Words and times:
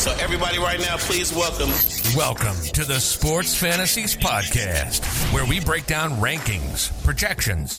So 0.00 0.12
everybody 0.12 0.58
right 0.58 0.80
now, 0.80 0.96
please 0.96 1.30
welcome. 1.30 1.68
Welcome 2.16 2.56
to 2.72 2.86
the 2.86 2.98
Sports 2.98 3.54
Fantasies 3.54 4.16
Podcast, 4.16 5.04
where 5.30 5.44
we 5.44 5.60
break 5.60 5.84
down 5.84 6.12
rankings, 6.12 6.90
projections. 7.04 7.76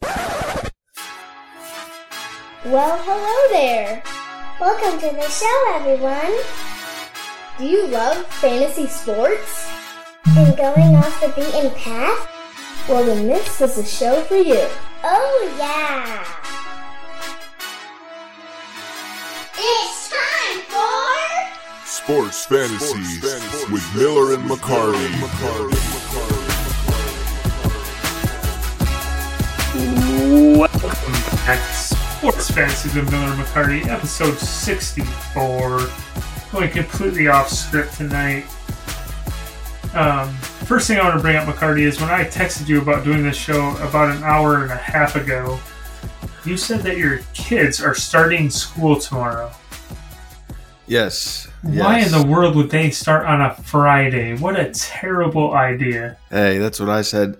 Well, 2.63 3.01
hello 3.01 3.49
there. 3.49 4.03
Welcome 4.59 4.99
to 4.99 5.15
the 5.15 5.27
show, 5.29 5.73
everyone. 5.73 6.31
Do 7.57 7.65
you 7.65 7.87
love 7.87 8.23
fantasy 8.27 8.85
sports? 8.85 9.67
And 10.37 10.55
going 10.55 10.95
off 10.95 11.19
the 11.21 11.29
beaten 11.29 11.71
path? 11.71 12.29
Well, 12.87 13.03
then 13.03 13.25
this 13.29 13.59
is 13.61 13.79
a 13.79 13.83
show 13.83 14.21
for 14.25 14.37
you. 14.37 14.67
Oh, 15.03 15.55
yeah. 15.57 16.23
It's 19.57 20.00
time 20.00 20.00
for 22.07 22.31
Sports 22.31 22.45
Fantasies 22.45 23.69
with 23.69 23.95
Miller 23.95 24.33
and 24.33 24.43
McCarty. 24.49 25.21
Welcome 30.57 30.89
back 31.45 31.59
to 31.59 31.73
Sports 31.73 32.49
Fantasies 32.51 32.95
with 32.95 33.11
Miller 33.11 33.25
and 33.25 33.39
McCarty, 33.39 33.85
episode 33.87 34.37
64. 34.37 35.79
Going 36.51 36.71
completely 36.71 37.27
off 37.27 37.49
script 37.49 37.93
tonight. 37.93 38.45
Um, 39.93 40.33
first 40.65 40.87
thing 40.87 40.99
I 40.99 41.03
want 41.03 41.17
to 41.17 41.21
bring 41.21 41.35
up, 41.35 41.47
McCarty, 41.47 41.81
is 41.81 42.01
when 42.01 42.09
I 42.09 42.23
texted 42.23 42.67
you 42.67 42.81
about 42.81 43.03
doing 43.03 43.21
this 43.21 43.37
show 43.37 43.75
about 43.77 44.15
an 44.15 44.23
hour 44.23 44.63
and 44.63 44.71
a 44.71 44.75
half 44.75 45.15
ago, 45.15 45.59
you 46.45 46.57
said 46.57 46.81
that 46.81 46.97
your 46.97 47.19
kids 47.33 47.79
are 47.81 47.93
starting 47.93 48.49
school 48.49 48.99
tomorrow. 48.99 49.51
Yes. 50.87 51.50
Why 51.63 51.99
yes. 51.99 52.11
in 52.11 52.19
the 52.19 52.27
world 52.27 52.55
would 52.55 52.71
they 52.71 52.89
start 52.89 53.25
on 53.27 53.39
a 53.39 53.53
Friday? 53.53 54.35
What 54.35 54.59
a 54.59 54.71
terrible 54.71 55.53
idea. 55.53 56.17
Hey, 56.31 56.57
that's 56.57 56.79
what 56.79 56.89
I 56.89 57.03
said. 57.03 57.37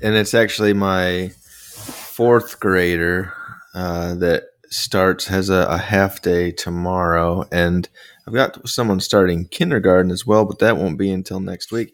And 0.00 0.14
it's 0.14 0.34
actually 0.34 0.72
my 0.72 1.32
fourth 1.36 2.60
grader 2.60 3.32
uh, 3.74 4.14
that 4.16 4.44
starts, 4.70 5.26
has 5.26 5.50
a, 5.50 5.66
a 5.68 5.78
half 5.78 6.22
day 6.22 6.52
tomorrow. 6.52 7.44
And 7.50 7.88
I've 8.26 8.34
got 8.34 8.68
someone 8.68 9.00
starting 9.00 9.48
kindergarten 9.48 10.12
as 10.12 10.24
well, 10.24 10.44
but 10.44 10.60
that 10.60 10.76
won't 10.76 10.98
be 10.98 11.10
until 11.10 11.40
next 11.40 11.72
week. 11.72 11.92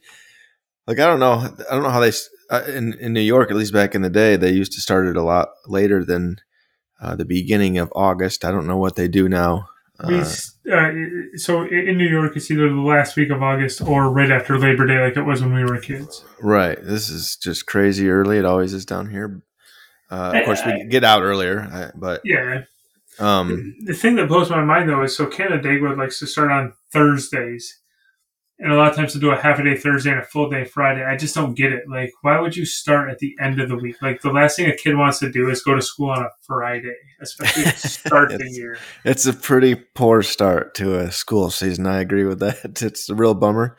Like, 0.87 0.99
I 0.99 1.07
don't 1.07 1.21
know. 1.21 1.55
I 1.71 1.75
don't 1.75 1.85
know 1.85 1.91
how 1.91 2.01
they, 2.01 2.13
uh, 2.51 2.65
in, 2.67 2.93
in 2.95 3.15
New 3.15 3.21
York, 3.21 3.51
at 3.51 3.57
least 3.57 3.73
back 3.73 3.95
in 3.95 4.03
the 4.03 4.11
day, 4.11 4.37
they 4.37 4.53
used 4.53 4.73
to 4.73 4.81
start 4.83 5.07
it 5.07 5.17
a 5.17 5.23
lot 5.23 5.49
later 5.67 6.05
than 6.05 6.37
uh, 7.01 7.17
the 7.17 7.25
beginning 7.25 7.79
of 7.79 7.91
August. 7.97 8.45
I 8.45 8.51
don't 8.51 8.67
know 8.67 8.77
what 8.77 8.97
they 8.97 9.09
do 9.09 9.27
now. 9.27 9.69
We, 10.07 10.21
Uh, 10.21 10.25
uh, 10.73 10.93
so 11.37 11.63
in 11.63 11.97
New 11.99 12.09
York, 12.09 12.37
it's 12.37 12.51
either 12.51 12.69
the 12.69 12.75
last 12.81 13.17
week 13.17 13.31
of 13.31 13.43
August 13.43 13.81
or 13.83 14.11
right 14.11 14.31
after 14.31 14.59
Labor 14.59 14.87
Day, 14.87 15.01
like 15.03 15.17
it 15.17 15.23
was 15.23 15.43
when 15.43 15.55
we 15.55 15.65
were 15.65 15.79
kids. 15.79 16.25
Right. 16.41 16.79
This 16.83 17.09
is 17.09 17.37
just 17.37 17.67
crazy 17.67 18.09
early. 18.11 18.39
It 18.39 18.45
always 18.45 18.73
is 18.75 18.85
down 18.87 19.11
here. 19.11 19.43
Uh, 20.11 20.33
of 20.37 20.45
course, 20.45 20.61
we 20.67 20.85
get 20.85 21.05
out 21.05 21.23
earlier, 21.23 21.61
uh, 21.73 21.91
but 21.95 22.21
Yeah. 22.25 22.63
um, 23.19 23.75
The 23.85 23.95
thing 23.95 24.17
that 24.17 24.29
blows 24.29 24.51
my 24.51 24.63
mind 24.63 24.89
though 24.89 25.03
is 25.03 25.17
so 25.17 25.27
Canandaigua 25.27 25.97
likes 25.97 26.19
to 26.19 26.27
start 26.27 26.51
on 26.51 26.75
Thursdays, 26.93 27.79
and 28.63 28.73
a 28.73 28.77
lot 28.77 28.89
of 28.91 28.97
times 28.97 29.13
to 29.13 29.19
do 29.19 29.31
a 29.33 29.37
half 29.37 29.59
a 29.59 29.65
day 29.65 29.77
Thursday 29.77 30.11
and 30.13 30.21
a 30.21 30.25
full 30.25 30.49
day 30.49 30.65
Friday. 30.65 31.05
I 31.05 31.17
just 31.17 31.35
don't 31.35 31.55
get 31.55 31.73
it. 31.73 31.83
Like, 31.89 32.13
why 32.23 32.41
would 32.41 32.57
you 32.57 32.65
start 32.65 33.11
at 33.11 33.19
the 33.19 33.37
end 33.41 33.61
of 33.61 33.69
the 33.69 33.77
week? 33.77 34.01
Like, 34.01 34.23
the 34.23 34.31
last 34.31 34.57
thing 34.57 34.71
a 34.71 34.77
kid 34.77 34.97
wants 34.97 35.19
to 35.19 35.31
do 35.31 35.51
is 35.51 35.63
go 35.63 35.75
to 35.75 35.83
school 35.83 36.11
on 36.11 36.23
a 36.23 36.29
Friday, 36.47 36.95
especially 37.21 37.65
start 37.65 38.29
the 38.31 38.35
It's- 38.41 38.57
year. 38.57 38.79
it's 39.05 39.27
a 39.27 39.33
pretty 39.33 39.75
poor 39.75 40.23
start 40.23 40.75
to 40.77 40.95
a 40.99 41.11
school 41.13 41.51
season. 41.51 41.87
I 41.87 42.01
agree 42.01 42.25
with 42.25 42.39
that. 42.39 42.81
It's 42.83 43.11
a 43.11 43.15
real 43.15 43.35
bummer. 43.35 43.77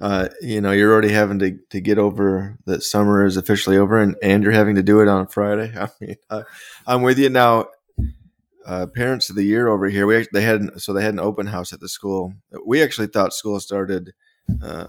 Uh, 0.00 0.28
you 0.42 0.60
know, 0.60 0.72
you're 0.72 0.92
already 0.92 1.12
having 1.12 1.38
to, 1.38 1.56
to 1.70 1.80
get 1.80 1.98
over 1.98 2.58
that 2.66 2.82
summer 2.82 3.24
is 3.24 3.36
officially 3.36 3.76
over, 3.76 3.96
and, 4.02 4.16
and 4.20 4.42
you're 4.42 4.50
having 4.52 4.74
to 4.74 4.82
do 4.82 5.00
it 5.00 5.06
on 5.06 5.28
Friday. 5.28 5.72
I 5.78 5.88
mean, 6.00 6.16
I, 6.28 6.42
I'm 6.88 7.02
with 7.02 7.18
you 7.18 7.30
now. 7.30 7.66
Uh, 8.66 8.86
parents 8.86 9.28
of 9.28 9.36
the 9.36 9.44
year 9.44 9.68
over 9.68 9.88
here, 9.90 10.06
we 10.06 10.26
they 10.32 10.40
had 10.42 10.80
so 10.80 10.92
they 10.94 11.02
had 11.04 11.12
an 11.12 11.20
open 11.20 11.46
house 11.46 11.72
at 11.74 11.80
the 11.80 11.88
school. 11.88 12.32
We 12.66 12.82
actually 12.82 13.08
thought 13.08 13.34
school 13.34 13.60
started 13.60 14.12
uh, 14.62 14.86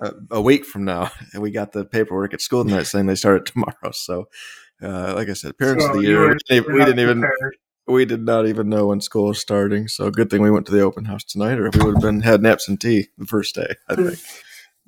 a, 0.00 0.12
a 0.32 0.40
week 0.40 0.64
from 0.64 0.84
now, 0.84 1.10
and 1.32 1.42
we 1.42 1.50
got 1.50 1.72
the 1.72 1.84
paperwork 1.84 2.34
at 2.34 2.40
school 2.40 2.64
tonight 2.64 2.84
saying 2.84 3.06
they 3.06 3.14
started 3.14 3.46
tomorrow. 3.46 3.90
So, 3.92 4.28
uh, 4.82 5.14
like 5.14 5.28
I 5.28 5.34
said, 5.34 5.58
parents 5.58 5.84
So 5.84 5.90
of 5.90 5.96
the 5.96 6.02
year, 6.02 6.20
were- 6.20 6.28
we 6.28 6.38
didn't, 6.48 6.66
We're 6.66 6.78
we 6.78 6.84
didn't 6.84 7.00
even 7.00 7.24
we 7.88 8.04
did 8.04 8.22
not 8.22 8.46
even 8.46 8.68
know 8.68 8.88
when 8.88 9.00
school 9.00 9.28
was 9.28 9.40
starting. 9.40 9.86
So 9.88 10.10
good 10.10 10.28
thing 10.28 10.42
we 10.42 10.50
went 10.50 10.66
to 10.66 10.72
the 10.72 10.80
open 10.82 11.04
house 11.04 11.24
tonight, 11.24 11.58
or 11.58 11.70
we 11.70 11.84
would 11.84 11.94
have 11.94 12.02
been 12.02 12.20
had 12.20 12.40
an 12.40 12.46
absentee 12.46 13.08
the 13.16 13.26
first 13.26 13.54
day. 13.54 13.74
I 13.88 13.94
think. 13.94 14.18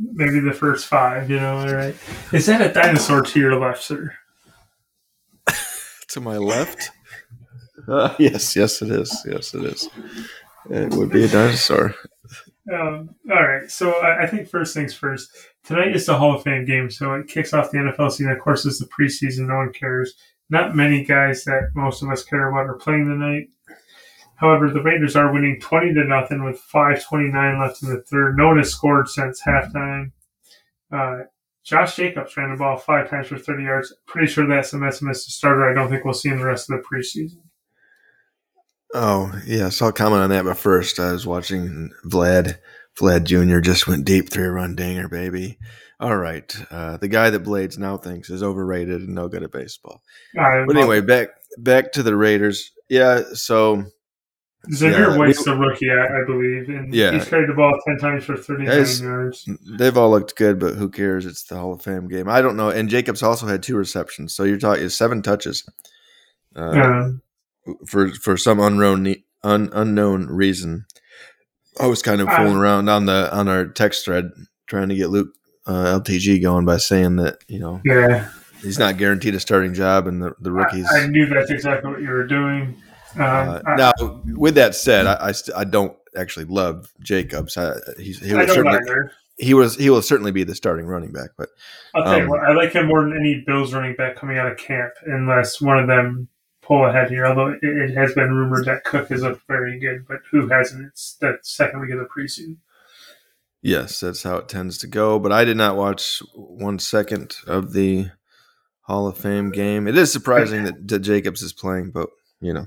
Maybe 0.00 0.38
the 0.38 0.52
first 0.52 0.86
five, 0.86 1.28
you 1.28 1.40
know, 1.40 1.58
all 1.58 1.74
right. 1.74 1.94
Is 2.32 2.46
that 2.46 2.60
a 2.60 2.72
dinosaur 2.72 3.20
to 3.22 3.40
your 3.40 3.58
left, 3.58 3.82
sir? 3.82 4.14
to 6.10 6.20
my 6.20 6.36
left. 6.36 6.90
Uh, 7.88 8.14
yes, 8.18 8.54
yes, 8.54 8.80
it 8.80 8.90
is. 8.90 9.26
Yes, 9.28 9.54
it 9.54 9.64
is. 9.64 9.88
It 10.70 10.92
would 10.94 11.10
be 11.10 11.24
a 11.24 11.28
dinosaur. 11.28 11.94
Um, 12.72 13.14
all 13.30 13.42
right. 13.42 13.70
So 13.70 13.92
I, 13.92 14.24
I 14.24 14.26
think 14.26 14.48
first 14.48 14.74
things 14.74 14.94
first. 14.94 15.30
Tonight 15.64 15.94
is 15.94 16.06
the 16.06 16.16
Hall 16.16 16.34
of 16.34 16.42
Fame 16.42 16.64
game, 16.64 16.90
so 16.90 17.14
it 17.14 17.28
kicks 17.28 17.52
off 17.52 17.70
the 17.70 17.78
NFL 17.78 18.10
season. 18.12 18.32
Of 18.32 18.40
course, 18.40 18.66
it's 18.66 18.78
the 18.78 18.86
preseason. 18.86 19.48
No 19.48 19.56
one 19.56 19.72
cares. 19.72 20.14
Not 20.50 20.76
many 20.76 21.04
guys 21.04 21.44
that 21.44 21.70
most 21.74 22.02
of 22.02 22.10
us 22.10 22.24
care 22.24 22.48
about 22.48 22.66
are 22.66 22.78
playing 22.78 23.06
tonight. 23.06 23.48
However, 24.36 24.70
the 24.70 24.82
Raiders 24.82 25.16
are 25.16 25.32
winning 25.32 25.58
twenty 25.60 25.92
to 25.94 26.04
nothing 26.04 26.44
with 26.44 26.58
five 26.58 27.04
twenty 27.04 27.30
nine 27.30 27.60
left 27.60 27.82
in 27.82 27.90
the 27.90 28.02
third. 28.02 28.36
No 28.36 28.48
one 28.48 28.58
has 28.58 28.70
scored 28.70 29.08
since 29.08 29.42
halftime. 29.42 30.12
Uh, 30.92 31.24
Josh 31.64 31.96
Jacobs 31.96 32.36
ran 32.36 32.50
the 32.50 32.56
ball 32.56 32.76
five 32.76 33.10
times 33.10 33.26
for 33.26 33.38
thirty 33.38 33.64
yards. 33.64 33.92
Pretty 34.06 34.28
sure 34.28 34.46
that's 34.46 34.72
a 34.72 34.76
SMS 34.76 35.16
starter. 35.16 35.68
I 35.68 35.74
don't 35.74 35.90
think 35.90 36.04
we'll 36.04 36.14
see 36.14 36.28
him 36.28 36.38
the 36.38 36.46
rest 36.46 36.70
of 36.70 36.78
the 36.78 36.84
preseason. 36.88 37.47
Oh, 38.94 39.32
yes, 39.46 39.82
I'll 39.82 39.92
comment 39.92 40.22
on 40.22 40.30
that. 40.30 40.44
But 40.44 40.56
first, 40.56 40.98
I 40.98 41.12
was 41.12 41.26
watching 41.26 41.90
Vlad. 42.06 42.58
Vlad 42.98 43.24
Jr. 43.24 43.60
just 43.60 43.86
went 43.86 44.04
deep 44.04 44.30
three 44.30 44.46
run 44.46 44.74
dinger, 44.74 45.08
baby. 45.08 45.58
All 46.00 46.16
right. 46.16 46.52
Uh, 46.70 46.96
the 46.96 47.08
guy 47.08 47.30
that 47.30 47.40
Blades 47.44 47.76
now 47.78 47.96
thinks 47.96 48.30
is 48.30 48.42
overrated 48.42 49.02
and 49.02 49.14
no 49.14 49.28
good 49.28 49.42
at 49.42 49.52
baseball. 49.52 50.02
But 50.34 50.76
anyway, 50.76 51.00
back 51.00 51.28
back 51.58 51.92
to 51.92 52.02
the 52.02 52.16
Raiders. 52.16 52.72
Yeah, 52.88 53.22
so 53.34 53.84
Xavier 54.72 55.10
yeah, 55.10 55.16
White's 55.16 55.38
we- 55.46 55.52
the 55.52 55.58
rookie, 55.58 55.90
I, 55.90 56.22
I 56.22 56.24
believe, 56.26 56.68
and 56.68 56.92
Yeah. 56.94 57.12
he's 57.12 57.28
carried 57.28 57.48
the 57.48 57.54
ball 57.54 57.78
ten 57.86 57.98
times 57.98 58.24
for 58.24 58.36
thirty 58.36 58.64
nine 58.64 58.86
yards. 59.02 59.48
They've 59.78 59.96
all 59.96 60.10
looked 60.10 60.36
good, 60.36 60.58
but 60.58 60.74
who 60.74 60.88
cares? 60.88 61.26
It's 61.26 61.44
the 61.44 61.56
Hall 61.56 61.74
of 61.74 61.82
Fame 61.82 62.08
game. 62.08 62.28
I 62.28 62.40
don't 62.40 62.56
know. 62.56 62.70
And 62.70 62.88
Jacobs 62.88 63.22
also 63.22 63.46
had 63.46 63.62
two 63.62 63.76
receptions, 63.76 64.34
so 64.34 64.44
you're 64.44 64.58
talking 64.58 64.88
seven 64.88 65.22
touches 65.22 65.68
uh, 66.56 66.60
Um, 66.70 67.22
for 67.86 68.10
for 68.10 68.36
some 68.36 68.60
unknown 68.60 69.14
un, 69.42 69.70
unknown 69.72 70.26
reason. 70.26 70.86
I 71.80 71.86
was 71.86 72.02
kind 72.02 72.20
of 72.20 72.28
Uh, 72.28 72.36
fooling 72.36 72.56
around 72.56 72.88
on 72.88 73.06
the 73.06 73.34
on 73.34 73.48
our 73.48 73.66
text 73.66 74.04
thread 74.04 74.30
trying 74.66 74.88
to 74.88 74.94
get 74.94 75.10
Luke 75.10 75.28
uh, 75.66 76.00
LTG 76.00 76.42
going 76.42 76.64
by 76.64 76.76
saying 76.76 77.16
that 77.16 77.38
you 77.46 77.58
know 77.58 77.80
yeah, 77.84 78.30
he's 78.62 78.78
not 78.78 78.96
guaranteed 78.96 79.34
a 79.34 79.40
starting 79.40 79.74
job, 79.74 80.06
and 80.06 80.22
the 80.22 80.34
the 80.40 80.52
rookies. 80.52 80.86
I, 80.92 81.02
I 81.02 81.06
knew 81.06 81.26
that's 81.26 81.50
exactly 81.50 81.90
what 81.90 82.00
you 82.00 82.08
were 82.08 82.26
doing. 82.26 82.76
Um, 83.14 83.22
uh, 83.22 83.60
I, 83.66 83.76
now, 83.76 83.92
with 84.36 84.54
that 84.56 84.74
said, 84.74 85.06
I 85.06 85.28
I, 85.28 85.32
st- 85.32 85.56
I 85.56 85.64
don't 85.64 85.96
actually 86.16 86.46
love 86.46 86.92
Jacobs. 87.00 87.56
I, 87.56 87.74
he's, 87.98 88.20
he 88.20 88.32
I 88.32 88.38
was 88.38 88.46
don't 88.46 88.56
certainly 88.56 89.10
he 89.38 89.54
was 89.54 89.76
he 89.76 89.88
will 89.90 90.02
certainly 90.02 90.32
be 90.32 90.44
the 90.44 90.54
starting 90.54 90.86
running 90.86 91.12
back, 91.12 91.30
but 91.36 91.48
I'll 91.94 92.02
tell 92.04 92.14
um, 92.14 92.22
you 92.22 92.28
what, 92.28 92.40
I 92.40 92.52
like 92.52 92.72
him 92.72 92.86
more 92.86 93.02
than 93.02 93.16
any 93.16 93.42
Bills 93.46 93.72
running 93.72 93.94
back 93.94 94.16
coming 94.16 94.36
out 94.36 94.50
of 94.50 94.58
camp, 94.58 94.92
unless 95.06 95.60
one 95.60 95.78
of 95.78 95.86
them 95.86 96.28
pull 96.68 96.84
ahead 96.86 97.10
here. 97.10 97.26
Although 97.26 97.48
it, 97.48 97.58
it 97.62 97.96
has 97.96 98.12
been 98.14 98.30
rumored 98.32 98.66
that 98.66 98.84
Cook 98.84 99.08
has 99.08 99.22
looked 99.22 99.46
very 99.48 99.80
good, 99.80 100.06
but 100.06 100.18
who 100.30 100.46
hasn't? 100.48 100.86
It's 100.86 101.16
the 101.20 101.38
second 101.42 101.80
week 101.80 101.90
of 101.90 101.98
the 101.98 102.04
preseason. 102.04 102.58
Yes, 103.60 103.98
that's 103.98 104.22
how 104.22 104.36
it 104.36 104.48
tends 104.48 104.78
to 104.78 104.86
go. 104.86 105.18
But 105.18 105.32
I 105.32 105.44
did 105.44 105.56
not 105.56 105.76
watch 105.76 106.22
one 106.34 106.78
second 106.78 107.34
of 107.46 107.72
the 107.72 108.10
Hall 108.82 109.08
of 109.08 109.18
Fame 109.18 109.50
game. 109.50 109.88
It 109.88 109.98
is 109.98 110.12
surprising 110.12 110.64
that, 110.64 110.86
that 110.86 111.00
Jacobs 111.00 111.42
is 111.42 111.52
playing, 111.52 111.90
but 111.90 112.08
you 112.40 112.52
know, 112.52 112.66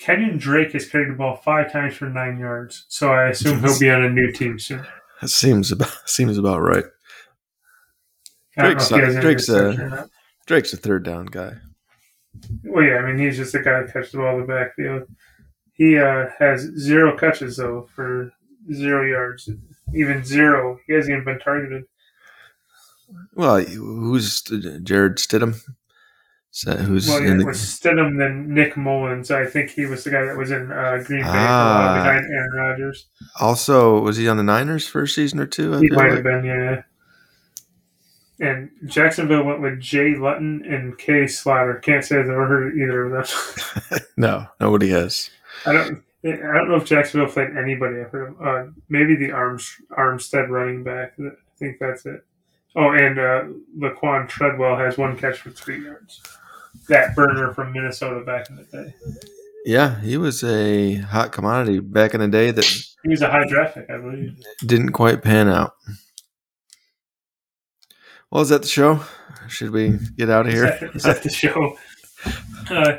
Kenyan 0.00 0.38
Drake 0.38 0.72
has 0.72 0.88
carried 0.88 1.10
the 1.10 1.14
ball 1.14 1.36
five 1.36 1.72
times 1.72 1.94
for 1.94 2.08
nine 2.08 2.38
yards, 2.38 2.84
so 2.88 3.12
I 3.12 3.28
assume 3.30 3.60
he'll 3.60 3.78
be 3.78 3.90
on 3.90 4.02
a 4.02 4.10
new 4.10 4.30
team 4.30 4.58
soon. 4.58 4.84
that 5.20 5.28
seems 5.28 5.72
about 5.72 5.92
seems 6.08 6.36
about 6.36 6.60
right. 6.60 6.84
I 8.58 8.62
don't 8.62 8.90
know 8.90 8.98
Drake's 8.98 9.08
not- 9.08 9.22
Drake's, 9.22 9.48
not. 9.48 10.08
Drake's 10.46 10.72
a 10.72 10.76
third 10.76 11.04
down 11.04 11.26
guy. 11.26 11.54
Well, 12.64 12.84
yeah, 12.84 12.96
I 12.96 13.06
mean, 13.06 13.18
he's 13.18 13.36
just 13.36 13.54
a 13.54 13.62
guy 13.62 13.82
that 13.82 13.92
catches 13.92 14.12
the 14.12 14.18
ball 14.18 14.34
in 14.34 14.40
the 14.42 14.46
backfield. 14.46 15.02
He 15.72 15.98
uh, 15.98 16.26
has 16.38 16.60
zero 16.78 17.16
catches, 17.16 17.56
though, 17.56 17.88
for 17.94 18.32
zero 18.72 19.06
yards. 19.06 19.48
Even 19.94 20.24
zero. 20.24 20.78
He 20.86 20.92
hasn't 20.92 21.12
even 21.12 21.24
been 21.24 21.38
targeted. 21.38 21.84
Well, 23.34 23.60
who's 23.60 24.42
Jarrett 24.42 25.16
Stidham? 25.16 25.60
Who's 26.64 27.08
Well, 27.08 27.22
yeah, 27.22 27.30
in 27.32 27.40
it 27.40 27.46
was? 27.46 27.58
Stidham, 27.58 28.18
then 28.18 28.52
Nick 28.54 28.76
Mullens. 28.76 29.30
I 29.30 29.46
think 29.46 29.70
he 29.70 29.86
was 29.86 30.04
the 30.04 30.10
guy 30.10 30.24
that 30.24 30.36
was 30.36 30.50
in 30.50 30.70
uh, 30.72 31.02
Green 31.04 31.22
Bay 31.22 31.26
for 31.26 31.36
Ah. 31.36 31.94
behind 31.96 32.26
Aaron 32.26 32.52
Rodgers. 32.54 33.06
Also, 33.40 34.00
was 34.00 34.16
he 34.16 34.28
on 34.28 34.36
the 34.36 34.42
Niners 34.42 34.86
first 34.86 35.14
season 35.14 35.38
or 35.40 35.46
two? 35.46 35.74
I 35.74 35.78
He 35.80 35.88
might 35.90 36.06
like? 36.08 36.12
have 36.14 36.22
been, 36.24 36.44
yeah. 36.44 36.82
And 38.40 38.70
Jacksonville 38.86 39.44
went 39.44 39.60
with 39.60 39.80
Jay 39.80 40.14
Luton 40.14 40.64
and 40.66 40.96
Kay 40.96 41.26
Slaughter. 41.26 41.74
Can't 41.74 42.02
say 42.04 42.18
I've 42.18 42.24
ever 42.30 42.46
heard 42.46 42.72
of 42.72 42.78
either 42.78 43.04
of 43.14 43.28
them. 43.90 44.00
No, 44.16 44.46
nobody 44.60 44.88
has. 44.90 45.30
I 45.66 45.72
don't. 45.72 46.02
I 46.24 46.28
don't 46.28 46.68
know 46.68 46.76
if 46.76 46.84
Jacksonville 46.84 47.28
played 47.30 47.56
anybody 47.56 48.00
I've 48.00 48.10
heard 48.10 48.28
of. 48.30 48.40
Uh, 48.42 48.70
maybe 48.90 49.14
the 49.16 49.32
Arms 49.32 49.76
Armstead 49.96 50.48
running 50.50 50.82
back. 50.84 51.14
I 51.18 51.30
think 51.58 51.78
that's 51.80 52.04
it. 52.04 52.24
Oh, 52.76 52.90
and 52.92 53.18
uh, 53.18 53.44
Laquan 53.78 54.28
Treadwell 54.28 54.76
has 54.76 54.96
one 54.98 55.16
catch 55.16 55.38
for 55.38 55.50
three 55.50 55.82
yards. 55.84 56.20
That 56.88 57.16
burner 57.16 57.52
from 57.54 57.72
Minnesota 57.72 58.24
back 58.24 58.48
in 58.50 58.56
the 58.56 58.64
day. 58.64 58.94
Yeah, 59.64 60.00
he 60.00 60.16
was 60.18 60.44
a 60.44 60.96
hot 60.96 61.32
commodity 61.32 61.80
back 61.80 62.14
in 62.14 62.20
the 62.20 62.28
day 62.28 62.50
that 62.50 62.64
He 63.02 63.08
was 63.08 63.22
a 63.22 63.30
high 63.30 63.46
draft 63.48 63.74
pick, 63.74 63.90
I 63.90 63.96
believe. 63.98 64.36
didn't 64.66 64.92
quite 64.92 65.22
pan 65.22 65.48
out. 65.48 65.72
Well, 68.30 68.42
is 68.42 68.48
that 68.50 68.62
the 68.62 68.68
show? 68.68 69.00
Should 69.48 69.70
we 69.70 69.98
get 70.16 70.30
out 70.30 70.46
of 70.46 70.54
Is 70.54 70.60
here? 70.60 70.78
that, 70.80 70.96
is 70.96 71.02
that 71.02 71.22
the 71.22 71.30
show? 71.30 71.76
Uh, 72.70 72.98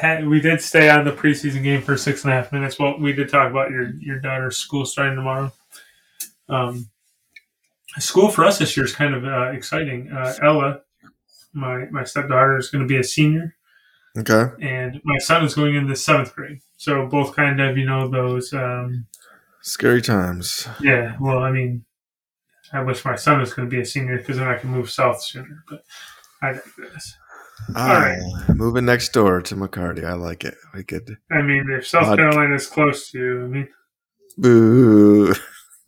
had, 0.00 0.26
we 0.26 0.40
did 0.40 0.60
stay 0.60 0.88
on 0.88 1.04
the 1.04 1.10
preseason 1.12 1.62
game 1.62 1.82
for 1.82 1.96
six 1.96 2.24
and 2.24 2.32
a 2.32 2.36
half 2.36 2.52
minutes. 2.52 2.78
Well, 2.78 2.98
we 2.98 3.12
did 3.12 3.28
talk 3.28 3.50
about 3.50 3.70
your 3.70 3.90
your 4.00 4.18
daughter's 4.20 4.56
school 4.56 4.86
starting 4.86 5.16
tomorrow. 5.16 5.52
Um, 6.48 6.88
school 7.98 8.28
for 8.30 8.44
us 8.44 8.58
this 8.58 8.76
year 8.76 8.86
is 8.86 8.94
kind 8.94 9.14
of 9.14 9.24
uh, 9.24 9.50
exciting. 9.52 10.10
Uh, 10.12 10.34
Ella, 10.42 10.80
my 11.52 11.86
my 11.90 12.04
stepdaughter, 12.04 12.56
is 12.56 12.70
going 12.70 12.82
to 12.82 12.88
be 12.88 12.98
a 12.98 13.04
senior, 13.04 13.56
Okay. 14.16 14.52
and 14.64 15.00
my 15.04 15.18
son 15.18 15.44
is 15.44 15.54
going 15.54 15.74
into 15.74 15.96
seventh 15.96 16.34
grade. 16.34 16.60
So 16.76 17.06
both 17.06 17.34
kind 17.34 17.60
of 17.60 17.76
you 17.76 17.84
know 17.86 18.08
those. 18.08 18.52
Um, 18.52 19.06
Scary 19.62 20.02
times. 20.02 20.68
yeah. 20.80 21.16
Well, 21.20 21.38
I 21.38 21.50
mean, 21.50 21.84
I 22.74 22.82
wish 22.82 23.04
my 23.04 23.14
son 23.14 23.38
was 23.38 23.54
going 23.54 23.68
to 23.68 23.74
be 23.74 23.80
a 23.80 23.86
senior 23.86 24.18
because 24.18 24.36
then 24.36 24.48
I 24.48 24.58
can 24.58 24.70
move 24.70 24.90
south 24.90 25.22
sooner. 25.22 25.64
But 25.70 25.84
I 26.42 26.52
digress. 26.52 27.16
Ah, 27.76 28.16
moving 28.48 28.84
next 28.84 29.12
door 29.12 29.40
to 29.40 29.54
McCarty. 29.54 30.04
I 30.04 30.14
like 30.14 30.44
it. 30.44 30.56
We 30.74 30.82
could. 30.82 31.16
I 31.30 31.40
mean, 31.40 31.70
if 31.70 31.86
South 31.86 32.08
Odd. 32.08 32.18
Carolina 32.18 32.56
is 32.56 32.66
close 32.66 33.10
to 33.12 33.18
you, 33.18 33.44
I 33.44 33.46
mean, 33.46 33.68
Boo. 34.36 35.34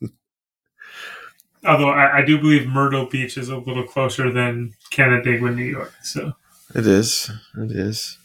although 1.66 1.90
I, 1.90 2.18
I 2.18 2.24
do 2.24 2.38
believe 2.38 2.68
Myrtle 2.68 3.06
Beach 3.06 3.36
is 3.36 3.48
a 3.48 3.56
little 3.56 3.82
closer 3.82 4.30
than 4.30 4.74
Canandaigua, 4.90 5.50
New 5.50 5.64
York. 5.64 5.92
So, 6.04 6.32
It 6.74 6.86
is. 6.86 7.30
It 7.58 7.72
is. 7.72 8.16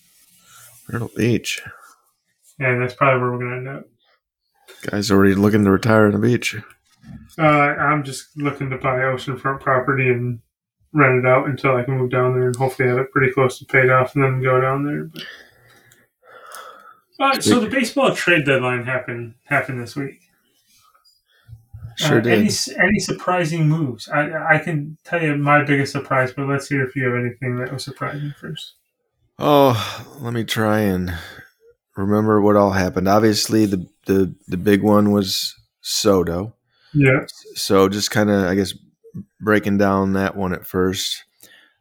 Myrtle 0.88 1.10
Beach. 1.16 1.62
yeah, 2.60 2.78
that's 2.78 2.94
probably 2.94 3.22
where 3.22 3.32
we're 3.32 3.40
going 3.40 3.64
to 3.64 3.70
end 3.70 3.80
up. 3.80 3.86
Guy's 4.84 5.12
already 5.12 5.34
looking 5.34 5.64
to 5.66 5.72
retire 5.72 6.06
on 6.06 6.12
the 6.14 6.20
beach. 6.20 6.56
Uh, 7.38 7.44
I'm 7.44 8.04
just 8.04 8.36
looking 8.38 8.70
to 8.70 8.78
buy 8.78 8.98
oceanfront 9.00 9.60
property 9.62 10.10
and 10.10 10.40
rent 10.94 11.20
it 11.24 11.26
out 11.28 11.48
until 11.48 11.76
I 11.76 11.84
can 11.84 11.98
move 11.98 12.12
down 12.12 12.34
there 12.34 12.48
and 12.48 12.56
hopefully 12.56 12.90
have 12.90 12.98
it 12.98 13.12
pretty 13.12 13.32
close 13.32 13.58
to 13.60 13.66
paid 13.66 13.90
off 13.90 14.14
and 14.16 14.24
then 14.24 14.42
go 14.42 14.60
down 14.60 14.86
there. 14.86 15.06
But, 15.06 15.24
uh, 17.38 17.42
so 17.42 17.60
the 17.60 17.70
baseball 17.70 18.16
trade 18.16 18.46
deadline 18.46 18.84
happened 18.86 19.36
happened 19.46 19.80
this 19.82 19.96
week. 19.96 20.20
Sure 21.98 22.18
Uh, 22.18 22.22
did. 22.22 22.34
Any 22.34 22.50
any 22.80 23.00
surprising 23.00 23.68
moves? 23.70 24.10
I 24.10 24.56
I 24.56 24.58
can 24.60 24.98
tell 25.04 25.22
you 25.22 25.36
my 25.36 25.64
biggest 25.64 25.92
surprise, 25.92 26.34
but 26.34 26.48
let's 26.48 26.68
hear 26.68 26.84
if 26.84 26.96
you 26.96 27.06
have 27.06 27.16
anything 27.16 27.58
that 27.58 27.72
was 27.72 27.84
surprising 27.84 28.34
first. 28.40 28.74
Oh, 29.38 30.16
let 30.20 30.34
me 30.34 30.44
try 30.44 30.80
and 30.80 31.14
remember 31.96 32.42
what 32.42 32.56
all 32.56 32.72
happened. 32.72 33.08
Obviously, 33.08 33.66
the 33.66 33.88
the 34.06 34.34
the 34.48 34.58
big 34.58 34.82
one 34.82 35.12
was 35.12 35.54
Soto. 35.82 36.56
Yeah. 36.94 37.26
So 37.56 37.90
just 37.90 38.12
kind 38.12 38.30
of, 38.30 38.46
I 38.46 38.56
guess, 38.56 38.74
breaking 39.40 39.78
down 39.78 40.14
that 40.14 40.36
one 40.36 40.54
at 40.54 40.66
first. 40.66 41.24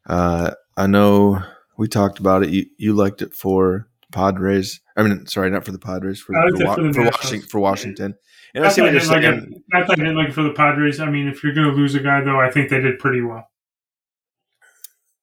Uh, 0.06 0.52
I 0.76 0.86
know 0.86 1.42
we 1.76 1.88
talked 1.88 2.18
about 2.18 2.42
it. 2.42 2.50
You 2.50 2.66
you 2.78 2.94
liked 2.94 3.22
it 3.22 3.34
for 3.34 3.88
Padres. 4.12 4.80
I 4.96 5.02
mean, 5.02 5.26
sorry, 5.26 5.50
not 5.50 5.64
for 5.64 5.72
the 5.72 5.78
Padres. 5.78 6.20
For 6.20 6.34
for, 6.34 6.64
Wa- 6.64 6.74
for 6.74 6.92
for, 6.92 7.04
Washington, 7.04 7.48
for 7.48 7.60
Washington. 7.60 8.14
And 8.54 8.64
I 8.64 8.68
see 8.68 8.80
what 8.80 8.92
you're 8.92 9.00
didn't 9.00 9.12
like 9.12 9.22
saying. 9.22 9.52
it, 9.52 9.62
not 9.72 9.86
that 9.86 9.92
I 9.92 10.02
didn't 10.02 10.16
like 10.16 10.32
for 10.32 10.42
the 10.42 10.52
Padres. 10.52 11.00
I 11.00 11.08
mean, 11.08 11.28
if 11.28 11.44
you're 11.44 11.54
going 11.54 11.68
to 11.68 11.74
lose 11.74 11.94
a 11.94 12.00
guy, 12.00 12.20
though, 12.22 12.40
I 12.40 12.50
think 12.50 12.68
they 12.68 12.80
did 12.80 12.98
pretty 12.98 13.20
well. 13.20 13.48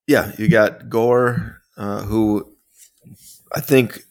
Yeah, 0.07 0.31
you 0.38 0.48
got 0.48 0.88
Gore, 0.88 1.62
uh, 1.75 2.04
who 2.04 2.56
I 3.54 3.60
think 3.60 4.04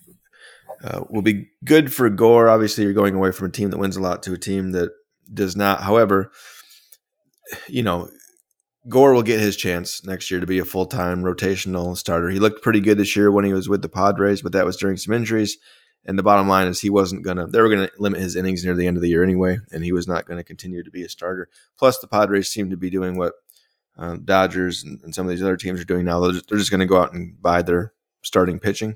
uh, 0.84 1.04
will 1.08 1.22
be 1.22 1.48
good 1.64 1.92
for 1.92 2.10
Gore. 2.10 2.50
Obviously, 2.50 2.84
you're 2.84 2.92
going 2.92 3.14
away 3.14 3.32
from 3.32 3.48
a 3.48 3.50
team 3.50 3.70
that 3.70 3.78
wins 3.78 3.96
a 3.96 4.02
lot 4.02 4.22
to 4.24 4.34
a 4.34 4.38
team 4.38 4.72
that 4.72 4.90
does 5.32 5.56
not. 5.56 5.82
However, 5.82 6.30
you 7.68 7.82
know, 7.82 8.08
Gore 8.88 9.12
will 9.12 9.22
get 9.22 9.40
his 9.40 9.56
chance 9.56 10.04
next 10.04 10.30
year 10.30 10.40
to 10.40 10.46
be 10.46 10.58
a 10.58 10.64
full 10.64 10.86
time 10.86 11.22
rotational 11.22 11.96
starter. 11.96 12.28
He 12.30 12.38
looked 12.38 12.62
pretty 12.62 12.80
good 12.80 12.98
this 12.98 13.16
year 13.16 13.30
when 13.30 13.44
he 13.44 13.52
was 13.52 13.68
with 13.68 13.82
the 13.82 13.88
Padres, 13.88 14.42
but 14.42 14.52
that 14.52 14.66
was 14.66 14.76
during 14.76 14.96
some 14.96 15.14
injuries. 15.14 15.58
And 16.04 16.16
the 16.16 16.22
bottom 16.22 16.46
line 16.46 16.68
is 16.68 16.80
he 16.80 16.90
wasn't 16.90 17.24
going 17.24 17.36
to, 17.36 17.46
they 17.46 17.60
were 17.60 17.68
going 17.68 17.88
to 17.88 17.92
limit 17.98 18.20
his 18.20 18.36
innings 18.36 18.64
near 18.64 18.76
the 18.76 18.86
end 18.86 18.96
of 18.96 19.02
the 19.02 19.08
year 19.08 19.24
anyway, 19.24 19.58
and 19.72 19.82
he 19.82 19.90
was 19.90 20.06
not 20.06 20.24
going 20.24 20.38
to 20.38 20.44
continue 20.44 20.84
to 20.84 20.90
be 20.90 21.02
a 21.02 21.08
starter. 21.08 21.48
Plus, 21.76 21.98
the 21.98 22.06
Padres 22.06 22.48
seem 22.48 22.70
to 22.70 22.76
be 22.76 22.90
doing 22.90 23.16
what 23.16 23.32
uh, 23.98 24.16
Dodgers 24.24 24.84
and, 24.84 25.00
and 25.02 25.12
some 25.12 25.26
of 25.26 25.30
these 25.30 25.42
other 25.42 25.56
teams 25.56 25.80
are 25.80 25.84
doing 25.84 26.04
now. 26.04 26.20
They're 26.20 26.32
just, 26.32 26.48
they're 26.48 26.58
just 26.58 26.70
going 26.70 26.80
to 26.80 26.86
go 26.86 27.00
out 27.00 27.12
and 27.12 27.40
buy 27.42 27.62
their 27.62 27.92
starting 28.22 28.60
pitching. 28.60 28.94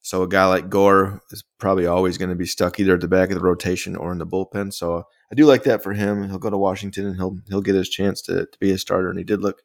So 0.00 0.22
a 0.22 0.28
guy 0.28 0.46
like 0.46 0.68
Gore 0.68 1.22
is 1.30 1.44
probably 1.58 1.86
always 1.86 2.18
going 2.18 2.30
to 2.30 2.34
be 2.34 2.46
stuck 2.46 2.78
either 2.80 2.94
at 2.94 3.00
the 3.00 3.08
back 3.08 3.30
of 3.30 3.36
the 3.36 3.44
rotation 3.44 3.94
or 3.96 4.10
in 4.12 4.18
the 4.18 4.26
bullpen. 4.26 4.72
So 4.72 5.04
I 5.34 5.36
do 5.36 5.46
like 5.46 5.64
that 5.64 5.82
for 5.82 5.92
him. 5.92 6.28
He'll 6.28 6.38
go 6.38 6.48
to 6.48 6.56
Washington 6.56 7.06
and 7.06 7.16
he'll 7.16 7.36
he'll 7.48 7.60
get 7.60 7.74
his 7.74 7.88
chance 7.88 8.22
to, 8.22 8.46
to 8.46 8.58
be 8.60 8.70
a 8.70 8.78
starter. 8.78 9.08
And 9.08 9.18
he 9.18 9.24
did 9.24 9.42
look 9.42 9.62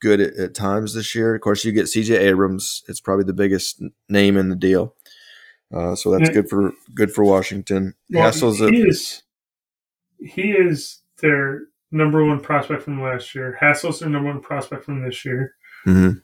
good 0.00 0.20
at, 0.20 0.34
at 0.34 0.54
times 0.54 0.94
this 0.94 1.16
year. 1.16 1.34
Of 1.34 1.40
course, 1.40 1.64
you 1.64 1.72
get 1.72 1.88
C.J. 1.88 2.16
Abrams. 2.16 2.84
It's 2.86 3.00
probably 3.00 3.24
the 3.24 3.32
biggest 3.32 3.82
name 4.08 4.36
in 4.36 4.50
the 4.50 4.54
deal. 4.54 4.94
Uh, 5.74 5.96
so 5.96 6.12
that's 6.12 6.30
good 6.30 6.48
for 6.48 6.72
good 6.94 7.10
for 7.10 7.24
Washington. 7.24 7.94
Well, 8.08 8.30
Hassell's 8.30 8.60
a, 8.60 8.70
he 8.70 8.82
is 8.82 9.22
he 10.20 10.52
is 10.52 11.00
their 11.20 11.62
number 11.90 12.24
one 12.24 12.38
prospect 12.38 12.84
from 12.84 13.02
last 13.02 13.34
year. 13.34 13.58
Hassell's 13.60 13.98
their 13.98 14.08
number 14.08 14.30
one 14.32 14.42
prospect 14.42 14.84
from 14.84 15.02
this 15.02 15.24
year. 15.24 15.54
Mhm. 15.88 16.22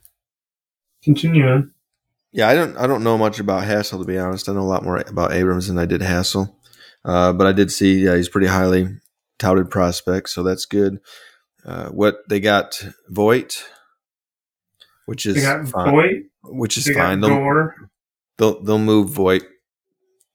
Continue 1.03 1.49
on. 1.49 1.73
Yeah, 2.31 2.49
I 2.49 2.55
don't 2.55 2.77
I 2.77 2.87
don't 2.87 3.03
know 3.03 3.19
much 3.19 3.41
about 3.41 3.65
Hassell 3.65 3.99
to 3.99 4.05
be 4.06 4.17
honest. 4.17 4.49
I 4.49 4.53
know 4.53 4.61
a 4.61 4.62
lot 4.62 4.85
more 4.85 4.99
about 4.99 5.33
Abrams 5.33 5.67
than 5.67 5.77
I 5.77 5.87
did 5.87 6.03
Hassell. 6.03 6.55
Uh, 7.06 7.32
but 7.32 7.47
I 7.47 7.53
did 7.53 7.70
see 7.70 8.05
yeah, 8.05 8.17
he's 8.17 8.29
pretty 8.29 8.49
highly 8.49 8.88
touted 9.38 9.70
prospect, 9.70 10.28
so 10.28 10.42
that's 10.42 10.66
good. 10.66 10.99
Uh, 11.64 11.88
what 11.90 12.16
they 12.28 12.40
got 12.40 12.85
Voit, 13.09 13.64
which 15.07 15.25
is 15.25 15.37
They 15.37 15.42
got 15.42 15.69
fine, 15.69 15.90
Voit. 15.90 16.23
which 16.42 16.76
is 16.76 16.88
fine. 16.90 17.21
They'll, 17.21 17.73
they'll 18.38 18.62
they'll 18.62 18.78
move 18.78 19.11
Voit 19.11 19.45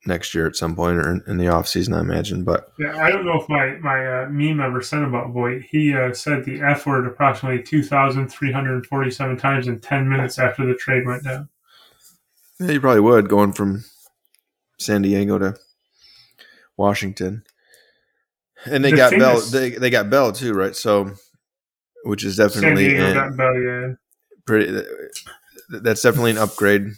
next 0.06 0.34
year 0.34 0.46
at 0.46 0.56
some 0.56 0.74
point 0.74 0.96
or 0.96 1.10
in, 1.10 1.22
in 1.28 1.36
the 1.36 1.44
offseason, 1.44 1.94
I 1.96 2.00
imagine. 2.00 2.42
But 2.42 2.72
Yeah, 2.78 2.96
I 2.96 3.10
don't 3.10 3.26
know 3.26 3.40
if 3.40 3.48
my 3.50 3.76
my 3.80 4.24
uh, 4.24 4.28
meme 4.30 4.60
ever 4.60 4.80
said 4.80 5.02
about 5.02 5.30
Voit. 5.32 5.62
He 5.70 5.94
uh, 5.94 6.14
said 6.14 6.44
the 6.44 6.60
F 6.62 6.86
word 6.86 7.06
approximately 7.06 7.62
two 7.62 7.82
thousand 7.82 8.28
three 8.28 8.50
hundred 8.52 8.86
forty 8.86 9.10
seven 9.10 9.36
times 9.36 9.68
in 9.68 9.78
ten 9.78 10.08
minutes 10.08 10.38
after 10.38 10.66
the 10.66 10.74
trade 10.74 11.06
went 11.06 11.24
down. 11.24 11.50
yeah, 12.58 12.72
you 12.72 12.80
probably 12.80 13.00
would 13.00 13.28
going 13.28 13.52
from 13.52 13.84
San 14.78 15.02
Diego 15.02 15.38
to 15.38 15.54
Washington. 16.82 17.44
And 18.66 18.84
they 18.84 18.90
The 18.90 18.96
got 18.96 19.10
Bell. 19.18 19.38
is- 19.38 19.50
They, 19.50 19.70
they 19.70 19.88
got 19.90 20.10
Bell 20.10 20.32
too, 20.32 20.52
right? 20.52 20.74
So, 20.76 21.12
which 22.04 22.24
is 22.24 22.36
definitely 22.36 22.92
Bell, 22.96 23.54
yeah. 23.62 23.92
pretty. 24.46 24.82
That's 25.70 26.02
definitely 26.02 26.32
an 26.32 26.38
upgrade 26.38 26.88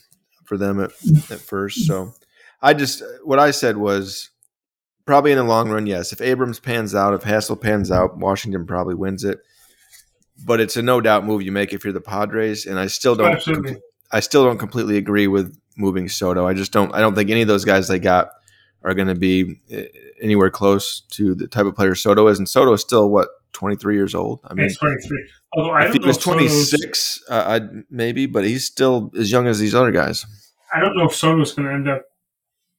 for 0.44 0.56
them 0.56 0.80
at, 0.80 0.90
at 1.30 1.40
first. 1.40 1.86
So, 1.86 2.12
I 2.62 2.74
just 2.74 3.02
what 3.24 3.38
I 3.38 3.50
said 3.50 3.76
was 3.76 4.30
probably 5.04 5.32
in 5.32 5.38
the 5.38 5.44
long 5.44 5.68
run, 5.70 5.86
yes. 5.86 6.12
If 6.12 6.20
Abrams 6.20 6.60
pans 6.60 6.94
out, 6.94 7.12
if 7.14 7.22
Hassell 7.22 7.60
pans 7.60 7.90
out, 7.90 8.16
Washington 8.18 8.66
probably 8.66 8.94
wins 8.94 9.22
it. 9.24 9.38
But 10.44 10.60
it's 10.60 10.76
a 10.76 10.82
no 10.82 11.00
doubt 11.00 11.24
move 11.24 11.42
you 11.42 11.52
make 11.52 11.72
if 11.72 11.84
you're 11.84 11.92
the 11.92 12.00
Padres, 12.00 12.66
and 12.66 12.78
I 12.78 12.86
still 12.88 13.14
don't. 13.14 13.32
Absolutely. 13.32 13.76
I 14.10 14.20
still 14.20 14.44
don't 14.44 14.58
completely 14.58 14.96
agree 14.96 15.28
with 15.28 15.56
moving 15.76 16.08
Soto. 16.08 16.46
I 16.46 16.54
just 16.54 16.72
don't. 16.72 16.92
I 16.94 17.00
don't 17.00 17.14
think 17.14 17.30
any 17.30 17.42
of 17.42 17.48
those 17.48 17.64
guys 17.64 17.86
they 17.88 17.98
got 17.98 18.30
are 18.84 18.94
going 18.94 19.08
to 19.08 19.14
be 19.14 19.60
eh, 19.70 19.86
anywhere 20.20 20.50
close 20.50 21.00
to 21.12 21.34
the 21.34 21.48
type 21.48 21.66
of 21.66 21.74
player 21.74 21.94
Soto 21.94 22.28
is. 22.28 22.38
And 22.38 22.48
Soto 22.48 22.72
is 22.74 22.80
still 22.80 23.08
what 23.10 23.28
23 23.52 23.94
years 23.96 24.14
old. 24.14 24.40
I 24.44 24.54
mean, 24.54 24.66
He's 24.66 24.78
23. 24.78 25.28
Although 25.54 25.70
I 25.70 25.80
if 25.80 25.86
don't 25.86 25.92
he 25.94 25.98
know 26.00 26.06
was 26.08 26.16
if 26.16 26.22
Soto's- 26.22 26.70
26, 26.70 27.20
uh, 27.30 27.60
maybe, 27.90 28.26
but 28.26 28.44
he's 28.44 28.66
still 28.66 29.10
as 29.18 29.30
young 29.30 29.46
as 29.46 29.58
these 29.58 29.74
other 29.74 29.90
guys. 29.92 30.26
I 30.74 30.80
don't 30.80 30.96
know 30.96 31.06
if 31.06 31.14
Soto's 31.14 31.52
going 31.52 31.68
to 31.68 31.74
end 31.74 31.88
up 31.88 32.02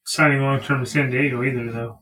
signing 0.06 0.42
long 0.42 0.60
term 0.62 0.84
to 0.84 0.90
San 0.90 1.10
Diego 1.10 1.44
either, 1.44 1.72
though. 1.72 2.00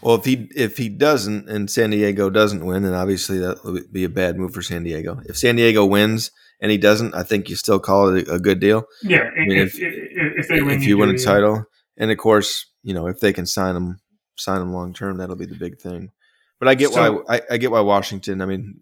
Well, 0.00 0.16
if 0.16 0.24
he 0.24 0.48
if 0.56 0.78
he 0.78 0.88
doesn't 0.88 1.48
and 1.48 1.70
San 1.70 1.90
Diego 1.90 2.28
doesn't 2.28 2.64
win, 2.64 2.82
then 2.82 2.92
obviously 2.92 3.38
that 3.38 3.64
would 3.64 3.92
be 3.92 4.02
a 4.02 4.08
bad 4.08 4.36
move 4.36 4.52
for 4.52 4.62
San 4.62 4.82
Diego. 4.82 5.20
If 5.26 5.36
San 5.38 5.54
Diego 5.54 5.84
wins 5.84 6.32
and 6.60 6.72
he 6.72 6.78
doesn't, 6.78 7.14
I 7.14 7.22
think 7.22 7.48
you 7.48 7.54
still 7.54 7.78
call 7.78 8.16
it 8.16 8.26
a, 8.26 8.34
a 8.34 8.38
good 8.40 8.58
deal. 8.58 8.84
Yeah, 9.04 9.30
I 9.36 9.44
mean, 9.46 9.58
if, 9.58 9.78
if, 9.78 10.38
if 10.38 10.48
they 10.48 10.60
win, 10.60 10.80
if 10.80 10.84
you 10.84 10.98
win 10.98 11.10
a 11.10 11.12
yeah. 11.12 11.24
title, 11.24 11.64
and 11.96 12.10
of 12.10 12.18
course, 12.18 12.66
you 12.82 12.94
know, 12.94 13.06
if 13.06 13.20
they 13.20 13.32
can 13.32 13.46
sign 13.46 13.76
him, 13.76 14.00
sign 14.36 14.60
him 14.60 14.72
long 14.72 14.92
term, 14.92 15.16
that'll 15.18 15.36
be 15.36 15.46
the 15.46 15.54
big 15.54 15.78
thing. 15.78 16.10
But 16.58 16.68
I 16.68 16.74
get 16.74 16.92
So- 16.92 17.22
why 17.26 17.36
I, 17.36 17.40
I 17.52 17.56
get 17.56 17.70
why 17.70 17.80
Washington. 17.80 18.40
I 18.40 18.46
mean, 18.46 18.80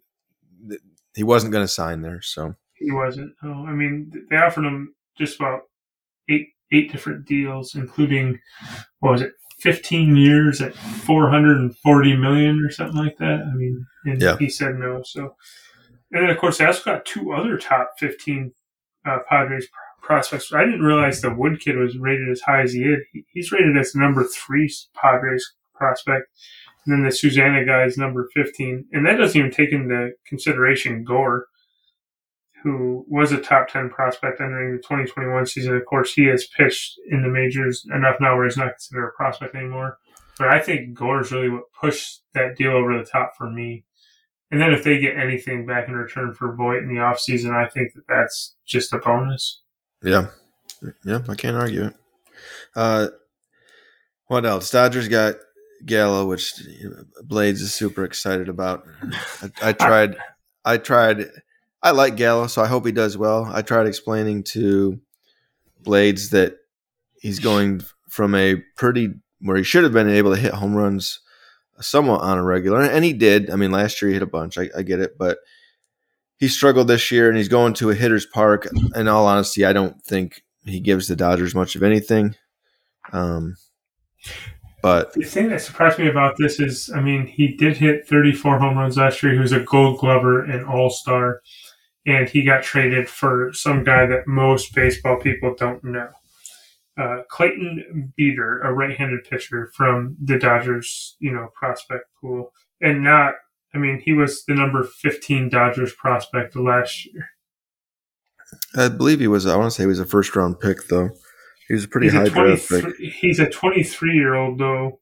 th- 0.69 0.81
he 1.15 1.23
wasn't 1.25 1.53
going 1.53 1.65
to 1.65 1.69
sign 1.73 2.03
there, 2.03 2.21
so 2.23 2.55
He 2.75 2.91
wasn't. 2.93 3.35
Oh, 3.43 3.67
I 3.67 3.73
mean, 3.73 4.13
they 4.31 4.37
offered 4.37 4.65
him 4.65 4.95
just 5.19 5.37
about 5.37 5.63
eight 6.29 6.49
eight 6.73 6.93
different 6.93 7.27
deals, 7.27 7.75
including 7.75 8.39
what 9.01 9.13
was 9.13 9.23
it, 9.23 9.33
fifteen 9.59 10.15
years 10.17 10.61
at 10.63 10.75
four 10.75 11.29
hundred 11.31 11.57
and 11.59 11.77
forty 11.79 12.17
million 12.17 12.63
or 12.65 12.71
something 12.71 12.97
like 12.97 13.17
that. 13.19 13.41
I 13.51 13.55
mean, 13.55 13.85
and 14.05 14.21
Yeah. 14.21 14.37
he 14.39 14.49
said 14.49 14.77
no. 14.77 15.03
So, 15.03 15.35
and 16.13 16.23
then 16.23 16.31
of 16.31 16.39
course 16.39 16.59
they 16.59 16.67
also 16.67 16.85
got 16.85 17.05
two 17.05 17.33
other 17.33 17.59
top 17.59 17.93
fifteen 17.99 18.53
uh, 19.07 19.19
Padres 19.29 19.67
prospects. 20.11 20.53
I 20.53 20.65
didn't 20.65 20.83
realize 20.83 21.21
the 21.21 21.33
Wood 21.33 21.61
kid 21.61 21.77
was 21.77 21.97
rated 21.97 22.29
as 22.31 22.41
high 22.41 22.63
as 22.63 22.73
he 22.73 22.81
is. 22.81 22.99
He's 23.33 23.53
rated 23.53 23.77
as 23.77 23.95
number 23.95 24.25
three 24.25 24.69
Padres 24.93 25.53
prospect. 25.73 26.27
And 26.85 26.93
then 26.93 27.05
the 27.05 27.13
Susana 27.13 27.65
guy 27.65 27.85
is 27.85 27.97
number 27.97 28.29
15. 28.35 28.87
And 28.91 29.07
that 29.07 29.19
doesn't 29.19 29.39
even 29.39 29.53
take 29.53 29.71
into 29.71 30.11
consideration 30.27 31.05
Gore, 31.05 31.47
who 32.65 33.05
was 33.07 33.31
a 33.31 33.41
top 33.41 33.69
10 33.69 33.91
prospect 33.91 34.41
entering 34.41 34.73
the 34.73 34.83
2021 34.83 35.47
season. 35.47 35.77
Of 35.77 35.87
course, 35.87 36.13
he 36.13 36.25
has 36.25 36.45
pitched 36.57 36.99
in 37.09 37.23
the 37.23 37.29
majors 37.29 37.87
enough 37.95 38.17
now 38.21 38.35
where 38.35 38.47
he's 38.47 38.57
not 38.57 38.73
considered 38.73 39.07
a 39.07 39.17
prospect 39.17 39.55
anymore. 39.55 39.99
But 40.39 40.49
I 40.49 40.59
think 40.59 40.93
Gore 40.93 41.21
is 41.21 41.31
really 41.31 41.51
what 41.51 41.71
pushed 41.81 42.25
that 42.35 42.57
deal 42.57 42.73
over 42.73 42.99
the 42.99 43.05
top 43.05 43.35
for 43.39 43.49
me. 43.49 43.85
And 44.51 44.61
then 44.61 44.73
if 44.73 44.83
they 44.83 44.99
get 44.99 45.17
anything 45.17 45.67
back 45.67 45.87
in 45.87 45.95
return 45.95 46.35
for 46.35 46.53
Voit 46.57 46.83
in 46.83 46.89
the 46.89 47.01
offseason, 47.01 47.55
I 47.55 47.69
think 47.69 47.93
that 47.95 48.09
that's 48.09 48.57
just 48.67 48.93
a 48.93 48.99
bonus. 48.99 49.61
Yeah, 50.03 50.27
yeah, 51.05 51.21
I 51.29 51.35
can't 51.35 51.57
argue 51.57 51.87
it. 51.87 51.95
Uh, 52.75 53.09
what 54.27 54.47
else? 54.47 54.71
Dodgers 54.71 55.09
got 55.09 55.37
Gallo, 55.85 56.27
which 56.27 56.55
Blades 57.25 57.61
is 57.61 57.75
super 57.75 58.05
excited 58.05 58.49
about. 58.49 58.87
I, 59.43 59.51
I 59.63 59.73
tried, 59.73 60.17
I 60.65 60.77
tried, 60.79 61.27
I 61.83 61.91
like 61.91 62.17
Gallo, 62.17 62.47
so 62.47 62.63
I 62.63 62.67
hope 62.67 62.87
he 62.87 62.93
does 62.93 63.17
well. 63.17 63.51
I 63.53 63.63
tried 63.63 63.87
explaining 63.87 64.45
to 64.45 65.01
Blades 65.83 66.31
that 66.31 66.57
he's 67.21 67.39
going 67.39 67.83
from 68.09 68.35
a 68.35 68.57
pretty 68.77 69.15
where 69.41 69.57
he 69.57 69.63
should 69.63 69.85
have 69.85 69.93
been 69.93 70.11
able 70.11 70.35
to 70.35 70.41
hit 70.41 70.53
home 70.53 70.75
runs 70.75 71.21
somewhat 71.81 72.21
on 72.21 72.39
a 72.39 72.45
regular, 72.45 72.83
and 72.83 73.05
he 73.05 73.13
did. 73.13 73.51
I 73.51 73.57
mean, 73.57 73.71
last 73.71 74.01
year 74.01 74.11
he 74.11 74.15
hit 74.15 74.23
a 74.23 74.27
bunch. 74.27 74.59
I, 74.59 74.69
I 74.77 74.83
get 74.83 75.01
it, 75.01 75.17
but 75.19 75.39
he 76.41 76.49
struggled 76.49 76.89
this 76.89 77.13
year, 77.13 77.29
and 77.29 77.37
he's 77.37 77.49
going 77.49 77.75
to 77.75 77.91
a 77.91 77.95
hitter's 77.95 78.25
park. 78.27 78.67
In 78.97 79.07
all 79.07 79.27
honesty, 79.27 79.65
I 79.65 79.75
don't 79.75 80.03
think 80.03 80.43
he 80.65 80.81
gives 80.81 81.07
the 81.07 81.15
Dodgers 81.15 81.55
much 81.55 81.77
of 81.77 81.83
anything. 81.83 82.35
Um, 83.13 83.57
but 84.83 85.13
The 85.13 85.25
thing 85.25 85.51
that 85.51 85.61
surprised 85.61 85.99
me 85.99 86.09
about 86.09 86.37
this 86.39 86.59
is, 86.59 86.91
I 86.95 87.01
mean, 87.01 87.27
he 87.27 87.55
did 87.57 87.77
hit 87.77 88.09
34 88.09 88.59
home 88.59 88.79
runs 88.79 88.97
last 88.97 89.23
year. 89.23 89.35
He 89.35 89.39
was 89.39 89.53
a 89.53 89.61
Gold 89.61 90.01
Glover 90.01 90.43
and 90.43 90.65
All 90.65 90.89
Star, 90.89 91.43
and 92.07 92.27
he 92.27 92.43
got 92.43 92.63
traded 92.63 93.07
for 93.07 93.53
some 93.53 93.85
guy 93.85 94.07
that 94.07 94.27
most 94.27 94.75
baseball 94.75 95.19
people 95.19 95.55
don't 95.59 95.85
know. 95.85 96.09
Uh, 96.97 97.23
Clayton 97.29 98.13
Beeter, 98.17 98.61
a 98.61 98.73
right-handed 98.73 99.25
pitcher 99.29 99.71
from 99.75 100.17
the 100.23 100.39
Dodgers, 100.39 101.17
you 101.21 101.33
know, 101.33 101.49
prospect 101.55 102.05
pool, 102.19 102.53
and 102.81 103.05
not. 103.05 103.35
I 103.75 103.79
mean, 103.79 104.01
he 104.05 104.13
was 104.13 104.45
the 104.45 104.55
number 104.55 104.83
15 104.83 105.49
Dodgers 105.49 105.95
prospect 105.95 106.57
last 106.57 107.07
year. 107.07 107.31
I 108.77 108.89
believe 108.89 109.21
he 109.21 109.29
was. 109.29 109.47
I 109.47 109.57
want 109.57 109.71
to 109.71 109.77
say 109.77 109.85
he 109.85 109.89
was 109.89 110.01
a 110.01 110.07
first 110.07 110.35
round 110.35 110.59
pick, 110.59 110.89
though. 110.89 111.11
He 111.69 111.75
was 111.75 111.85
a 111.85 111.89
pretty 111.89 112.09
he's 112.09 112.15
high 112.15 112.25
a 112.25 112.31
draft 112.31 112.69
pick. 112.69 112.83
23 112.83 113.11
he's 113.11 113.39
a 113.39 113.49
23 113.49 114.13
year 114.13 114.35
old 114.35 114.59
though 114.59 114.99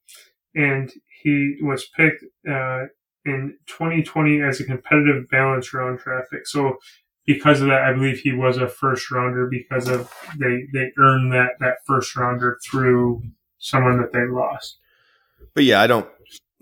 and 0.55 0.93
he 1.23 1.57
was 1.63 1.87
picked 1.97 2.23
uh, 2.47 2.85
in 3.25 3.57
2020 3.67 4.43
as 4.43 4.61
a 4.61 4.65
competitive 4.65 5.27
balance 5.31 5.73
round 5.73 5.99
draft 5.99 6.31
pick 6.31 6.47
so 6.47 6.77
because 7.25 7.63
of 7.63 7.69
that 7.69 7.85
i 7.85 7.93
believe 7.95 8.19
he 8.19 8.35
was 8.35 8.59
a 8.59 8.69
first 8.69 9.11
rounder 9.11 9.47
because 9.47 9.89
of 9.89 10.13
they 10.39 10.65
they 10.75 10.93
earned 10.99 11.33
that 11.33 11.53
that 11.59 11.77
first 11.87 12.15
rounder 12.15 12.59
through 12.63 13.23
someone 13.59 13.99
that 13.99 14.13
they 14.13 14.27
lost 14.27 14.77
But 15.55 15.65
yeah, 15.65 15.81
I 15.81 15.87
don't. 15.87 16.09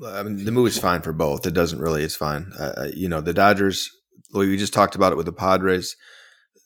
I 0.05 0.23
mean, 0.23 0.45
the 0.45 0.53
move 0.53 0.67
is 0.67 0.79
fine 0.79 1.03
for 1.03 1.13
both. 1.13 1.47
It 1.47 1.55
doesn't 1.55 1.79
really. 1.79 2.03
It's 2.03 2.17
fine. 2.17 2.53
Uh, 2.59 2.73
uh, 2.77 2.89
you 2.95 3.09
know, 3.09 3.21
the 3.21 3.33
Dodgers. 3.33 3.91
We 4.35 4.57
just 4.57 4.75
talked 4.75 4.95
about 4.95 5.13
it 5.13 5.17
with 5.17 5.27
the 5.27 5.33
Padres. 5.33 5.97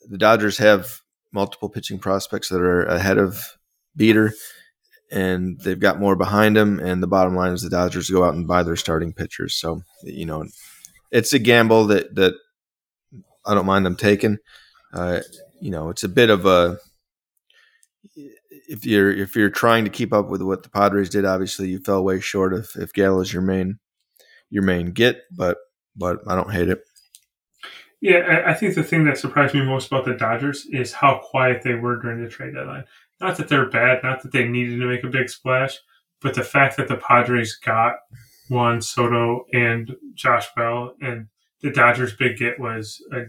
The 0.09 0.17
Dodgers 0.17 0.57
have 0.57 0.99
multiple 1.31 1.69
pitching 1.69 1.99
prospects 1.99 2.49
that 2.49 2.59
are 2.61 2.83
ahead 2.83 3.17
of 3.17 3.57
Beeter, 3.95 4.33
and 5.11 5.59
they've 5.61 5.79
got 5.79 5.99
more 5.99 6.15
behind 6.15 6.57
them. 6.57 6.79
And 6.79 7.01
the 7.01 7.07
bottom 7.07 7.35
line 7.35 7.53
is 7.53 7.61
the 7.61 7.69
Dodgers 7.69 8.09
go 8.09 8.23
out 8.23 8.33
and 8.33 8.47
buy 8.47 8.63
their 8.63 8.75
starting 8.75 9.13
pitchers. 9.13 9.55
So 9.55 9.81
you 10.03 10.25
know, 10.25 10.45
it's 11.11 11.33
a 11.33 11.39
gamble 11.39 11.87
that 11.87 12.15
that 12.15 12.33
I 13.45 13.53
don't 13.53 13.65
mind 13.65 13.85
them 13.85 13.95
taking. 13.95 14.39
Uh, 14.93 15.21
you 15.61 15.71
know, 15.71 15.89
it's 15.89 16.03
a 16.03 16.09
bit 16.09 16.29
of 16.29 16.45
a 16.45 16.77
if 18.71 18.85
you're 18.85 19.11
if 19.11 19.35
you're 19.35 19.49
trying 19.49 19.83
to 19.83 19.89
keep 19.89 20.13
up 20.13 20.29
with 20.29 20.41
what 20.41 20.63
the 20.63 20.69
Padres 20.69 21.09
did, 21.09 21.25
obviously 21.25 21.67
you 21.67 21.79
fell 21.79 22.03
way 22.03 22.19
short 22.19 22.53
if 22.53 22.75
if 22.77 22.93
Gallo's 22.93 23.33
your 23.33 23.41
main 23.41 23.79
your 24.49 24.63
main 24.63 24.87
get, 24.87 25.23
but 25.31 25.57
but 25.95 26.19
I 26.27 26.35
don't 26.35 26.53
hate 26.53 26.69
it. 26.69 26.81
Yeah, 27.99 28.19
I, 28.19 28.51
I 28.51 28.53
think 28.53 28.73
the 28.73 28.83
thing 28.83 29.03
that 29.05 29.17
surprised 29.17 29.53
me 29.53 29.63
most 29.63 29.87
about 29.87 30.05
the 30.05 30.13
Dodgers 30.13 30.65
is 30.71 30.93
how 30.93 31.19
quiet 31.21 31.61
they 31.63 31.75
were 31.75 32.01
during 32.01 32.23
the 32.23 32.29
trade 32.29 32.55
deadline. 32.55 32.85
Not 33.19 33.37
that 33.37 33.49
they're 33.49 33.69
bad, 33.69 34.01
not 34.03 34.23
that 34.23 34.31
they 34.31 34.47
needed 34.47 34.79
to 34.79 34.87
make 34.87 35.03
a 35.03 35.09
big 35.09 35.29
splash, 35.29 35.77
but 36.21 36.33
the 36.33 36.43
fact 36.43 36.77
that 36.77 36.87
the 36.87 36.95
Padres 36.95 37.57
got 37.57 37.95
Juan 38.49 38.81
Soto 38.81 39.45
and 39.53 39.95
Josh 40.15 40.47
Bell, 40.55 40.95
and 41.01 41.27
the 41.61 41.69
Dodgers' 41.69 42.15
big 42.15 42.37
get 42.37 42.59
was 42.59 43.03
a 43.11 43.25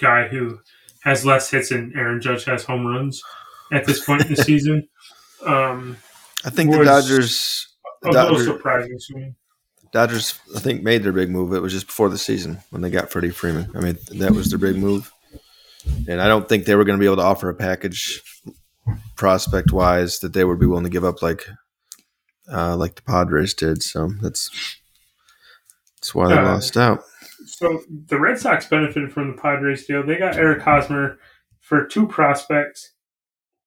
guy 0.00 0.28
who 0.28 0.60
has 1.02 1.26
less 1.26 1.50
hits 1.50 1.68
than 1.68 1.92
Aaron 1.94 2.20
Judge 2.20 2.44
has 2.44 2.64
home 2.64 2.86
runs 2.86 3.22
at 3.72 3.86
this 3.86 4.04
point 4.04 4.22
in 4.24 4.34
the 4.34 4.42
season. 4.42 4.88
Um, 5.44 5.96
I 6.44 6.50
think 6.50 6.70
the 6.72 6.84
Dodgers 6.84 7.68
a 8.04 8.10
little 8.10 8.38
surprising 8.38 8.98
to 8.98 9.14
me. 9.16 9.32
Dodgers 9.92 10.38
I 10.54 10.60
think 10.60 10.82
made 10.82 11.02
their 11.02 11.12
big 11.12 11.30
move. 11.30 11.52
It 11.52 11.60
was 11.60 11.72
just 11.72 11.86
before 11.86 12.08
the 12.08 12.18
season 12.18 12.58
when 12.70 12.82
they 12.82 12.90
got 12.90 13.10
Freddie 13.10 13.30
Freeman. 13.30 13.70
I 13.74 13.80
mean 13.80 13.98
that 14.12 14.32
was 14.32 14.50
their 14.50 14.58
big 14.58 14.76
move, 14.76 15.12
and 16.08 16.20
I 16.20 16.28
don't 16.28 16.48
think 16.48 16.64
they 16.64 16.74
were 16.74 16.84
going 16.84 16.98
to 16.98 17.00
be 17.00 17.06
able 17.06 17.16
to 17.16 17.22
offer 17.22 17.48
a 17.48 17.54
package 17.54 18.22
prospect 19.16 19.72
wise 19.72 20.20
that 20.20 20.32
they 20.32 20.44
would 20.44 20.58
be 20.60 20.66
willing 20.66 20.84
to 20.84 20.90
give 20.90 21.04
up 21.04 21.22
like 21.22 21.46
uh, 22.52 22.76
like 22.76 22.96
the 22.96 23.02
Padres 23.02 23.54
did. 23.54 23.82
So 23.82 24.10
that's 24.20 24.50
that's 25.96 26.14
why 26.14 26.28
they 26.28 26.34
Uh, 26.38 26.44
lost 26.44 26.76
out. 26.76 27.02
So 27.46 27.82
the 28.08 28.18
Red 28.18 28.38
Sox 28.38 28.66
benefited 28.66 29.12
from 29.12 29.28
the 29.34 29.40
Padres 29.40 29.86
deal. 29.86 30.04
They 30.04 30.16
got 30.18 30.36
Eric 30.36 30.62
Hosmer 30.62 31.18
for 31.60 31.86
two 31.86 32.06
prospects 32.06 32.92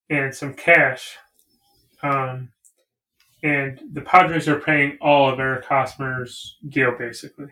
and 0.10 0.34
some 0.34 0.54
cash. 0.54 1.18
Um, 2.02 2.50
and 3.44 3.80
the 3.94 4.02
Padres 4.02 4.48
are 4.48 4.60
paying 4.60 4.98
all 5.02 5.32
of 5.32 5.40
Eric 5.40 5.66
Hosmer's 5.66 6.58
deal 6.68 6.92
basically. 6.98 7.48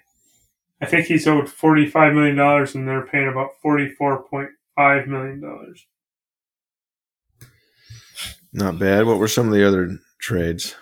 I 0.81 0.85
think 0.85 1.07
he's 1.07 1.27
owed 1.27 1.45
$45 1.45 2.13
million 2.13 2.39
and 2.39 2.87
they're 2.87 3.07
paying 3.07 3.29
about 3.29 3.51
$44.5 3.63 5.07
million. 5.07 5.75
Not 8.53 8.79
bad. 8.79 9.05
What 9.05 9.17
were 9.17 9.27
some 9.27 9.47
of 9.47 9.53
the 9.53 9.67
other 9.67 9.99
trades? 10.19 10.75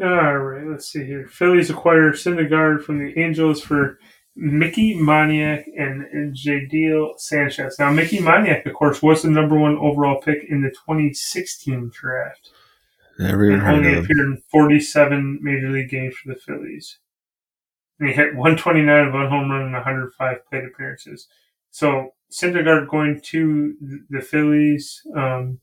All 0.00 0.38
right, 0.38 0.64
let's 0.64 0.86
see 0.86 1.04
here. 1.04 1.26
Phillies 1.26 1.70
acquire 1.70 2.12
Syndergaard 2.12 2.84
from 2.84 2.98
the 2.98 3.18
Angels 3.18 3.60
for 3.60 3.98
Mickey 4.40 4.94
Moniak 4.94 5.64
and 5.76 6.34
Jadiel 6.34 7.18
Sanchez. 7.18 7.76
Now, 7.78 7.90
Mickey 7.90 8.18
Moniak, 8.18 8.66
of 8.66 8.74
course, 8.74 9.02
was 9.02 9.22
the 9.22 9.30
number 9.30 9.58
one 9.58 9.76
overall 9.78 10.20
pick 10.20 10.44
in 10.48 10.62
the 10.62 10.70
2016 10.70 11.90
draft 11.92 12.50
Never 13.18 13.46
even 13.46 13.54
and 13.54 13.62
heard 13.62 13.74
only 13.74 13.98
appeared 13.98 14.28
in 14.28 14.42
47 14.50 15.40
major 15.42 15.70
league 15.70 15.90
games 15.90 16.14
for 16.14 16.28
the 16.28 16.38
Phillies. 16.38 16.98
And 17.98 18.08
he 18.08 18.14
hit 18.14 18.36
129 18.36 19.08
of 19.08 19.12
one 19.12 19.28
home 19.28 19.50
run 19.50 19.62
and 19.62 19.72
105 19.72 20.46
plate 20.46 20.64
appearances. 20.64 21.26
So 21.72 22.14
Syndergaard 22.30 22.88
going 22.88 23.20
to 23.20 23.74
the 24.08 24.20
Phillies. 24.20 25.02
Um, 25.16 25.58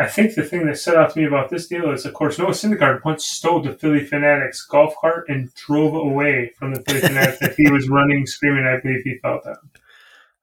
I 0.00 0.06
think 0.06 0.34
the 0.36 0.44
thing 0.44 0.64
that 0.66 0.78
stood 0.78 0.94
out 0.94 1.12
to 1.12 1.18
me 1.18 1.26
about 1.26 1.50
this 1.50 1.66
deal 1.66 1.90
is, 1.90 2.06
of 2.06 2.14
course, 2.14 2.38
Noah 2.38 2.50
Syndergaard 2.50 3.04
once 3.04 3.26
stole 3.26 3.60
the 3.60 3.72
Phillie 3.72 4.06
Phanatic's 4.06 4.64
golf 4.64 4.94
cart 5.00 5.28
and 5.28 5.52
drove 5.54 5.94
away 5.94 6.52
from 6.56 6.72
the 6.74 6.82
Phillie 6.82 7.00
Phanatics. 7.00 7.38
if 7.42 7.56
he 7.56 7.70
was 7.70 7.88
running, 7.88 8.24
screaming, 8.26 8.64
I 8.64 8.80
believe 8.80 9.02
he 9.02 9.18
fell 9.18 9.40
down. 9.44 9.56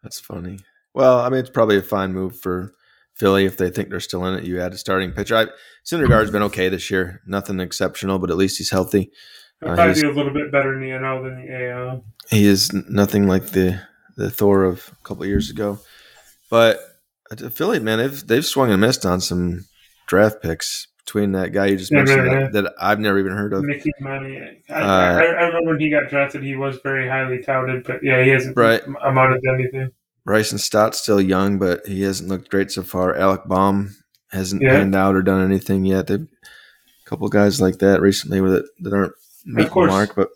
That's 0.03 0.19
funny. 0.19 0.59
Well, 0.93 1.19
I 1.19 1.29
mean, 1.29 1.39
it's 1.39 1.49
probably 1.49 1.77
a 1.77 1.81
fine 1.81 2.11
move 2.13 2.37
for 2.37 2.73
Philly 3.13 3.45
if 3.45 3.55
they 3.57 3.69
think 3.69 3.89
they're 3.89 3.99
still 4.01 4.25
in 4.25 4.33
it. 4.37 4.43
You 4.43 4.59
add 4.61 4.73
a 4.73 4.77
starting 4.77 5.11
pitcher. 5.13 5.35
I, 5.37 5.47
Syndergaard's 5.85 6.31
been 6.31 6.43
okay 6.43 6.67
this 6.69 6.91
year. 6.91 7.21
Nothing 7.25 7.59
exceptional, 7.61 8.19
but 8.19 8.29
at 8.29 8.37
least 8.37 8.57
he's 8.57 8.71
healthy. 8.71 9.11
He'll 9.61 9.71
Uh, 9.71 9.75
probably 9.75 10.01
be 10.01 10.07
a 10.07 10.11
little 10.11 10.33
bit 10.33 10.51
better 10.51 10.73
in 10.73 10.81
the 10.81 10.89
NL 10.89 11.23
than 11.23 11.45
the 11.45 11.69
AL. 11.69 12.03
He 12.29 12.45
is 12.45 12.73
nothing 12.73 13.25
like 13.27 13.47
the 13.47 13.79
the 14.17 14.29
Thor 14.29 14.63
of 14.63 14.89
a 14.91 15.07
couple 15.07 15.23
of 15.23 15.29
years 15.29 15.49
ago. 15.49 15.79
But 16.49 16.79
Philly, 17.51 17.79
man, 17.79 17.99
they've 17.99 18.27
they've 18.27 18.45
swung 18.45 18.71
and 18.71 18.79
missed 18.81 19.05
on 19.05 19.19
some 19.21 19.65
draft 20.07 20.41
picks 20.41 20.87
between 21.05 21.31
that 21.33 21.51
guy 21.53 21.67
you 21.67 21.77
just 21.77 21.91
Yeah, 21.91 21.97
mentioned 22.03 22.25
yeah, 22.27 22.39
that, 22.49 22.63
that 22.63 22.73
I've 22.79 22.99
never 22.99 23.19
even 23.19 23.33
heard 23.33 23.53
of. 23.53 23.63
Mickey 23.63 23.91
Money. 23.99 24.61
I, 24.69 24.73
Uh, 24.73 24.85
I, 24.85 25.23
I 25.25 25.45
remember 25.45 25.71
when 25.71 25.79
he 25.79 25.89
got 25.89 26.09
drafted, 26.09 26.43
he 26.43 26.55
was 26.55 26.77
very 26.83 27.07
highly 27.07 27.41
touted, 27.43 27.83
but 27.83 28.03
yeah, 28.03 28.23
he 28.23 28.29
hasn't 28.29 28.57
Right. 28.57 28.81
amounted 29.03 29.41
to 29.43 29.49
anything. 29.53 29.89
Bryson 30.23 30.57
Stott's 30.57 30.99
still 31.01 31.21
young, 31.21 31.59
but 31.59 31.85
he 31.85 32.01
hasn't 32.01 32.29
looked 32.29 32.49
great 32.49 32.71
so 32.71 32.81
far. 32.81 33.15
Alec 33.15 33.45
Bohm 33.45 33.95
hasn't 34.31 34.61
Yeah. 34.63 34.71
panned 34.71 34.95
out 34.95 35.15
or 35.15 35.21
done 35.21 35.43
anything 35.43 35.85
yet. 35.85 36.07
They've 36.07 36.21
a 36.21 37.09
couple 37.09 37.27
guys 37.29 37.61
like 37.61 37.77
that 37.79 38.01
recently 38.01 38.39
that 38.41 38.65
that 38.81 38.93
aren't 38.93 39.13
the 39.45 39.67
course. 39.69 39.91
mark, 39.91 40.15
but 40.15 40.29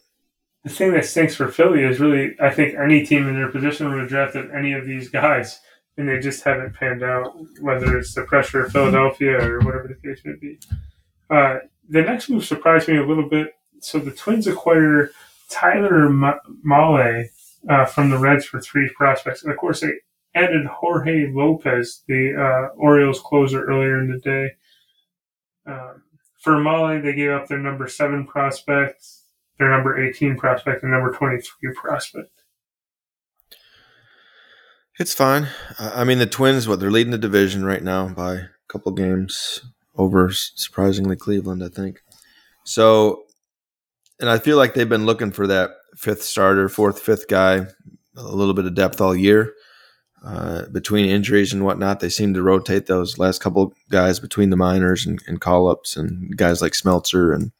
The 0.63 0.69
thing 0.69 0.93
that 0.93 1.05
stinks 1.05 1.35
for 1.35 1.47
Philly 1.47 1.83
is 1.83 1.99
really, 1.99 2.35
I 2.39 2.51
think 2.51 2.75
any 2.75 3.03
team 3.05 3.27
in 3.27 3.33
their 3.35 3.47
position 3.49 3.89
would 3.89 3.99
have 4.01 4.09
drafted 4.09 4.51
any 4.51 4.73
of 4.73 4.85
these 4.85 5.09
guys, 5.09 5.59
and 5.99 6.07
they 6.07 6.17
just 6.17 6.45
haven't 6.45 6.73
panned 6.75 7.03
out, 7.03 7.35
whether 7.59 7.97
it's 7.97 8.13
the 8.13 8.23
pressure 8.23 8.63
of 8.63 8.71
Philadelphia 8.71 9.37
or 9.37 9.59
whatever 9.59 9.89
the 9.89 10.07
case 10.07 10.21
may 10.23 10.33
be. 10.39 10.57
Uh, 11.29 11.57
the 11.89 12.01
next 12.01 12.29
move 12.29 12.45
surprised 12.45 12.87
me 12.87 12.95
a 12.95 13.05
little 13.05 13.27
bit. 13.27 13.51
So 13.81 13.99
the 13.99 14.11
Twins 14.11 14.47
acquire 14.47 15.11
Tyler 15.49 16.07
Ma- 16.07 16.39
Mahle 16.65 17.25
uh, 17.67 17.85
from 17.85 18.09
the 18.09 18.17
Reds 18.17 18.45
for 18.45 18.61
three 18.61 18.89
prospects, 18.95 19.43
and 19.43 19.51
of 19.51 19.57
course 19.57 19.81
they 19.81 19.91
added 20.35 20.65
Jorge 20.67 21.33
Lopez, 21.33 22.01
the 22.07 22.33
uh, 22.33 22.73
Orioles 22.77 23.19
closer, 23.19 23.65
earlier 23.65 23.99
in 23.99 24.09
the 24.09 24.19
day. 24.19 24.51
Um, 25.65 26.03
for 26.41 26.53
Mahle, 26.53 27.03
they 27.03 27.13
gave 27.13 27.31
up 27.31 27.49
their 27.49 27.59
number 27.59 27.89
seven 27.89 28.25
prospect, 28.25 29.05
their 29.57 29.69
number 29.69 30.01
18 30.01 30.37
prospect, 30.37 30.81
and 30.83 30.93
number 30.93 31.11
23 31.11 31.73
prospect. 31.73 32.38
It's 34.99 35.13
fine. 35.13 35.47
I 35.79 36.03
mean, 36.03 36.19
the 36.19 36.25
Twins, 36.25 36.67
what 36.67 36.79
they're 36.79 36.91
leading 36.91 37.11
the 37.11 37.17
division 37.17 37.65
right 37.65 37.83
now 37.83 38.09
by 38.09 38.33
a 38.35 38.45
couple 38.67 38.91
games 38.91 39.61
over, 39.95 40.31
surprisingly 40.31 41.15
Cleveland, 41.15 41.63
I 41.63 41.69
think. 41.69 42.01
So, 42.65 43.23
and 44.19 44.29
I 44.29 44.37
feel 44.37 44.57
like 44.57 44.73
they've 44.73 44.87
been 44.87 45.05
looking 45.05 45.31
for 45.31 45.47
that 45.47 45.71
fifth 45.95 46.21
starter, 46.23 46.69
fourth, 46.69 46.99
fifth 46.99 47.27
guy, 47.27 47.65
a 48.15 48.21
little 48.23 48.53
bit 48.53 48.65
of 48.65 48.75
depth 48.75 49.01
all 49.01 49.15
year. 49.15 49.53
Uh, 50.23 50.65
between 50.67 51.05
injuries 51.05 51.53
and 51.53 51.63
whatnot, 51.63 52.01
they 52.01 52.09
seem 52.09 52.33
to 52.33 52.43
rotate 52.43 52.87
those 52.87 53.17
last 53.17 53.39
couple 53.41 53.73
guys 53.89 54.19
between 54.19 54.49
the 54.49 54.57
minors 54.57 55.05
and, 55.05 55.21
and 55.27 55.39
call 55.39 55.69
ups 55.69 55.95
and 55.95 56.35
guys 56.35 56.61
like 56.61 56.73
Smeltzer 56.73 57.33
and 57.33 57.51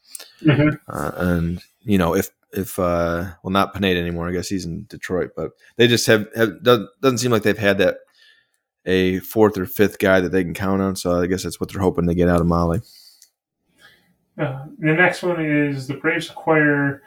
Mm-hmm. 0.43 0.75
uh, 0.87 1.11
and 1.15 1.61
you 1.83 1.97
know 1.97 2.13
if 2.13 2.29
if 2.53 2.79
uh 2.79 3.25
well 3.43 3.51
not 3.51 3.73
Pineda 3.73 3.99
anymore, 3.99 4.27
I 4.27 4.31
guess 4.31 4.49
he's 4.49 4.65
in 4.65 4.85
Detroit, 4.85 5.31
but 5.35 5.51
they 5.75 5.87
just 5.87 6.07
have, 6.07 6.27
have 6.35 6.61
doesn't, 6.63 7.17
seem 7.19 7.31
like 7.31 7.43
they've 7.43 7.57
had 7.57 7.77
that 7.79 7.97
a 8.85 9.19
fourth 9.19 9.57
or 9.57 9.65
fifth 9.65 9.99
guy 9.99 10.19
that 10.19 10.31
they 10.31 10.43
can 10.43 10.53
count 10.53 10.81
on. 10.81 10.95
So 10.95 11.21
I 11.21 11.27
guess 11.27 11.43
that's 11.43 11.59
what 11.59 11.71
they're 11.71 11.81
hoping 11.81 12.07
to 12.07 12.15
get 12.15 12.29
out 12.29 12.41
of 12.41 12.47
Mahle. 12.47 12.81
Uh, 14.37 14.65
the 14.77 14.93
next 14.93 15.21
one 15.21 15.43
is 15.45 15.87
the 15.87 15.95
Braves 15.95 16.29
acquire 16.29 17.03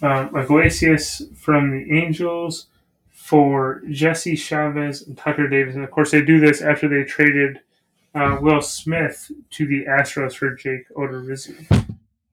um, 0.00 0.34
Iglesias 0.36 1.22
from 1.34 1.72
the 1.72 1.98
Angels 1.98 2.66
for 3.10 3.82
Jesse 3.90 4.36
Chavez 4.36 5.06
and 5.06 5.18
Tucker 5.18 5.48
Davis. 5.48 5.74
And 5.74 5.84
of 5.84 5.90
course, 5.90 6.12
they 6.12 6.22
do 6.22 6.40
this 6.40 6.62
after 6.62 6.88
they 6.88 7.04
traded 7.04 7.60
uh, 8.14 8.38
Will 8.40 8.62
Smith 8.62 9.30
to 9.50 9.66
the 9.66 9.84
Astros 9.84 10.34
for 10.34 10.54
Jake 10.54 10.88
Odorizzi. 10.94 11.66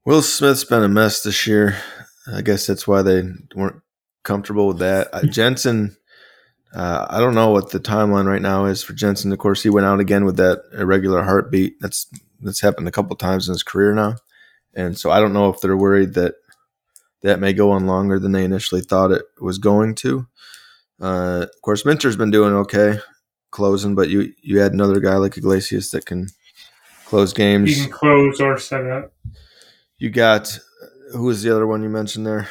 Will 0.06 0.22
Smith's 0.22 0.64
been 0.64 0.84
a 0.84 0.88
mess 0.88 1.24
this 1.24 1.48
year. 1.48 1.78
I 2.32 2.42
guess 2.42 2.66
that's 2.68 2.88
why 2.88 3.02
they 3.02 3.24
weren't 3.56 3.82
comfortable 4.24 4.68
with 4.68 4.80
that. 4.80 5.10
Uh, 5.14 5.24
Jansen, 5.28 5.96
uh, 6.74 7.06
I 7.10 7.20
don't 7.20 7.36
know 7.36 7.52
what 7.52 7.72
the 7.72 7.80
timeline 7.80 8.26
right 8.26 8.42
now 8.42 8.66
is 8.66 8.84
for 8.84 8.94
Jansen. 8.94 9.32
Of 9.32 9.40
course, 9.40 9.64
he 9.64 9.70
went 9.70 9.86
out 9.86 10.00
again 10.00 10.26
with 10.26 10.38
that 10.38 10.64
irregular 10.74 11.24
heartbeat. 11.24 11.80
That's 11.80 12.08
that's 12.42 12.62
happened 12.62 12.88
a 12.88 12.92
couple 12.92 13.16
times 13.16 13.48
in 13.48 13.54
his 13.54 13.64
career 13.64 13.94
now, 13.94 14.16
and 14.74 14.98
so 14.98 15.12
I 15.12 15.20
don't 15.20 15.34
know 15.34 15.50
if 15.50 15.62
they're 15.62 15.78
worried 15.78 16.14
that 16.16 16.36
that 17.22 17.40
may 17.40 17.54
go 17.54 17.72
on 17.72 17.88
longer 17.88 18.20
than 18.20 18.32
they 18.34 18.44
initially 18.44 18.82
thought 18.82 19.12
it 19.12 19.24
was 19.40 19.58
going 19.58 19.96
to. 19.96 20.28
Uh, 21.02 21.46
of 21.54 21.62
course, 21.62 21.86
Minter's 21.86 22.18
been 22.18 22.32
doing 22.32 22.54
okay 22.54 23.00
closing, 23.52 23.96
but 23.96 24.10
you 24.10 24.34
you 24.42 24.62
add 24.62 24.74
another 24.74 25.00
guy 25.00 25.16
like 25.16 25.38
Iglesias 25.38 25.92
that 25.92 26.06
can 26.06 26.28
close 27.06 27.32
games. 27.34 27.76
He 27.76 27.84
can 27.84 27.92
close 27.92 28.42
or 28.42 28.58
set 28.60 28.86
up. 28.86 29.14
You 29.98 30.10
got 30.10 30.60
who 31.12 31.24
was 31.24 31.44
the 31.44 31.52
other 31.52 31.68
one 31.68 31.84
you 31.84 31.90
mentioned 31.90 32.26
there? 32.26 32.48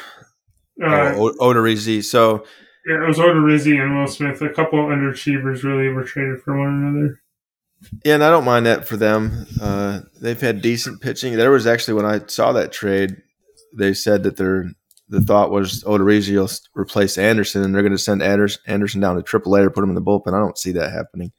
Uh, 0.83 1.13
oh, 1.15 1.33
Odorizzi. 1.39 2.03
So 2.03 2.45
yeah, 2.85 3.03
it 3.03 3.07
was 3.07 3.17
Odorizzi 3.17 3.81
and 3.81 3.97
Will 3.97 4.07
Smith. 4.07 4.41
A 4.41 4.49
couple 4.49 4.79
of 4.79 4.85
underachievers 4.91 5.63
really 5.63 5.89
were 5.89 6.03
traded 6.03 6.41
for 6.41 6.57
one 6.57 6.67
another. 6.67 7.21
yeah, 8.03 8.15
and 8.15 8.23
I 8.23 8.29
don't 8.29 8.45
mind 8.45 8.65
that 8.65 8.87
for 8.87 8.97
them. 8.97 9.45
Uh, 9.61 10.01
they've 10.21 10.39
had 10.39 10.61
decent 10.61 11.01
pitching. 11.01 11.35
There 11.35 11.51
was 11.51 11.65
actually 11.67 11.95
when 11.95 12.05
I 12.05 12.21
saw 12.27 12.51
that 12.53 12.71
trade, 12.71 13.17
they 13.77 13.93
said 13.93 14.23
that 14.23 14.37
their 14.37 14.65
the 15.07 15.21
thought 15.21 15.51
was 15.51 15.83
Odorizzi 15.83 16.35
will 16.35 16.49
replace 16.79 17.17
Anderson, 17.17 17.63
and 17.63 17.73
they're 17.73 17.83
going 17.83 17.91
to 17.91 17.97
send 17.97 18.21
Anders- 18.23 18.59
Anderson 18.65 19.01
down 19.01 19.15
to 19.15 19.21
AAA 19.21 19.65
or 19.65 19.69
put 19.69 19.83
him 19.83 19.89
in 19.89 19.95
the 19.95 20.01
bullpen. 20.01 20.33
I 20.33 20.39
don't 20.39 20.57
see 20.57 20.71
that 20.73 20.91
happening. 20.91 21.31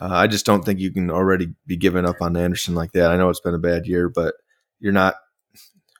Uh, 0.00 0.08
I 0.10 0.26
just 0.26 0.46
don't 0.46 0.64
think 0.64 0.80
you 0.80 0.90
can 0.90 1.10
already 1.10 1.54
be 1.66 1.76
giving 1.76 2.06
up 2.06 2.16
on 2.20 2.36
Anderson 2.36 2.74
like 2.74 2.92
that. 2.92 3.10
I 3.10 3.16
know 3.16 3.28
it's 3.28 3.40
been 3.40 3.54
a 3.54 3.58
bad 3.58 3.86
year, 3.86 4.08
but 4.08 4.34
you're 4.80 4.92
not. 4.92 5.14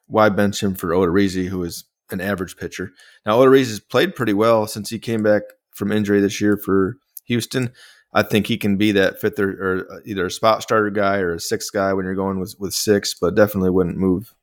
Why 0.06 0.28
bench 0.28 0.62
him 0.62 0.74
for 0.74 0.90
Odorizzi, 0.90 1.48
who 1.48 1.62
is 1.62 1.84
an 2.10 2.20
average 2.20 2.56
pitcher? 2.56 2.92
Now 3.24 3.38
Odorizzi's 3.38 3.80
played 3.80 4.14
pretty 4.14 4.34
well 4.34 4.66
since 4.66 4.90
he 4.90 4.98
came 4.98 5.22
back 5.22 5.42
from 5.74 5.92
injury 5.92 6.20
this 6.20 6.40
year 6.40 6.56
for 6.56 6.96
Houston. 7.24 7.72
I 8.12 8.22
think 8.22 8.46
he 8.46 8.56
can 8.56 8.76
be 8.76 8.92
that 8.92 9.20
fifth 9.20 9.40
or, 9.40 9.50
or 9.50 9.92
uh, 9.92 10.00
either 10.04 10.26
a 10.26 10.30
spot 10.30 10.62
starter 10.62 10.90
guy 10.90 11.18
or 11.18 11.34
a 11.34 11.40
sixth 11.40 11.72
guy 11.72 11.92
when 11.92 12.04
you're 12.04 12.14
going 12.14 12.38
with 12.38 12.54
with 12.58 12.72
six, 12.72 13.14
but 13.14 13.34
definitely 13.34 13.70
wouldn't 13.70 13.96
move 13.96 14.34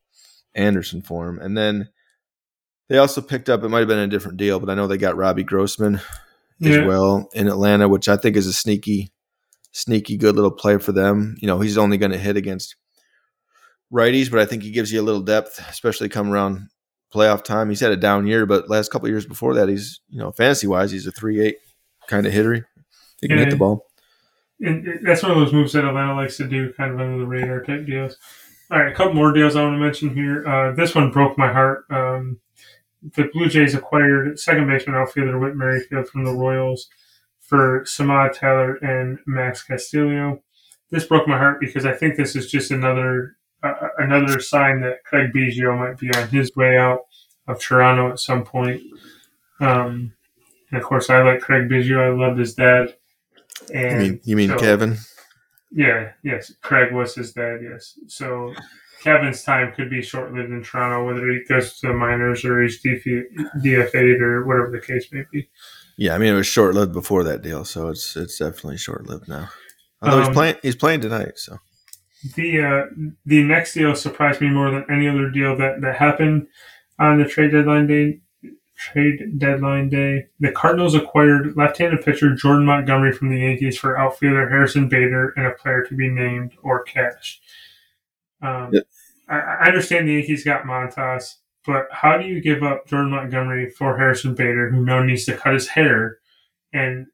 Anderson 0.53 1.01
for 1.01 1.29
him. 1.29 1.39
And 1.39 1.57
then 1.57 1.89
they 2.89 2.97
also 2.97 3.21
picked 3.21 3.49
up. 3.49 3.63
It 3.63 3.69
might 3.69 3.79
have 3.79 3.87
been 3.87 3.99
a 3.99 4.07
different 4.07 4.37
deal, 4.37 4.59
but 4.59 4.69
I 4.69 4.75
know 4.75 4.87
they 4.87 4.97
got 4.97 5.15
Robbie 5.15 5.45
Grossman 5.45 6.01
as 6.61 6.85
well 6.85 7.29
in 7.33 7.47
Atlanta, 7.47 7.87
which 7.87 8.09
I 8.09 8.17
think 8.17 8.35
is 8.35 8.47
a 8.47 8.53
sneaky, 8.53 9.11
sneaky 9.71 10.17
good 10.17 10.35
little 10.35 10.51
play 10.51 10.77
for 10.77 10.91
them. 10.91 11.35
You 11.39 11.47
know, 11.47 11.61
he's 11.61 11.77
only 11.77 11.97
going 11.97 12.11
to 12.11 12.17
hit 12.17 12.35
against 12.35 12.75
righties, 13.91 14.31
but 14.31 14.39
I 14.39 14.45
think 14.45 14.63
he 14.63 14.71
gives 14.71 14.91
you 14.91 15.01
a 15.01 15.03
little 15.03 15.21
depth, 15.21 15.63
especially 15.69 16.09
come 16.09 16.31
around 16.31 16.69
playoff 17.13 17.43
time. 17.43 17.69
He's 17.69 17.79
had 17.79 17.91
a 17.91 17.97
down 17.97 18.25
year, 18.27 18.45
but 18.45 18.69
last 18.69 18.91
couple 18.91 19.07
of 19.07 19.11
years 19.11 19.25
before 19.25 19.53
that, 19.55 19.69
he's 19.69 19.99
you 20.09 20.19
know 20.19 20.31
fantasy 20.31 20.67
wise, 20.67 20.91
he's 20.91 21.07
a 21.07 21.11
three 21.11 21.41
eight 21.41 21.57
kind 22.07 22.25
of 22.25 22.33
hitter. 22.33 22.67
He 23.21 23.27
can 23.27 23.37
hit 23.37 23.51
the 23.51 23.55
ball. 23.55 23.87
And 24.59 24.99
that's 25.03 25.23
one 25.23 25.31
of 25.31 25.37
those 25.37 25.53
moves 25.53 25.73
that 25.73 25.85
Atlanta 25.85 26.15
likes 26.15 26.37
to 26.37 26.47
do, 26.47 26.71
kind 26.73 26.91
of 26.91 26.99
under 26.99 27.17
the 27.17 27.25
radar 27.25 27.61
type 27.61 27.85
deals. 27.85 28.17
All 28.69 28.79
right, 28.79 28.91
a 28.91 28.95
couple 28.95 29.13
more 29.13 29.31
deals 29.31 29.55
I 29.55 29.63
want 29.63 29.75
to 29.75 29.83
mention 29.83 30.13
here. 30.13 30.47
Uh, 30.47 30.71
this 30.73 30.95
one 30.95 31.11
broke 31.11 31.37
my 31.37 31.51
heart. 31.51 31.85
Um, 31.89 32.39
the 33.01 33.29
Blue 33.33 33.49
Jays 33.49 33.73
acquired 33.73 34.39
second 34.39 34.67
baseman 34.67 34.95
outfielder 34.95 35.37
Whit 35.39 35.55
Merrifield 35.55 36.07
from 36.07 36.23
the 36.23 36.31
Royals 36.31 36.87
for 37.39 37.81
Samad 37.81 38.33
Taylor 38.33 38.75
and 38.75 39.19
Max 39.25 39.63
Castillo. 39.63 40.41
This 40.91 41.05
broke 41.05 41.27
my 41.27 41.37
heart 41.37 41.59
because 41.59 41.85
I 41.85 41.93
think 41.93 42.15
this 42.15 42.35
is 42.35 42.49
just 42.49 42.71
another 42.71 43.37
uh, 43.63 43.73
another 43.97 44.39
sign 44.39 44.81
that 44.81 45.03
Craig 45.05 45.31
Biggio 45.33 45.77
might 45.77 45.97
be 45.99 46.09
on 46.13 46.27
his 46.29 46.55
way 46.55 46.77
out 46.77 47.01
of 47.47 47.59
Toronto 47.59 48.11
at 48.11 48.19
some 48.19 48.43
point. 48.43 48.81
Um, 49.59 50.13
and 50.71 50.79
of 50.79 50.83
course, 50.83 51.09
I 51.09 51.21
like 51.21 51.41
Craig 51.41 51.69
Biggio. 51.69 51.99
I 51.99 52.09
loved 52.27 52.39
his 52.39 52.53
dad. 52.55 52.95
You 53.73 53.97
mean 53.97 54.19
you 54.23 54.35
mean 54.35 54.49
so- 54.49 54.57
Cavan? 54.57 54.97
yeah, 55.71 56.11
yes. 56.23 56.51
Craig 56.61 56.91
was 56.93 57.15
his 57.15 57.33
dad, 57.33 57.59
yes. 57.63 57.97
So 58.07 58.53
Cavan's 59.03 59.43
time 59.43 59.73
could 59.73 59.89
be 59.89 60.01
short 60.01 60.33
lived 60.33 60.49
in 60.51 60.63
Toronto, 60.63 61.05
whether 61.05 61.27
he 61.29 61.41
goes 61.47 61.79
to 61.79 61.87
the 61.87 61.93
minors 61.93 62.43
or 62.45 62.61
he's 62.61 62.81
DF- 62.83 63.27
DFA'd 63.63 64.21
or 64.21 64.45
whatever 64.45 64.71
the 64.71 64.79
case 64.85 65.07
may 65.11 65.23
be. 65.31 65.49
Yeah, 65.97 66.15
I 66.15 66.17
mean 66.17 66.33
it 66.33 66.37
was 66.37 66.47
short 66.47 66.73
lived 66.73 66.93
before 66.93 67.23
that 67.25 67.41
deal, 67.43 67.63
so 67.65 67.89
it's 67.89 68.15
it's 68.15 68.39
definitely 68.39 68.77
short 68.77 69.07
lived 69.07 69.27
now. 69.27 69.49
Although 70.01 70.17
Um, 70.21 70.25
he's 70.25 70.33
playing 70.33 70.55
he's 70.63 70.75
playing 70.75 71.01
tonight, 71.01 71.33
so 71.37 71.57
The 72.35 72.61
uh, 72.61 72.85
the 73.25 73.43
next 73.43 73.73
deal 73.73 73.95
surprised 73.95 74.41
me 74.41 74.49
more 74.49 74.69
than 74.69 74.85
any 74.89 75.07
other 75.07 75.29
deal 75.29 75.57
that, 75.57 75.81
that 75.81 75.95
happened 75.97 76.47
on 76.99 77.17
the 77.17 77.25
trade 77.25 77.51
deadline 77.51 77.87
day. 77.87 78.21
Trade 78.77 79.37
deadline 79.37 79.89
day. 79.89 80.27
The 80.39 80.51
Cardinals 80.51 80.95
acquired 80.95 81.55
left-handed 81.55 82.03
pitcher 82.03 82.33
Jordan 82.35 82.65
Montgomery 82.65 83.11
from 83.11 83.29
the 83.29 83.39
Yankees 83.39 83.77
for 83.77 83.97
outfielder 83.97 84.49
Harrison 84.49 84.89
Bader 84.89 85.33
and 85.37 85.45
a 85.45 85.51
player 85.51 85.83
to 85.83 85.95
be 85.95 86.09
named 86.09 86.53
or 86.63 86.83
cash. 86.83 87.41
Um, 88.41 88.69
Yep. 88.73 88.83
I, 89.29 89.39
I 89.39 89.67
understand 89.67 90.07
the 90.07 90.13
Yankees 90.13 90.43
got 90.43 90.63
Montas, 90.63 91.35
but 91.65 91.87
how 91.91 92.17
do 92.17 92.25
you 92.25 92.41
give 92.41 92.63
up 92.63 92.87
Jordan 92.87 93.11
Montgomery 93.11 93.69
for 93.69 93.97
Harrison 93.97 94.33
Bader, 94.33 94.69
who 94.71 94.83
now 94.83 95.03
needs 95.03 95.25
to 95.25 95.37
cut 95.37 95.53
his 95.53 95.67
hair? 95.69 96.17
And 96.73 97.05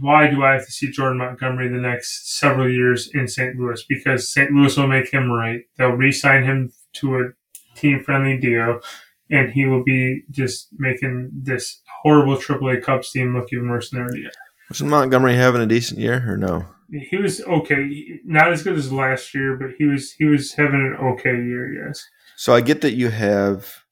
why 0.00 0.28
do 0.28 0.42
I 0.42 0.52
have 0.54 0.66
to 0.66 0.72
see 0.72 0.90
Jordan 0.90 1.18
Montgomery 1.18 1.68
the 1.68 1.76
next 1.76 2.38
several 2.38 2.70
years 2.70 3.10
in 3.14 3.28
St. 3.28 3.56
Louis? 3.56 3.84
Because 3.88 4.32
St. 4.32 4.50
Louis 4.50 4.76
will 4.76 4.88
make 4.88 5.10
him 5.10 5.30
right. 5.30 5.60
They'll 5.76 5.90
re-sign 5.90 6.44
him 6.44 6.72
to 6.94 7.16
a 7.16 7.22
team-friendly 7.76 8.38
deal, 8.38 8.80
and 9.30 9.50
he 9.50 9.66
will 9.66 9.84
be 9.84 10.22
just 10.30 10.68
making 10.78 11.30
this 11.32 11.80
horrible 12.02 12.36
AAA 12.36 12.82
Cubs 12.82 13.10
team 13.10 13.36
look 13.36 13.52
even 13.52 13.68
worse 13.68 13.90
than 13.90 14.00
they 14.00 14.04
already 14.04 14.26
are. 14.26 14.32
Was 14.68 14.82
Montgomery 14.82 15.36
having 15.36 15.60
a 15.60 15.66
decent 15.66 16.00
year 16.00 16.24
or 16.26 16.36
no? 16.36 16.66
He 16.90 17.16
was 17.16 17.40
okay, 17.40 18.20
not 18.24 18.52
as 18.52 18.62
good 18.62 18.76
as 18.76 18.92
last 18.92 19.34
year, 19.34 19.56
but 19.56 19.70
he 19.78 19.84
was 19.84 20.12
he 20.12 20.24
was 20.24 20.52
having 20.52 20.80
an 20.80 20.96
okay 21.00 21.30
year. 21.32 21.86
Yes. 21.86 22.06
So 22.36 22.54
I 22.54 22.60
get 22.60 22.82
that 22.82 22.92
you 22.92 23.08
have 23.10 23.84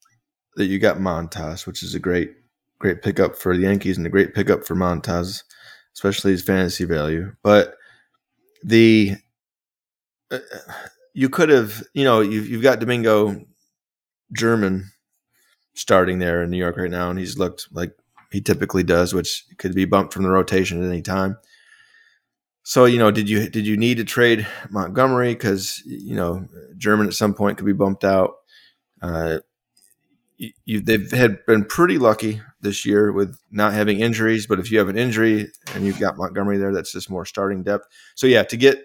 that 0.57 0.67
you 0.67 0.79
got 0.79 0.99
Montas, 0.99 1.67
which 1.67 1.83
is 1.83 1.95
a 1.95 1.99
great 1.99 2.33
great 2.79 3.03
pickup 3.03 3.37
for 3.37 3.57
the 3.57 3.63
Yankees 3.63 3.97
and 3.97 4.07
a 4.07 4.11
great 4.11 4.35
pickup 4.35 4.65
for 4.65 4.75
Montas, 4.75 5.43
especially 5.95 6.33
his 6.33 6.43
fantasy 6.43 6.85
value. 6.85 7.35
But 7.43 7.77
the 8.63 9.17
uh, 10.31 10.39
you 11.15 11.29
could 11.29 11.51
have, 11.51 11.83
you 11.95 12.05
know, 12.05 12.21
you've, 12.21 12.49
you've 12.49 12.63
got 12.63 12.81
Domingo 12.81 13.45
German 14.33 14.91
starting 15.75 16.19
there 16.19 16.43
in 16.43 16.51
New 16.51 16.59
York 16.59 16.77
right 16.77 16.91
now, 16.91 17.11
and 17.11 17.19
he's 17.19 17.39
looked 17.39 17.69
like 17.73 17.93
he 18.31 18.41
typically 18.41 18.83
does, 18.83 19.13
which 19.13 19.45
could 19.59 19.75
be 19.75 19.85
bumped 19.85 20.15
from 20.15 20.23
the 20.23 20.31
rotation 20.31 20.83
at 20.83 20.89
any 20.89 21.03
time. 21.03 21.37
So 22.65 22.85
you 22.85 22.99
know, 22.99 23.11
did 23.11 23.29
you 23.29 23.49
did 23.49 23.67
you 23.67 23.77
need 23.77 23.97
to 23.99 24.05
trade 24.05 24.47
Montgomery 24.71 25.35
because 25.35 25.83
you 25.85 26.15
know 26.15 26.47
German 26.79 27.09
at 27.09 27.15
some 27.15 27.35
point 27.35 27.59
could 27.59 27.67
be 27.67 27.73
bumped 27.73 28.05
out? 28.05 28.35
Uh, 29.01 29.39
you, 30.37 30.81
they've 30.81 31.11
had 31.11 31.45
been 31.47 31.65
pretty 31.65 31.99
lucky 31.99 32.41
this 32.61 32.85
year 32.85 33.13
with 33.13 33.39
not 33.51 33.73
having 33.73 34.01
injuries, 34.01 34.47
but 34.47 34.59
if 34.59 34.71
you 34.71 34.79
have 34.79 34.89
an 34.89 34.99
injury 34.99 35.49
and 35.75 35.85
you've 35.85 36.01
got 36.01 36.17
Montgomery 36.17 36.59
there, 36.59 36.73
that's 36.73 36.93
just 36.93 37.11
more 37.11 37.25
starting 37.25 37.63
depth. 37.63 37.87
So 38.15 38.27
yeah, 38.27 38.43
to 38.45 38.57
get 38.57 38.79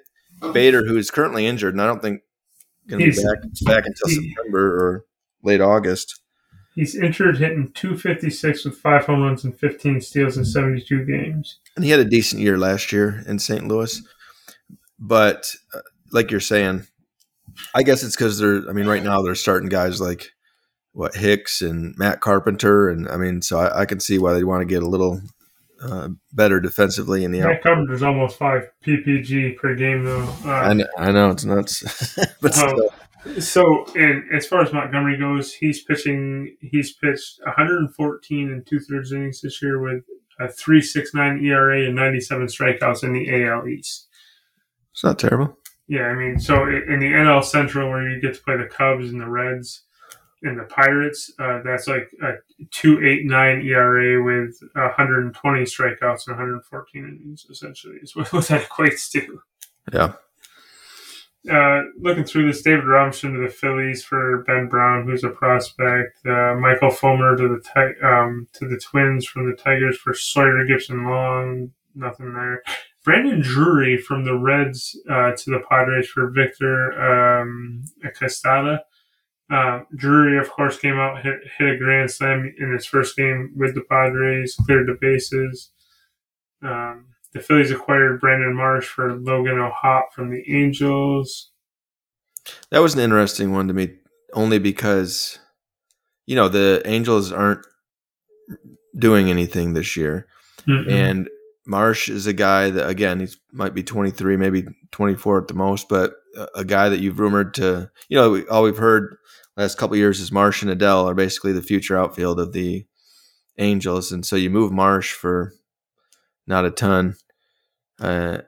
Bader, 0.53 0.85
who 0.85 0.97
is 0.97 1.09
currently 1.09 1.47
injured, 1.47 1.73
and 1.73 1.81
I 1.81 1.87
don't 1.87 2.01
think 2.01 2.21
going 2.87 3.03
to 3.03 3.11
be 3.11 3.23
back 3.23 3.41
back 3.65 3.85
until 3.85 4.07
he, 4.07 4.29
September 4.29 4.85
or 4.85 5.05
late 5.43 5.61
August. 5.61 6.21
He's 6.75 6.95
injured, 6.95 7.39
hitting 7.39 7.71
256 7.73 8.65
with 8.65 8.77
five 8.77 9.05
home 9.05 9.23
runs 9.23 9.43
and 9.43 9.57
15 9.57 9.99
steals 10.01 10.37
in 10.37 10.45
72 10.45 11.05
games. 11.05 11.59
And 11.75 11.83
he 11.83 11.89
had 11.91 11.99
a 11.99 12.05
decent 12.05 12.41
year 12.41 12.57
last 12.57 12.91
year 12.91 13.23
in 13.27 13.39
St. 13.39 13.67
Louis. 13.67 13.99
But 14.99 15.51
uh, 15.73 15.79
like 16.11 16.29
you're 16.29 16.39
saying, 16.39 16.85
I 17.73 17.81
guess 17.81 18.03
it's 18.03 18.15
because 18.15 18.37
they're, 18.37 18.69
I 18.69 18.73
mean, 18.73 18.85
right 18.85 19.01
now 19.01 19.23
they're 19.23 19.33
starting 19.33 19.69
guys 19.69 19.99
like 19.99 20.33
what 20.97 21.13
Hicks 21.13 21.61
and 21.61 21.95
Matt 21.95 22.21
Carpenter. 22.21 22.89
And 22.89 23.07
I 23.07 23.17
mean, 23.17 23.43
so 23.43 23.59
I, 23.59 23.81
I 23.81 23.85
can 23.85 23.99
see 23.99 24.17
why 24.17 24.33
they 24.33 24.43
want 24.43 24.61
to 24.61 24.65
get 24.65 24.81
a 24.81 24.89
little 24.89 25.21
uh, 25.79 26.09
better 26.33 26.59
defensively 26.59 27.23
in 27.23 27.31
the 27.31 27.41
Matt 27.41 27.61
Carpenter's 27.61 28.01
almost 28.01 28.35
five 28.35 28.71
PPG 28.83 29.57
per 29.57 29.75
game, 29.75 30.05
though. 30.05 30.27
Uh, 30.43 30.49
I, 30.49 30.73
know, 30.73 30.87
I 30.97 31.11
know 31.11 31.29
it's 31.29 31.45
nuts. 31.45 32.17
but 32.41 32.55
still. 32.55 32.89
So, 33.39 33.85
and 33.93 34.23
as 34.33 34.47
far 34.47 34.61
as 34.61 34.73
Montgomery 34.73 35.19
goes, 35.19 35.53
he's 35.53 35.83
pitching. 35.83 36.57
He's 36.61 36.93
pitched 36.93 37.41
114 37.43 38.51
and 38.51 38.65
two 38.65 38.79
thirds 38.79 39.11
innings 39.11 39.41
this 39.41 39.61
year 39.61 39.79
with 39.79 40.03
a 40.39 40.45
3.69 40.45 41.43
ERA 41.43 41.85
and 41.85 41.95
97 41.95 42.47
strikeouts 42.47 43.03
in 43.03 43.13
the 43.13 43.45
AL 43.45 43.67
East. 43.67 44.07
It's 44.93 45.03
not 45.03 45.19
terrible. 45.19 45.59
Yeah, 45.87 46.05
I 46.05 46.15
mean, 46.15 46.39
so 46.39 46.63
in 46.63 46.99
the 46.99 47.05
NL 47.05 47.43
Central, 47.43 47.87
where 47.87 48.09
you 48.09 48.19
get 48.19 48.33
to 48.33 48.41
play 48.41 48.57
the 48.57 48.65
Cubs 48.65 49.11
and 49.11 49.21
the 49.21 49.29
Reds 49.29 49.83
and 50.43 50.59
the 50.59 50.65
Pirates, 50.65 51.31
uh, 51.39 51.61
that's 51.63 51.87
like 51.87 52.09
a 52.21 52.33
2.89 52.65 53.65
ERA 53.65 54.23
with 54.23 54.59
120 54.73 55.61
strikeouts 55.63 56.27
and 56.27 56.37
114 56.37 57.03
innings. 57.03 57.45
Essentially, 57.49 57.97
is 58.01 58.15
what, 58.15 58.31
what 58.33 58.47
that 58.47 58.69
equates 58.69 59.09
to. 59.11 59.41
Yeah 59.91 60.13
uh, 61.49 61.83
looking 61.99 62.23
through 62.23 62.47
this, 62.47 62.61
David 62.61 62.85
Robertson 62.85 63.33
to 63.33 63.39
the 63.39 63.49
Phillies 63.53 64.03
for 64.03 64.43
Ben 64.43 64.67
Brown, 64.67 65.05
who's 65.05 65.23
a 65.23 65.29
prospect. 65.29 66.17
Uh, 66.25 66.55
Michael 66.55 66.91
Fulmer 66.91 67.37
to 67.37 67.47
the 67.47 68.07
um, 68.07 68.47
to 68.53 68.67
the 68.67 68.79
Twins 68.79 69.25
from 69.25 69.49
the 69.49 69.55
Tigers 69.55 69.97
for 69.97 70.13
Sawyer 70.13 70.65
Gipson-Long. 70.65 71.71
Nothing 71.95 72.33
there. 72.33 72.63
Brandon 73.03 73.41
Drury 73.41 73.97
from 73.97 74.25
the 74.25 74.37
Reds 74.37 74.99
uh, 75.09 75.31
to 75.31 75.51
the 75.51 75.61
Padres 75.69 76.09
for 76.09 76.29
Victor 76.29 76.91
um, 77.41 77.83
Castada. 78.03 78.79
Uh, 79.49 79.81
Drury, 79.95 80.37
of 80.37 80.49
course, 80.49 80.77
came 80.77 80.99
out 80.99 81.23
hit, 81.23 81.39
hit 81.57 81.75
a 81.75 81.77
grand 81.77 82.11
slam 82.11 82.53
in 82.59 82.73
his 82.73 82.85
first 82.85 83.15
game 83.15 83.53
with 83.55 83.75
the 83.75 83.81
Padres, 83.89 84.55
cleared 84.65 84.87
the 84.87 84.97
bases. 84.99 85.71
Um, 86.61 87.07
the 87.33 87.39
Phillies 87.39 87.71
acquired 87.71 88.19
Brandon 88.19 88.55
Marsh 88.55 88.87
for 88.87 89.15
Logan 89.15 89.59
O'Hoppe 89.59 90.11
from 90.13 90.31
the 90.31 90.43
Angels. 90.53 91.51
That 92.71 92.79
was 92.79 92.93
an 92.93 92.99
interesting 92.99 93.53
one 93.53 93.67
to 93.67 93.73
me, 93.73 93.95
only 94.33 94.59
because, 94.59 95.39
you 96.25 96.35
know, 96.35 96.49
the 96.49 96.81
Angels 96.85 97.31
aren't 97.31 97.65
doing 98.97 99.29
anything 99.29 99.73
this 99.73 99.95
year. 99.95 100.27
Mm-mm. 100.67 100.91
And 100.91 101.29
Marsh 101.65 102.09
is 102.09 102.27
a 102.27 102.33
guy 102.33 102.69
that, 102.69 102.89
again, 102.89 103.19
he 103.19 103.27
might 103.51 103.73
be 103.73 103.83
23, 103.83 104.37
maybe 104.37 104.65
24 104.91 105.41
at 105.41 105.47
the 105.47 105.53
most, 105.53 105.87
but 105.89 106.13
a 106.55 106.65
guy 106.65 106.89
that 106.89 106.99
you've 106.99 107.19
rumored 107.19 107.53
to, 107.55 107.89
you 108.09 108.17
know, 108.17 108.43
all 108.49 108.63
we've 108.63 108.77
heard 108.77 109.17
last 109.55 109.77
couple 109.77 109.95
years 109.97 110.19
is 110.19 110.31
Marsh 110.31 110.61
and 110.61 110.71
Adell 110.71 111.05
are 111.05 111.15
basically 111.15 111.51
the 111.51 111.61
future 111.61 111.97
outfield 111.97 112.39
of 112.39 112.53
the 112.53 112.85
Angels. 113.57 114.11
And 114.11 114.25
so 114.25 114.35
you 114.35 114.49
move 114.49 114.71
Marsh 114.71 115.13
for 115.13 115.53
not 116.45 116.65
a 116.65 116.71
ton. 116.71 117.15
Uh, 117.99 118.39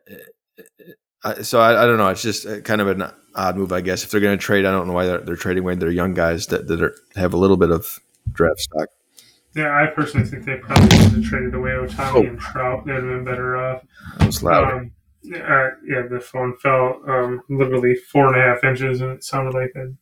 so 1.42 1.60
I, 1.60 1.84
I, 1.84 1.86
don't 1.88 1.98
know. 1.98 2.10
It's 2.10 2.22
just 2.22 2.46
kind 2.64 2.80
of 2.80 2.88
an 2.88 3.12
odd 3.36 3.58
move, 3.58 3.74
I 3.74 3.82
guess. 3.82 4.04
If 4.04 4.12
they're 4.12 4.22
going 4.22 4.38
to 4.38 4.44
trade, 4.44 4.66
I 4.66 4.72
don't 4.72 4.86
know 4.86 4.94
why 4.94 5.08
they're, 5.08 5.18
they're 5.20 5.36
trading 5.36 5.64
away 5.64 5.76
their 5.76 5.90
young 5.90 6.14
guys 6.14 6.48
that, 6.48 6.68
that 6.68 6.82
are, 6.82 6.96
have 7.16 7.34
a 7.34 7.38
little 7.38 7.58
bit 7.58 7.72
of 7.72 8.00
draft 8.32 8.60
stock. 8.60 8.90
Yeah, 9.56 9.76
I 9.76 9.88
personally 9.88 10.28
think 10.28 10.46
they 10.46 10.58
probably 10.58 10.96
would 10.98 11.12
have 11.12 11.24
traded 11.24 11.56
away 11.56 11.72
Ohtani 11.72 12.14
oh. 12.14 12.24
and 12.24 12.40
Trout. 12.40 12.86
They'd 12.86 12.94
have 12.94 13.04
been 13.04 13.26
better 13.26 13.58
off. 13.58 13.84
That 14.20 14.28
was 14.28 14.44
loud. 14.44 14.72
Um, 14.72 14.92
uh, 15.34 15.70
yeah, 15.86 16.04
the 16.10 16.20
phone 16.20 16.56
fell 16.58 17.02
um, 17.08 17.42
literally 17.50 17.96
four 17.96 18.28
and 18.28 18.38
a 18.38 18.42
half 18.42 18.64
inches, 18.64 19.02
and 19.02 19.12
it 19.12 19.24
sounded 19.24 19.54
like 19.54 19.74
a 19.76 19.94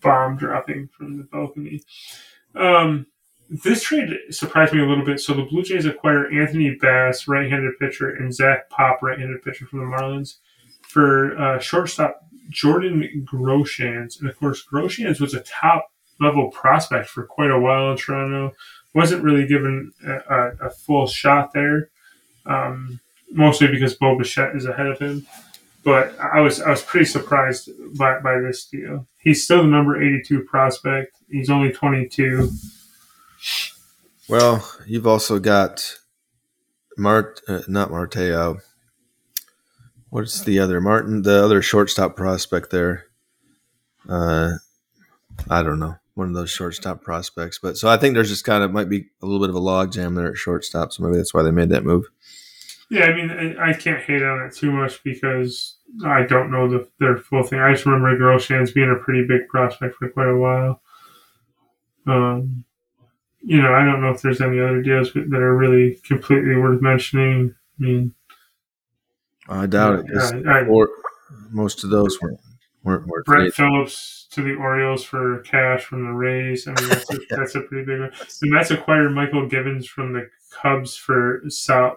bomb 0.00 0.36
dropping 0.36 0.88
from 0.88 1.16
the 1.18 1.24
balcony. 1.24 1.82
Um, 2.54 3.06
this 3.48 3.82
trade 3.82 4.10
surprised 4.30 4.72
me 4.72 4.80
a 4.80 4.86
little 4.86 5.04
bit. 5.04 5.20
So 5.20 5.34
the 5.34 5.44
Blue 5.44 5.62
Jays 5.62 5.86
acquire 5.86 6.30
Anthony 6.30 6.76
Bass, 6.80 7.28
right-handed 7.28 7.78
pitcher, 7.78 8.10
and 8.10 8.34
Zach 8.34 8.68
Pop, 8.70 9.02
right-handed 9.02 9.42
pitcher 9.42 9.66
from 9.66 9.80
the 9.80 9.96
Marlins, 9.96 10.36
for 10.82 11.38
uh, 11.38 11.58
shortstop 11.58 12.20
Jordan 12.50 13.26
Groshans. 13.30 14.18
And 14.18 14.28
of 14.28 14.38
course, 14.38 14.64
Groshans 14.64 15.20
was 15.20 15.34
a 15.34 15.40
top 15.40 15.90
level 16.20 16.50
prospect 16.50 17.08
for 17.08 17.24
quite 17.24 17.50
a 17.50 17.58
while 17.58 17.90
in 17.90 17.96
Toronto. 17.96 18.52
Wasn't 18.94 19.22
really 19.22 19.46
given 19.46 19.92
a, 20.04 20.12
a, 20.12 20.66
a 20.66 20.70
full 20.70 21.06
shot 21.06 21.52
there, 21.52 21.90
um, 22.46 22.98
mostly 23.36 23.68
because 23.68 23.94
Bo 23.94 24.18
Bichette 24.18 24.56
is 24.56 24.64
ahead 24.64 24.86
of 24.86 24.98
him. 24.98 25.26
But 25.84 26.18
I 26.18 26.40
was 26.40 26.60
I 26.60 26.70
was 26.70 26.82
pretty 26.82 27.06
surprised 27.06 27.70
by, 27.96 28.18
by 28.18 28.40
this 28.40 28.64
deal. 28.66 29.06
He's 29.18 29.44
still 29.44 29.62
the 29.62 29.68
number 29.68 30.02
82 30.02 30.42
prospect. 30.42 31.16
He's 31.30 31.48
only 31.48 31.70
22. 31.70 32.50
Well, 34.28 34.68
you've 34.86 35.06
also 35.06 35.38
got 35.38 35.96
Mart, 36.98 37.40
uh, 37.46 37.62
not 37.68 37.90
Marte. 37.92 38.16
Uh, 38.16 38.54
what's 40.10 40.40
the 40.42 40.58
other 40.58 40.80
Martin? 40.80 41.22
The 41.22 41.44
other 41.44 41.62
shortstop 41.62 42.16
prospect 42.16 42.70
there. 42.70 43.04
Uh, 44.08 44.54
I 45.48 45.62
don't 45.62 45.78
know, 45.78 45.96
one 46.14 46.28
of 46.28 46.34
those 46.34 46.50
shortstop 46.50 47.02
prospects. 47.02 47.60
But 47.62 47.76
so 47.76 47.88
I 47.88 47.96
think 47.96 48.14
there's 48.14 48.30
just 48.30 48.44
kind 48.44 48.64
of 48.64 48.72
might 48.72 48.88
be 48.88 49.06
a 49.22 49.26
little 49.26 49.40
bit 49.40 49.50
of 49.50 49.56
a 49.56 49.60
logjam 49.60 50.16
there 50.16 50.30
at 50.30 50.36
shortstop. 50.36 50.92
So 50.92 51.04
maybe 51.04 51.16
that's 51.16 51.34
why 51.34 51.44
they 51.44 51.52
made 51.52 51.68
that 51.68 51.84
move. 51.84 52.06
Yeah, 52.88 53.04
I 53.04 53.14
mean, 53.14 53.30
I, 53.30 53.70
I 53.70 53.72
can't 53.72 54.02
hate 54.02 54.22
on 54.22 54.46
it 54.46 54.54
too 54.54 54.70
much 54.70 55.02
because 55.02 55.76
I 56.04 56.22
don't 56.22 56.50
know 56.50 56.68
the, 56.68 56.88
their 57.00 57.16
full 57.16 57.42
thing. 57.42 57.58
I 57.58 57.72
just 57.72 57.84
remember 57.84 58.16
Groshans 58.16 58.72
being 58.72 58.90
a 58.90 59.02
pretty 59.02 59.26
big 59.26 59.48
prospect 59.48 59.96
for 59.96 60.08
quite 60.08 60.28
a 60.28 60.36
while. 60.36 60.80
Um, 62.06 62.64
you 63.42 63.60
know, 63.60 63.72
I 63.72 63.84
don't 63.84 64.00
know 64.00 64.10
if 64.10 64.22
there's 64.22 64.40
any 64.40 64.60
other 64.60 64.82
deals 64.82 65.12
that 65.12 65.34
are 65.34 65.56
really 65.56 66.00
completely 66.06 66.56
worth 66.56 66.80
mentioning. 66.80 67.54
I 67.80 67.82
mean, 67.82 68.14
I 69.48 69.66
doubt 69.66 70.04
it. 70.08 70.46
I, 70.46 70.60
I, 70.60 70.86
most 71.50 71.84
of 71.84 71.90
those 71.90 72.20
weren't 72.20 72.40
weren't, 72.86 73.06
weren't 73.06 73.26
Brett 73.26 73.52
Phillips 73.52 74.28
to 74.30 74.42
the 74.42 74.54
Orioles 74.54 75.02
for 75.02 75.40
cash 75.40 75.84
from 75.84 76.04
the 76.04 76.12
Rays. 76.12 76.68
I 76.68 76.80
mean, 76.80 76.88
that's 76.88 77.10
a, 77.10 77.18
yeah. 77.30 77.36
that's 77.36 77.54
a 77.56 77.60
pretty 77.60 77.84
big 77.84 78.00
one. 78.00 78.12
The 78.40 78.50
Mets 78.50 78.70
acquired 78.70 79.10
Mychal 79.10 79.50
Givens 79.50 79.86
from 79.86 80.12
the 80.12 80.30
Cubs 80.50 80.96
for 80.96 81.42
Saul, 81.48 81.96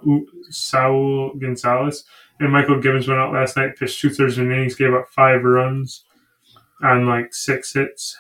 Saul 0.50 1.34
Gonzalez, 1.40 2.04
and 2.40 2.50
Mychal 2.50 2.82
Givens 2.82 3.08
went 3.08 3.20
out 3.20 3.34
last 3.34 3.56
night, 3.56 3.78
pitched 3.78 4.02
two 4.02 4.10
thirds 4.10 4.38
of 4.38 4.46
innings, 4.52 4.76
gave 4.76 4.94
up 4.94 5.08
five 5.10 5.44
runs 5.44 6.04
on 6.82 7.06
like 7.06 7.34
six 7.34 7.74
hits. 7.74 8.18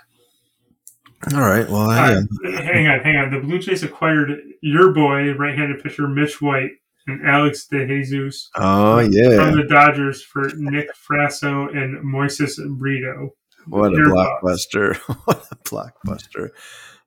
All 1.33 1.41
right. 1.41 1.67
Well, 1.67 1.89
I, 1.89 2.13
uh, 2.13 2.21
hang 2.43 2.87
on, 2.87 2.99
hang 3.01 3.17
on. 3.17 3.31
The 3.31 3.41
Blue 3.41 3.59
Jays 3.59 3.83
acquired 3.83 4.39
your 4.61 4.93
boy, 4.93 5.33
right-handed 5.33 5.83
pitcher 5.83 6.07
Mitch 6.07 6.41
White, 6.41 6.71
and 7.09 7.27
Alex 7.27 7.67
DeJesus. 7.71 8.49
Oh 8.55 8.99
yeah, 8.99 9.35
from 9.35 9.57
the 9.57 9.67
Dodgers 9.67 10.21
for 10.21 10.49
Nick 10.55 10.89
Frasso 10.93 11.75
and 11.75 12.03
Moises 12.03 12.57
Brito. 12.77 13.33
What 13.67 13.93
a 13.93 13.97
blockbuster! 13.97 14.95
what 15.25 15.47
a 15.51 15.55
blockbuster! 15.57 16.49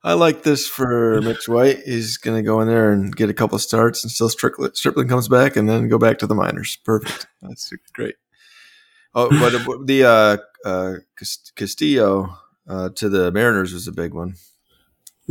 I 0.05 0.15
like 0.15 0.43
this 0.43 0.67
for 0.67 1.21
Mitch 1.23 1.49
White. 1.49 1.81
He's 1.85 2.17
going 2.17 2.37
to 2.37 2.43
go 2.43 2.61
in 2.61 2.67
there 2.67 2.91
and 2.91 3.15
get 3.15 3.31
a 3.31 3.35
couple 3.35 3.59
starts 3.59 4.03
until 4.03 4.29
Strickland, 4.29 4.77
Stripling 4.77 5.07
comes 5.07 5.29
back, 5.29 5.57
and 5.57 5.69
then 5.69 5.89
go 5.89 5.97
back 5.97 6.19
to 6.19 6.27
the 6.27 6.35
minors. 6.35 6.77
Perfect. 6.85 7.27
That's 7.41 7.73
great. 7.93 8.17
Oh, 9.15 9.29
but 9.31 9.87
the 9.87 10.05
uh, 10.05 10.37
uh, 10.69 10.95
Castillo 11.55 12.37
uh, 12.69 12.89
to 12.97 13.09
the 13.09 13.31
Mariners 13.31 13.73
was 13.73 13.87
a 13.87 13.93
big 13.93 14.13
one. 14.13 14.35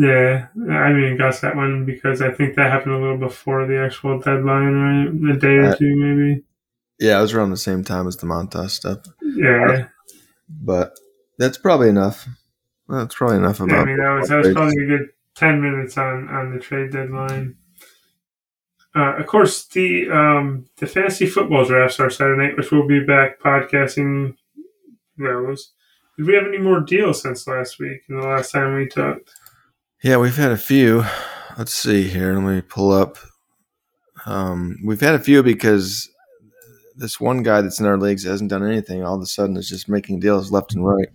Yeah, 0.02 0.48
I 0.72 0.94
mean, 0.94 1.16
got 1.16 1.40
that 1.42 1.56
one 1.56 1.86
because 1.86 2.24
I 2.24 2.32
think 2.32 2.56
that 2.56 2.72
happened 2.72 2.96
a 2.96 3.00
little 3.00 3.20
before 3.20 3.68
the 3.68 3.78
actual 3.78 4.20
deadline, 4.20 4.74
right? 4.74 5.36
A 5.36 5.40
day 5.40 5.58
or 5.58 5.76
two, 5.76 5.96
maybe. 5.96 6.44
Yeah, 6.98 7.20
it 7.20 7.22
was 7.22 7.34
around 7.34 7.52
the 7.52 7.58
same 7.58 7.84
time 7.84 8.08
as 8.08 8.18
the 8.18 8.26
Montas 8.26 8.72
stuff, 8.72 9.00
Yeah, 9.22 9.90
but 10.50 11.00
that's 11.38 11.60
probably 11.60 11.90
enough. 11.90 12.28
That's 12.90 13.14
probably 13.14 13.38
enough 13.38 13.60
yeah. 13.60 13.66
about. 13.66 13.80
I 13.80 13.86
mean, 13.86 13.98
that 13.98 14.20
was 14.20 14.30
that 14.30 14.38
was 14.38 14.54
probably 14.54 14.84
a 14.84 14.88
good 14.88 15.10
ten 15.36 15.62
minutes 15.62 15.98
on 16.00 16.28
on 16.30 16.52
the 16.52 16.60
trade 16.60 16.92
deadline. 16.92 17.58
Uh, 18.96 19.18
of 19.18 19.28
course, 19.28 19.66
the 19.68 20.10
um, 20.10 20.66
the 20.78 20.88
fantasy 20.88 21.28
football 21.28 21.64
drafts 21.64 22.00
are 22.00 22.10
Saturday 22.10 22.48
night, 22.48 22.58
which 22.58 22.72
we'll 22.72 22.88
be 22.88 23.04
back 23.04 23.40
podcasting 23.40 24.36
those. 25.20 25.74
Did 26.18 26.26
we 26.26 26.34
have 26.34 26.48
any 26.48 26.58
more 26.58 26.80
deals 26.80 27.22
since 27.22 27.48
last 27.48 27.78
week 27.78 28.02
and 28.10 28.22
the 28.22 28.28
last 28.28 28.52
time 28.52 28.76
we 28.76 28.88
talked? 28.88 29.32
Yeah, 30.04 30.18
we've 30.18 30.36
had 30.36 30.52
a 30.52 30.58
few. 30.58 31.04
Let's 31.58 31.74
see 31.74 32.08
here. 32.08 32.34
Let 32.34 32.42
me 32.42 32.62
pull 32.62 32.92
up. 32.92 33.18
Um, 34.26 34.78
we've 34.84 35.02
had 35.02 35.16
a 35.16 35.20
few 35.20 35.44
because 35.44 36.10
this 36.96 37.20
one 37.20 37.44
guy 37.44 37.62
that's 37.62 37.80
in 37.80 37.86
our 37.86 37.98
leagues 37.98 38.24
hasn't 38.24 38.50
done 38.50 38.66
anything. 38.66 39.04
All 39.04 39.16
of 39.16 39.22
a 39.22 39.26
sudden, 39.28 39.58
is 39.58 39.70
just 39.70 39.88
making 39.90 40.20
deals 40.20 40.52
left 40.52 40.74
and 40.74 40.86
right, 40.86 41.08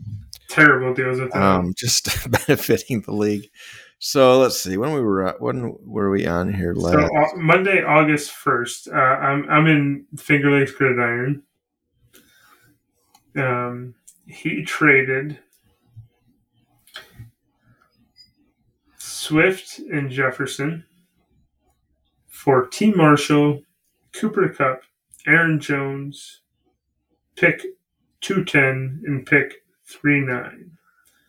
Terrible 0.49 0.95
deals 0.95 1.19
at 1.19 1.35
um, 1.35 1.75
just 1.77 2.09
benefiting 2.47 3.01
the 3.03 3.13
league. 3.13 3.49
So 3.99 4.39
let's 4.39 4.61
see. 4.61 4.77
When 4.77 4.93
we 4.93 5.01
were 5.01 5.35
when 5.41 5.77
were 5.85 6.11
we 6.11 6.27
on 6.27 6.53
here 6.53 6.75
So 6.75 6.83
last? 6.83 7.13
uh, 7.13 7.37
Monday, 7.37 7.83
August 7.83 8.31
first, 8.31 8.89
uh, 8.89 8.93
I'm 8.93 9.49
I'm 9.49 9.67
in 9.67 10.07
Finger 10.17 10.57
Lakes 10.59 10.73
Gridiron. 10.73 11.43
Um, 13.37 13.95
he 14.27 14.63
traded 14.65 15.39
Swift 19.27 19.81
and 19.81 20.09
Jefferson 20.09 20.85
for 22.29 22.67
T. 22.69 22.93
Marshall, 22.93 23.61
Cooper 24.13 24.49
Kupp, 24.51 24.83
Aaron 25.27 25.59
Jones, 25.59 26.43
pick 27.35 27.61
two 28.21 28.45
ten 28.45 29.03
and 29.05 29.27
pick 29.27 29.65
three 29.85 30.21
nine. 30.21 30.71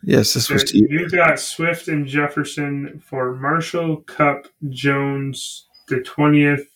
yes, 0.04 0.34
this 0.34 0.48
was 0.48 0.60
So 0.62 0.66
to 0.68 0.78
you. 0.78 0.86
you 0.88 1.10
got 1.10 1.40
Swift 1.40 1.88
and 1.88 2.06
Jefferson 2.06 3.00
for 3.04 3.34
Marshall, 3.34 3.96
Kupp, 4.02 4.46
Jones, 4.68 5.66
the 5.88 5.96
20th 5.96 6.66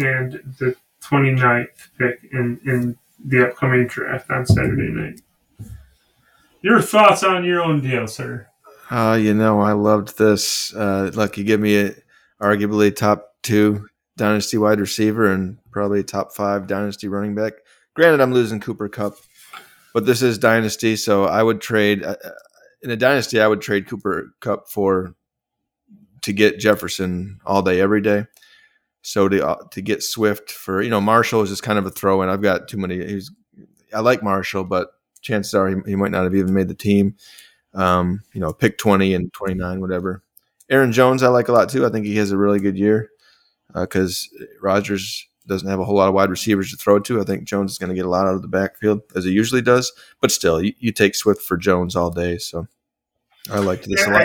and 0.00 0.32
the 0.58 0.74
29th 1.02 1.90
pick 1.98 2.20
in, 2.32 2.58
in 2.64 2.96
the 3.22 3.48
upcoming 3.48 3.86
draft 3.88 4.30
on 4.30 4.46
Saturday 4.46 4.88
night. 4.88 5.20
Your 6.62 6.80
thoughts 6.80 7.22
on 7.22 7.44
your 7.44 7.60
own 7.60 7.82
deal, 7.82 8.06
sir? 8.06 8.46
Uh, 8.92 9.14
you 9.14 9.32
know, 9.32 9.58
I 9.58 9.72
loved 9.72 10.18
this. 10.18 10.74
Uh, 10.74 11.10
look, 11.14 11.38
you 11.38 11.44
give 11.44 11.60
me 11.60 11.80
a 11.80 11.94
arguably 12.42 12.94
top 12.94 13.36
two 13.42 13.88
dynasty 14.18 14.58
wide 14.58 14.80
receiver 14.80 15.32
and 15.32 15.56
probably 15.70 16.04
top 16.04 16.34
five 16.34 16.66
dynasty 16.66 17.08
running 17.08 17.34
back. 17.34 17.54
Granted, 17.94 18.20
I'm 18.20 18.34
losing 18.34 18.60
Cooper 18.60 18.90
Kupp, 18.90 19.16
but 19.94 20.04
this 20.04 20.20
is 20.20 20.36
dynasty, 20.36 20.96
so 20.96 21.24
I 21.24 21.42
would 21.42 21.62
trade 21.62 22.04
uh, 22.04 22.16
in 22.82 22.90
a 22.90 22.96
dynasty. 22.96 23.40
I 23.40 23.46
would 23.46 23.62
trade 23.62 23.88
Cooper 23.88 24.34
Kupp 24.40 24.68
for 24.68 25.14
to 26.20 26.34
get 26.34 26.58
Jefferson 26.58 27.40
all 27.46 27.62
day, 27.62 27.80
every 27.80 28.02
day. 28.02 28.26
So 29.00 29.26
to 29.26 29.48
uh, 29.48 29.68
to 29.70 29.80
get 29.80 30.02
Swift 30.02 30.50
for 30.50 30.82
you 30.82 30.90
know 30.90 31.00
Marshall 31.00 31.40
is 31.40 31.48
just 31.48 31.62
kind 31.62 31.78
of 31.78 31.86
a 31.86 31.90
throw 31.90 32.20
in. 32.20 32.28
I've 32.28 32.42
got 32.42 32.68
too 32.68 32.76
many. 32.76 33.02
He's 33.02 33.30
I 33.94 34.00
like 34.00 34.22
Marshall, 34.22 34.64
but 34.64 34.88
chances 35.22 35.54
are 35.54 35.70
he, 35.70 35.76
he 35.86 35.96
might 35.96 36.10
not 36.10 36.24
have 36.24 36.34
even 36.34 36.52
made 36.52 36.68
the 36.68 36.74
team. 36.74 37.16
Um, 37.74 38.22
you 38.32 38.40
know, 38.40 38.52
pick 38.52 38.78
20 38.78 39.14
and 39.14 39.32
29, 39.32 39.80
whatever. 39.80 40.22
Aaron 40.70 40.92
Jones, 40.92 41.22
I 41.22 41.28
like 41.28 41.48
a 41.48 41.52
lot 41.52 41.68
too. 41.68 41.86
I 41.86 41.90
think 41.90 42.06
he 42.06 42.16
has 42.16 42.30
a 42.32 42.36
really 42.36 42.60
good 42.60 42.78
year 42.78 43.10
because 43.74 44.28
Rodgers 44.60 45.26
doesn't 45.46 45.68
have 45.68 45.80
a 45.80 45.84
whole 45.84 45.96
lot 45.96 46.08
of 46.08 46.14
wide 46.14 46.30
receivers 46.30 46.70
to 46.70 46.76
throw 46.76 46.98
to. 47.00 47.20
I 47.20 47.24
think 47.24 47.44
Jones 47.44 47.72
is 47.72 47.78
going 47.78 47.90
to 47.90 47.94
get 47.96 48.06
a 48.06 48.10
lot 48.10 48.26
out 48.26 48.34
of 48.34 48.42
the 48.42 48.48
backfield 48.48 49.02
as 49.16 49.24
he 49.24 49.32
usually 49.32 49.62
does. 49.62 49.92
But 50.20 50.30
still, 50.30 50.62
you, 50.62 50.72
you 50.78 50.92
take 50.92 51.14
Swift 51.14 51.42
for 51.42 51.56
Jones 51.56 51.96
all 51.96 52.10
day. 52.10 52.38
So 52.38 52.68
I 53.50 53.58
liked 53.58 53.88
this 53.88 54.06
a 54.06 54.10
lot. 54.10 54.22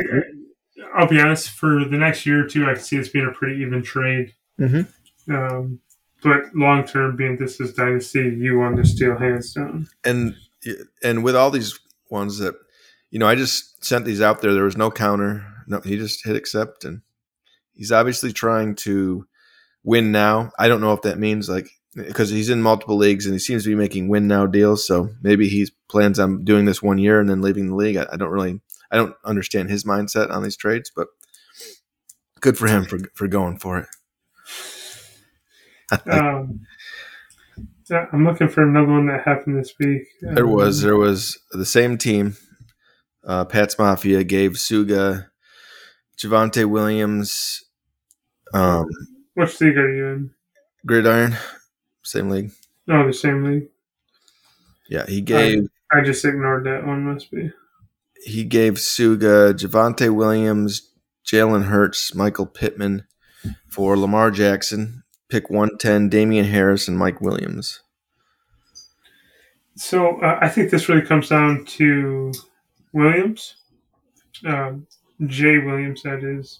I, 0.95 1.01
will 1.01 1.07
be 1.07 1.19
honest, 1.19 1.49
for 1.49 1.85
the 1.85 1.97
next 1.97 2.25
year 2.25 2.45
or 2.45 2.47
two, 2.47 2.65
I 2.65 2.73
can 2.73 2.83
see 2.83 2.97
this 2.97 3.09
being 3.09 3.27
a 3.27 3.31
pretty 3.31 3.61
even 3.61 3.81
trade. 3.81 4.33
Mhm. 4.59 4.87
Um, 5.29 5.79
but 6.23 6.55
long 6.55 6.85
term, 6.85 7.15
being 7.15 7.37
this 7.37 7.59
is 7.59 7.73
Dynasty, 7.73 8.35
you 8.37 8.57
want 8.57 8.77
to 8.77 8.85
steal 8.85 9.17
hands 9.17 9.53
down. 9.53 9.87
and 10.03 10.35
and 11.03 11.23
with 11.23 11.35
all 11.35 11.51
these 11.51 11.79
ones 12.09 12.39
that 12.39 12.55
you 13.09 13.19
know, 13.19 13.27
I 13.27 13.35
just 13.35 13.83
sent 13.83 14.05
these 14.05 14.21
out 14.21 14.41
there. 14.41 14.53
There 14.53 14.63
was 14.63 14.77
no 14.77 14.91
counter. 14.91 15.45
No, 15.67 15.81
he 15.81 15.97
just 15.97 16.25
hit 16.25 16.35
accept, 16.35 16.85
and 16.85 17.01
he's 17.73 17.91
obviously 17.91 18.33
trying 18.33 18.75
to 18.75 19.25
win 19.83 20.11
now. 20.11 20.51
I 20.59 20.67
don't 20.67 20.81
know 20.81 20.93
if 20.93 21.01
that 21.03 21.19
means 21.19 21.49
like 21.49 21.69
because 21.95 22.29
he's 22.29 22.49
in 22.49 22.61
multiple 22.61 22.95
leagues 22.95 23.25
and 23.25 23.33
he 23.33 23.39
seems 23.39 23.63
to 23.63 23.69
be 23.69 23.75
making 23.75 24.07
win 24.07 24.27
now 24.27 24.45
deals. 24.45 24.85
So 24.85 25.09
maybe 25.21 25.49
he 25.49 25.67
plans 25.89 26.19
on 26.19 26.43
doing 26.43 26.65
this 26.65 26.81
one 26.81 26.99
year 26.99 27.19
and 27.19 27.29
then 27.29 27.41
leaving 27.41 27.67
the 27.67 27.75
league. 27.75 27.97
I, 27.97 28.05
I 28.11 28.17
don't 28.17 28.29
really, 28.29 28.61
I 28.91 28.97
don't 28.97 29.15
understand 29.25 29.69
his 29.69 29.83
mindset 29.83 30.29
on 30.29 30.43
these 30.43 30.57
trades, 30.57 30.91
but 30.95 31.07
good 32.39 32.57
for 32.57 32.67
him 32.67 32.85
for 32.85 32.99
for 33.15 33.27
going 33.27 33.57
for 33.57 33.79
it. 33.79 33.87
Um, 36.05 36.65
yeah, 37.89 38.07
I'm 38.11 38.25
looking 38.25 38.49
for 38.49 38.61
another 38.61 38.91
one 38.91 39.07
that 39.07 39.23
happened 39.23 39.57
this 39.57 39.73
week. 39.79 40.01
There 40.21 40.45
was 40.45 40.83
Um, 40.83 40.89
there 40.89 40.97
was 40.97 41.39
the 41.51 41.65
same 41.65 41.97
team. 41.97 42.35
Uh, 43.27 43.43
Pat's 43.45 43.77
Mafia 43.77 44.23
gave 44.23 44.53
Suga, 44.53 45.27
Javonte 46.17 46.65
Williams, 46.65 47.61
um, 48.53 48.85
Which 49.33 49.59
league 49.61 49.77
are 49.77 49.93
you 49.93 50.05
in? 50.07 50.31
Gridiron, 50.85 51.35
same 52.03 52.29
league. 52.29 52.51
Oh, 52.89 53.05
the 53.05 53.11
same 53.13 53.43
league. 53.43 53.67
Yeah, 54.89 55.05
he 55.05 55.19
gave 55.19 55.67
I 55.91 56.01
just 56.01 56.23
ignored 56.23 56.65
that 56.65 56.85
one. 56.87 57.03
Must 57.03 57.29
be. 57.29 57.51
he 58.23 58.45
gave 58.45 58.75
Suga, 58.75 59.53
Javonte 59.53 60.09
Williams, 60.15 60.89
Jalen 61.25 61.65
Hurts, 61.65 62.15
Michael 62.15 62.45
Pittman 62.45 63.03
for 63.69 63.97
Lamar 63.97 64.31
Jackson. 64.31 65.03
Pick 65.29 65.49
one 65.49 65.77
ten, 65.77 66.07
Damien 66.07 66.45
Harris 66.45 66.87
and 66.87 66.97
Mike 66.97 67.19
Williams. 67.19 67.81
So 69.75 70.21
uh, 70.21 70.39
I 70.41 70.47
think 70.47 70.71
this 70.71 70.87
really 70.87 71.05
comes 71.05 71.27
down 71.29 71.65
to 71.65 72.31
Williams, 72.97 73.55
um, 74.45 74.87
Jay 75.25 75.57
Williams. 75.59 76.01
That 76.03 76.23
is, 76.23 76.59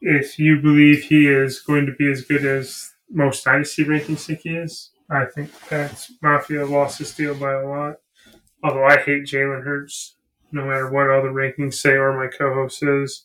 if 0.00 0.38
you 0.38 0.60
believe 0.60 1.04
he 1.04 1.28
is 1.28 1.60
going 1.60 1.86
to 1.86 1.92
be 1.92 2.10
as 2.10 2.22
good 2.22 2.44
as 2.44 2.92
most 3.10 3.44
dynasty 3.44 3.84
rankings 3.84 4.26
think 4.26 4.40
he 4.40 4.50
is, 4.50 4.90
I 5.10 5.26
think 5.26 5.50
Pat's 5.68 6.12
Mafia 6.22 6.66
lost 6.66 6.98
his 6.98 7.14
deal 7.14 7.34
by 7.34 7.52
a 7.52 7.66
lot. 7.66 7.96
Although 8.64 8.84
I 8.84 8.96
hate 8.98 9.24
Jalen 9.24 9.64
Hurts, 9.64 10.16
no 10.50 10.64
matter 10.64 10.90
what 10.90 11.10
all 11.10 11.22
the 11.22 11.28
rankings 11.28 11.74
say 11.74 11.92
or 11.92 12.12
my 12.16 12.28
co-host 12.36 12.78
says. 12.78 13.22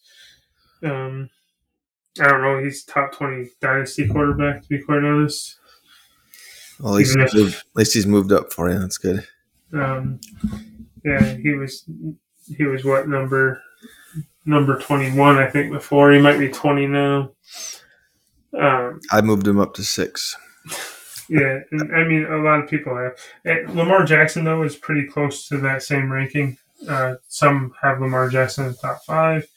Um, 0.84 1.30
I 2.20 2.28
don't 2.28 2.42
know. 2.42 2.64
He's 2.64 2.84
top 2.84 3.14
twenty 3.14 3.50
dynasty 3.62 4.08
quarterback, 4.08 4.64
to 4.64 4.68
be 4.68 4.82
quite 4.82 5.04
honest. 5.04 5.58
Well, 6.80 6.94
at 6.94 6.98
least, 6.98 7.16
he's 7.16 7.26
if- 7.26 7.34
moved, 7.36 7.56
at 7.56 7.76
least 7.76 7.94
he's 7.94 8.08
moved 8.08 8.32
up 8.32 8.52
for 8.54 8.70
you. 8.70 8.80
That's 8.80 8.98
good. 8.98 9.28
Um, 9.74 10.20
yeah, 11.08 11.24
he 11.36 11.54
was 11.54 11.86
he 12.58 12.64
was 12.64 12.84
what 12.84 13.08
number 13.08 13.62
number 14.46 14.78
twenty 14.80 15.18
one, 15.18 15.38
I 15.38 15.48
think. 15.48 15.72
Before 15.72 16.12
he 16.12 16.20
might 16.20 16.38
be 16.38 16.50
twenty 16.50 16.86
now. 16.86 17.32
Um, 18.58 19.00
I 19.12 19.22
moved 19.22 19.48
him 19.48 19.60
up 19.60 19.74
to 19.76 19.84
six. 19.84 20.36
yeah, 21.30 21.60
and 21.72 21.96
I 21.96 22.04
mean 22.04 22.26
a 22.26 22.38
lot 22.38 22.62
of 22.64 22.70
people 22.70 22.96
have. 22.98 23.14
And 23.46 23.76
Lamar 23.76 24.04
Jackson 24.04 24.44
though 24.44 24.64
is 24.64 24.76
pretty 24.76 25.08
close 25.08 25.48
to 25.48 25.58
that 25.60 25.84
same 25.84 26.12
ranking. 26.12 26.58
Uh, 26.88 27.16
some 27.28 27.74
have 27.82 28.02
Lamar 28.02 28.30
Jackson 28.30 28.66
in 28.66 28.72
the 28.72 28.78
top 28.78 29.04
five. 29.06 29.48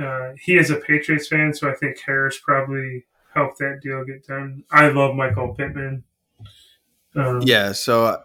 Uh, 0.00 0.32
he 0.40 0.56
is 0.56 0.70
a 0.70 0.76
Patriots 0.76 1.28
fan, 1.28 1.52
so 1.54 1.70
I 1.70 1.74
think 1.74 1.98
Harris 2.04 2.38
probably 2.38 3.04
helped 3.34 3.58
that 3.58 3.80
deal 3.82 4.04
get 4.04 4.26
done. 4.26 4.62
I 4.70 4.88
love 4.88 5.14
Michael 5.14 5.54
Pittman. 5.54 6.04
Um, 7.14 7.40
Yeah, 7.42 7.72
so 7.72 8.22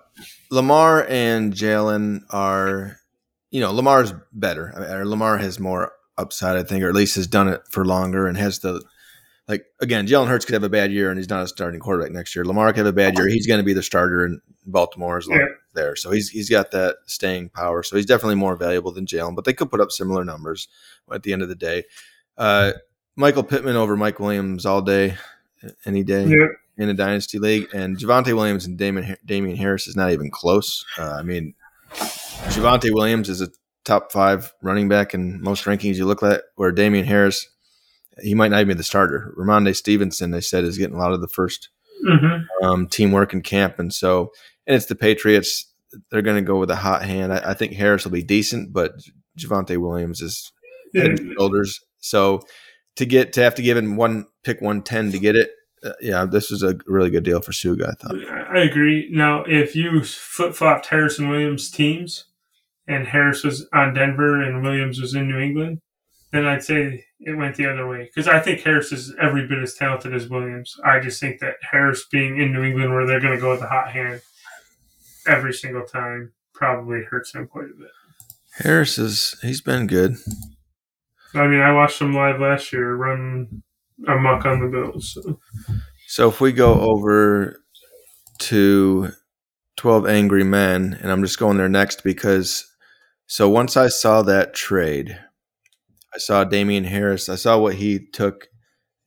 Lamar 0.49 1.05
and 1.07 1.53
Jalen 1.53 2.21
are, 2.29 2.97
you 3.49 3.59
know, 3.61 3.71
Lamar's 3.71 4.13
better. 4.33 4.73
I 4.75 4.79
mean, 4.79 4.89
or 4.89 5.05
Lamar 5.05 5.37
has 5.37 5.59
more 5.59 5.91
upside, 6.17 6.57
I 6.57 6.63
think, 6.63 6.83
or 6.83 6.89
at 6.89 6.95
least 6.95 7.15
has 7.15 7.27
done 7.27 7.47
it 7.47 7.61
for 7.69 7.85
longer 7.85 8.27
and 8.27 8.37
has 8.37 8.59
the 8.59 8.81
like 9.47 9.65
again, 9.79 10.07
Jalen 10.07 10.27
Hurts 10.27 10.45
could 10.45 10.53
have 10.53 10.63
a 10.63 10.69
bad 10.69 10.91
year 10.91 11.09
and 11.09 11.17
he's 11.17 11.29
not 11.29 11.43
a 11.43 11.47
starting 11.47 11.79
quarterback 11.79 12.11
next 12.11 12.35
year. 12.35 12.45
Lamar 12.45 12.67
could 12.71 12.85
have 12.85 12.85
a 12.87 12.93
bad 12.93 13.17
year. 13.17 13.27
He's 13.27 13.47
going 13.47 13.59
to 13.59 13.65
be 13.65 13.73
the 13.73 13.83
starter 13.83 14.25
in 14.25 14.39
Baltimore 14.65 15.17
as 15.17 15.27
Yeah. 15.27 15.39
there. 15.73 15.95
So 15.95 16.11
he's 16.11 16.29
he's 16.29 16.49
got 16.49 16.71
that 16.71 16.97
staying 17.07 17.49
power. 17.49 17.83
So 17.83 17.95
he's 17.95 18.05
definitely 18.05 18.35
more 18.35 18.55
valuable 18.55 18.91
than 18.91 19.05
Jalen, 19.05 19.35
but 19.35 19.45
they 19.45 19.53
could 19.53 19.69
put 19.71 19.81
up 19.81 19.91
similar 19.91 20.23
numbers 20.23 20.67
at 21.11 21.23
the 21.23 21.33
end 21.33 21.41
of 21.41 21.49
the 21.49 21.55
day. 21.55 21.83
Uh, 22.37 22.73
Michael 23.15 23.43
Pittman 23.43 23.75
over 23.75 23.97
Mike 23.97 24.19
Williams 24.19 24.65
all 24.65 24.81
day, 24.81 25.17
any 25.85 26.03
day 26.03 26.25
Yeah. 26.27 26.47
In 26.77 26.89
a 26.89 26.93
dynasty 26.93 27.37
league, 27.37 27.67
and 27.73 27.97
Javonte 27.97 28.33
Williams 28.33 28.65
and 28.65 28.77
Damon 28.77 29.15
Damien 29.25 29.57
Harris 29.57 29.87
is 29.87 29.95
not 29.95 30.11
even 30.11 30.31
close. 30.31 30.83
Uh, 30.97 31.11
I 31.11 31.21
mean, 31.21 31.53
Javonte 31.93 32.91
Williams 32.93 33.29
is 33.29 33.41
a 33.41 33.49
top 33.83 34.11
five 34.11 34.53
running 34.61 34.87
back 34.89 35.13
in 35.13 35.41
most 35.41 35.65
rankings 35.65 35.95
you 35.95 36.05
look 36.05 36.23
at, 36.23 36.43
where 36.55 36.71
Damien 36.71 37.05
Harris, 37.05 37.47
he 38.21 38.33
might 38.33 38.49
not 38.51 38.61
even 38.61 38.69
be 38.69 38.73
the 38.75 38.83
starter. 38.83 39.33
Rhamondre 39.37 39.75
Stevenson, 39.75 40.31
they 40.31 40.41
said, 40.41 40.63
is 40.63 40.77
getting 40.77 40.95
a 40.95 40.99
lot 40.99 41.13
of 41.13 41.21
the 41.21 41.27
first 41.27 41.69
hmm 42.07 42.37
um, 42.63 42.87
teamwork 42.87 43.33
in 43.33 43.41
camp, 43.41 43.77
and 43.77 43.93
so 43.93 44.31
and 44.65 44.75
it's 44.75 44.85
the 44.87 44.95
Patriots. 44.95 45.65
They're 46.09 46.21
going 46.21 46.37
to 46.37 46.41
go 46.47 46.57
with 46.57 46.71
a 46.71 46.75
hot 46.77 47.03
hand. 47.03 47.33
I, 47.33 47.51
I 47.51 47.53
think 47.53 47.73
Harris 47.73 48.05
will 48.05 48.11
be 48.11 48.23
decent, 48.23 48.71
but 48.71 48.93
Javonte 49.37 49.77
Williams 49.77 50.21
is 50.21 50.51
Yeah. 50.93 51.01
head 51.01 51.19
and 51.19 51.33
shoulders. 51.37 51.79
So 51.99 52.41
to 52.95 53.05
get 53.05 53.33
to 53.33 53.41
have 53.43 53.55
to 53.55 53.61
give 53.61 53.77
him 53.77 53.97
one 53.97 54.25
pick 54.43 54.61
one 54.61 54.81
ten 54.83 55.11
to 55.11 55.19
get 55.19 55.35
it, 55.35 55.51
Uh, 55.83 55.93
yeah, 55.99 56.25
this 56.25 56.51
was 56.51 56.63
a 56.63 56.77
really 56.85 57.09
good 57.09 57.23
deal 57.23 57.41
for 57.41 57.51
Suga. 57.51 57.89
I 57.89 57.93
thought. 57.93 58.55
I 58.55 58.59
agree. 58.59 59.09
Now, 59.11 59.43
if 59.45 59.75
you 59.75 60.03
flip 60.03 60.53
flopped 60.53 60.87
Harris 60.87 61.17
and 61.17 61.29
Williams 61.29 61.71
teams, 61.71 62.25
and 62.87 63.07
Harris 63.07 63.43
was 63.43 63.67
on 63.73 63.93
Denver 63.93 64.41
and 64.41 64.63
Williams 64.63 64.99
was 64.99 65.15
in 65.15 65.27
New 65.27 65.39
England, 65.39 65.79
then 66.31 66.45
I'd 66.45 66.63
say 66.63 67.05
it 67.19 67.37
went 67.37 67.55
the 67.55 67.71
other 67.71 67.87
way. 67.87 68.05
Because 68.05 68.27
I 68.27 68.39
think 68.39 68.61
Harris 68.61 68.91
is 68.91 69.13
every 69.19 69.47
bit 69.47 69.59
as 69.59 69.73
talented 69.73 70.13
as 70.13 70.29
Williams. 70.29 70.75
I 70.83 70.99
just 70.99 71.19
think 71.19 71.39
that 71.39 71.55
Harris 71.69 72.05
being 72.11 72.39
in 72.39 72.51
New 72.51 72.63
England, 72.63 72.93
where 72.93 73.05
they're 73.05 73.19
going 73.19 73.35
to 73.35 73.41
go 73.41 73.51
with 73.51 73.59
the 73.59 73.67
hot 73.67 73.91
hand 73.91 74.21
every 75.27 75.53
single 75.53 75.83
time, 75.83 76.33
probably 76.53 77.03
hurts 77.03 77.33
him 77.33 77.47
quite 77.47 77.65
a 77.65 77.79
bit. 77.79 77.91
Harris 78.55 78.97
is 78.97 79.37
he's 79.41 79.61
been 79.61 79.87
good. 79.87 80.17
I 81.33 81.47
mean, 81.47 81.61
I 81.61 81.71
watched 81.71 82.01
him 82.01 82.13
live 82.13 82.41
last 82.41 82.73
year 82.73 82.93
run 82.93 83.63
amok 84.07 84.45
on 84.45 84.59
the 84.59 84.67
Bills. 84.67 85.13
So. 85.13 85.39
So 86.07 86.27
if 86.27 86.41
we 86.41 86.51
go 86.51 86.73
over 86.73 87.63
to 88.39 89.11
12 89.77 90.05
Angry 90.07 90.43
Men, 90.43 90.97
and 91.01 91.09
I'm 91.09 91.21
just 91.23 91.39
going 91.39 91.55
there 91.55 91.69
next 91.69 92.03
because 92.03 92.67
so 93.27 93.47
once 93.47 93.77
I 93.77 93.87
saw 93.87 94.21
that 94.23 94.53
trade, 94.53 95.17
I 96.13 96.17
saw 96.17 96.43
Damien 96.43 96.83
Harris, 96.83 97.29
I 97.29 97.35
saw 97.35 97.57
what 97.57 97.75
he 97.75 98.07
took. 98.11 98.49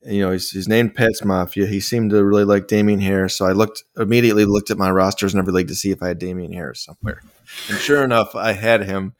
You 0.01 0.21
know, 0.21 0.31
he's, 0.31 0.49
he's 0.49 0.67
named 0.67 0.95
Pets 0.95 1.23
Mafia. 1.23 1.67
He 1.67 1.79
seemed 1.79 2.09
to 2.09 2.25
really 2.25 2.43
like 2.43 2.67
Damien 2.67 3.01
Harris. 3.01 3.37
So 3.37 3.45
I 3.45 3.51
looked 3.51 3.83
immediately 3.97 4.45
looked 4.45 4.71
at 4.71 4.79
my 4.79 4.89
rosters 4.89 5.35
in 5.35 5.39
every 5.39 5.53
league 5.53 5.67
to 5.67 5.75
see 5.75 5.91
if 5.91 6.01
I 6.01 6.07
had 6.07 6.17
Damien 6.17 6.53
Harris 6.53 6.83
somewhere. 6.83 7.21
And 7.69 7.77
sure 7.77 8.03
enough, 8.03 8.33
I 8.35 8.53
had 8.53 8.83
him 8.83 9.13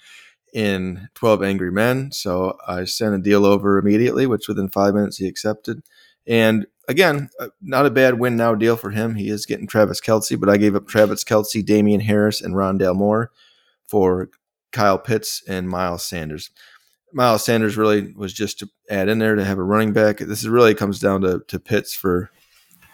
in 0.56 1.10
12 1.16 1.44
Angry 1.44 1.70
Men. 1.70 2.14
So 2.14 2.58
I 2.66 2.86
sent 2.86 3.14
a 3.14 3.20
deal 3.20 3.46
over 3.46 3.78
immediately, 3.78 4.26
which 4.26 4.48
within 4.48 4.70
five 4.70 4.94
minutes 4.94 5.18
he 5.18 5.28
accepted. 5.28 5.84
And 6.26 6.66
again, 6.88 7.30
uh, 7.42 7.50
not 7.62 7.86
a 7.86 7.92
bad 7.92 8.20
win 8.20 8.38
now 8.38 8.56
deal 8.56 8.78
for 8.78 8.92
him. 8.92 9.16
He 9.16 9.30
is 9.30 9.46
getting 9.46 9.68
Travis 9.68 10.00
Kelce, 10.00 10.40
but 10.40 10.48
I 10.48 10.56
gave 10.56 10.74
up 10.74 10.88
Travis 10.88 11.26
Kelce, 11.26 11.64
Damien 11.64 12.00
Harris, 12.00 12.42
and 12.42 12.56
Rondale 12.56 12.96
Moore 12.96 13.32
for 13.86 14.30
Kyle 14.72 14.98
Pitts 14.98 15.44
and 15.46 15.68
Miles 15.68 16.06
Sanders. 16.06 16.52
Miles 17.12 17.44
Sanders 17.44 17.76
really 17.76 18.14
was 18.14 18.32
just 18.32 18.58
to 18.60 18.70
add 18.90 19.10
in 19.10 19.20
there 19.20 19.36
to 19.36 19.44
have 19.44 19.58
a 19.58 19.64
running 19.64 19.92
back. 19.92 20.20
This 20.20 20.40
is 20.40 20.48
really 20.48 20.74
comes 20.74 21.00
down 21.00 21.22
to, 21.22 21.42
to 21.50 21.60
Pitts 21.60 21.94
for 21.94 22.32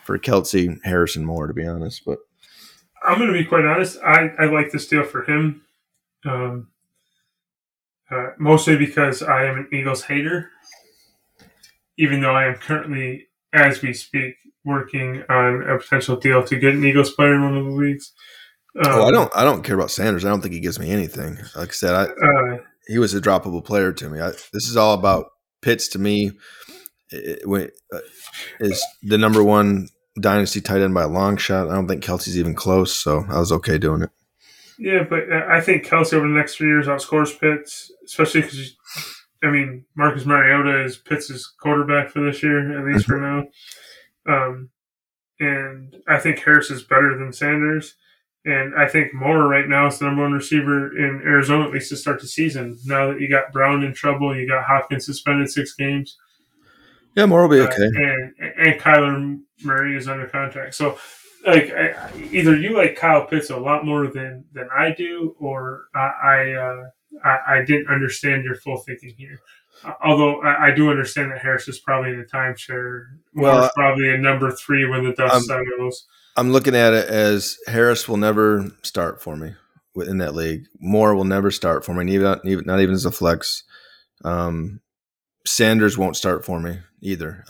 for 0.04 0.18
Kelce, 0.18 0.80
Harrison 0.84 1.26
Moore, 1.26 1.46
to 1.46 1.54
be 1.54 1.66
honest. 1.66 2.02
But 2.08 2.18
I'm 3.06 3.20
going 3.20 3.32
to 3.32 3.38
be 3.38 3.46
quite 3.46 3.66
honest. 3.66 4.00
I, 4.04 4.32
I 4.40 4.46
like 4.46 4.72
this 4.72 4.88
deal 4.88 5.04
for 5.04 5.24
him, 5.24 5.62
um, 6.26 6.71
uh, 8.12 8.32
mostly 8.38 8.78
because 8.78 9.22
I 9.22 9.46
am 9.46 9.58
an 9.58 9.68
Eagles 9.72 10.04
hater. 10.04 10.50
Even 11.98 12.22
though 12.22 12.36
I 12.36 12.46
am 12.48 12.56
currently, 12.56 13.28
as 13.54 13.82
we 13.82 13.94
speak, 13.94 14.36
working 14.64 15.24
on 15.30 15.64
a 15.70 15.78
potential 15.78 16.16
deal 16.16 16.44
to 16.44 16.58
get 16.58 16.74
an 16.74 16.84
Eagles 16.84 17.12
player 17.14 17.34
in 17.36 17.44
one 17.44 17.58
of 17.58 17.66
the 17.66 17.72
leagues. 17.72 18.14
Um, 18.78 18.86
oh, 18.88 19.04
I 19.04 19.12
don't 19.12 19.32
I 19.36 19.44
don't 19.44 19.64
care 19.64 19.76
about 19.76 19.92
Sanders. 19.92 20.24
I 20.24 20.30
don't 20.30 20.42
think 20.42 20.54
he 20.54 20.60
gives 20.60 20.80
me 20.80 20.90
anything. 20.92 21.38
Like 21.56 21.70
I 21.70 21.72
said, 21.72 21.94
I, 21.94 22.04
Uh, 22.04 22.58
he 22.88 22.98
was 22.98 23.14
a 23.14 23.22
droppable 23.22 23.64
player 23.64 23.92
to 23.94 24.10
me. 24.10 24.20
I, 24.20 24.30
this 24.54 24.68
is 24.68 24.78
all 24.78 24.94
about 24.94 25.28
Pitts 25.62 25.88
to 25.90 26.00
me. 26.00 26.32
It, 27.10 27.48
when, 27.48 27.70
uh, 27.94 28.00
is 28.62 28.84
the 29.04 29.18
number 29.18 29.44
one 29.44 29.90
dynasty 30.20 30.62
tight 30.62 30.82
end 30.82 30.94
by 30.94 31.04
a 31.04 31.08
long 31.08 31.38
shot. 31.38 31.70
I 31.70 31.76
don't 31.76 31.88
think 31.88 32.04
Kelce's 32.04 32.38
even 32.38 32.56
close, 32.56 32.96
so 32.96 33.26
I 33.30 33.40
was 33.40 33.52
okay 33.52 33.78
doing 33.78 34.04
it. 34.04 34.10
Yeah, 34.78 35.04
but 35.04 35.32
uh, 35.32 35.46
I 35.50 35.62
think 35.62 35.86
Kelce 35.86 36.14
over 36.14 36.28
the 36.28 36.34
next 36.34 36.56
three 36.56 36.68
years 36.68 36.88
outscores 36.88 37.38
Pitts, 37.40 37.92
especially 38.06 38.42
because, 38.42 38.76
I 39.44 39.48
mean, 39.48 39.86
Marcus 39.96 40.26
Mariota 40.26 40.84
is 40.84 40.98
Pitts' 40.98 41.46
quarterback 41.60 42.10
for 42.10 42.20
this 42.22 42.42
year, 42.42 42.78
at 42.80 42.92
least 42.92 43.06
for 43.06 43.18
now. 43.20 43.48
Um, 44.28 44.70
and 45.40 45.96
I 46.08 46.20
think 46.20 46.40
Harris 46.40 46.70
is 46.72 46.84
better 46.84 47.18
than 47.18 47.34
Sanders. 47.34 47.96
And 48.44 48.74
I 48.76 48.88
think 48.88 49.14
Moore 49.14 49.48
right 49.48 49.68
now 49.68 49.86
is 49.88 50.00
the 50.00 50.06
number 50.06 50.24
one 50.24 50.34
receiver 50.34 50.98
in 50.98 51.22
Arizona, 51.24 51.66
at 51.66 51.72
least 51.72 51.90
to 51.90 51.96
start 51.96 52.20
the 52.22 52.28
season. 52.28 52.78
Now 52.86 53.12
that 53.12 53.22
you 53.22 53.30
got 53.30 53.52
Brown 53.52 53.84
in 53.84 53.94
trouble, 53.94 54.36
you 54.36 54.48
got 54.48 54.66
Hopkins 54.66 55.06
suspended 55.06 55.50
six 55.52 55.76
games. 55.76 56.18
Yeah, 57.16 57.28
Moore 57.28 57.44
will 57.44 57.50
be 57.50 57.60
Uh, 57.60 57.68
okay. 57.68 57.84
and 57.84 58.34
and 58.40 58.82
Kyler 58.82 59.40
Murray 59.64 59.96
is 59.96 60.08
under 60.08 60.26
contract. 60.28 60.74
So, 60.74 60.98
like, 61.46 61.72
I, 61.72 62.12
either 62.32 62.56
you 62.56 62.76
like 62.76 62.96
Kyle 62.96 63.26
Pitts 63.26 63.50
a 63.50 63.58
lot 63.58 63.86
more 63.86 64.08
than 64.08 64.46
than 64.54 64.68
I 64.76 64.92
do, 64.92 65.36
or 65.40 65.86
I 65.96 66.12
I, 66.24 66.54
uh, 66.54 66.84
I, 67.24 67.38
I 67.58 67.66
didn't 67.66 67.90
understand 67.90 68.44
your 68.44 68.56
full 68.56 68.78
thinking 68.78 69.14
here. 69.18 69.40
Uh, 69.84 69.94
Although 70.04 70.42
I, 70.42 70.68
I 70.68 70.72
do 70.72 70.90
understand 70.90 71.32
that 71.32 71.42
Harris 71.42 71.68
is 71.68 71.80
probably 71.80 72.12
in 72.12 72.20
the 72.20 72.26
timeshare. 72.26 73.06
Well, 73.34 73.70
probably 73.76 74.14
a 74.14 74.18
number 74.18 74.52
three 74.52 74.88
when 74.88 75.04
the 75.04 75.14
dust 75.14 75.36
um, 75.36 75.42
settles. 75.44 76.06
I'm 76.38 76.52
looking 76.52 76.76
at 76.76 76.94
it 76.94 77.08
as 77.10 77.58
Harris 77.68 78.08
will 78.08 78.18
never 78.18 78.72
start 78.84 79.22
for 79.22 79.36
me 79.36 79.54
in 79.96 80.20
that 80.20 80.36
league. 80.36 80.66
Moore 80.80 81.16
will 81.16 81.26
never 81.26 81.52
start 81.52 81.84
for 81.84 81.94
me, 81.94 82.14
even, 82.14 82.40
even 82.46 82.66
not 82.66 82.80
even 82.80 82.96
as 82.96 83.06
a 83.06 83.12
flex. 83.12 83.64
Um, 84.24 84.80
Sanders 85.46 85.98
won't 85.98 86.16
start 86.16 86.46
for 86.46 86.60
me 86.60 86.80
either. 87.02 87.44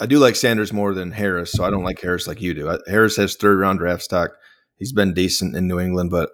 I 0.00 0.06
do 0.06 0.18
like 0.18 0.36
Sanders 0.36 0.72
more 0.72 0.94
than 0.94 1.12
Harris, 1.12 1.52
so 1.52 1.64
I 1.64 1.70
don't 1.70 1.84
like 1.84 2.00
Harris 2.00 2.26
like 2.26 2.40
you 2.40 2.54
do. 2.54 2.68
I, 2.68 2.78
Harris 2.86 3.16
has 3.16 3.34
third 3.34 3.58
round 3.58 3.78
draft 3.80 4.02
stock. 4.02 4.30
He's 4.76 4.92
been 4.92 5.12
decent 5.12 5.56
in 5.56 5.66
New 5.66 5.80
England, 5.80 6.10
but 6.10 6.30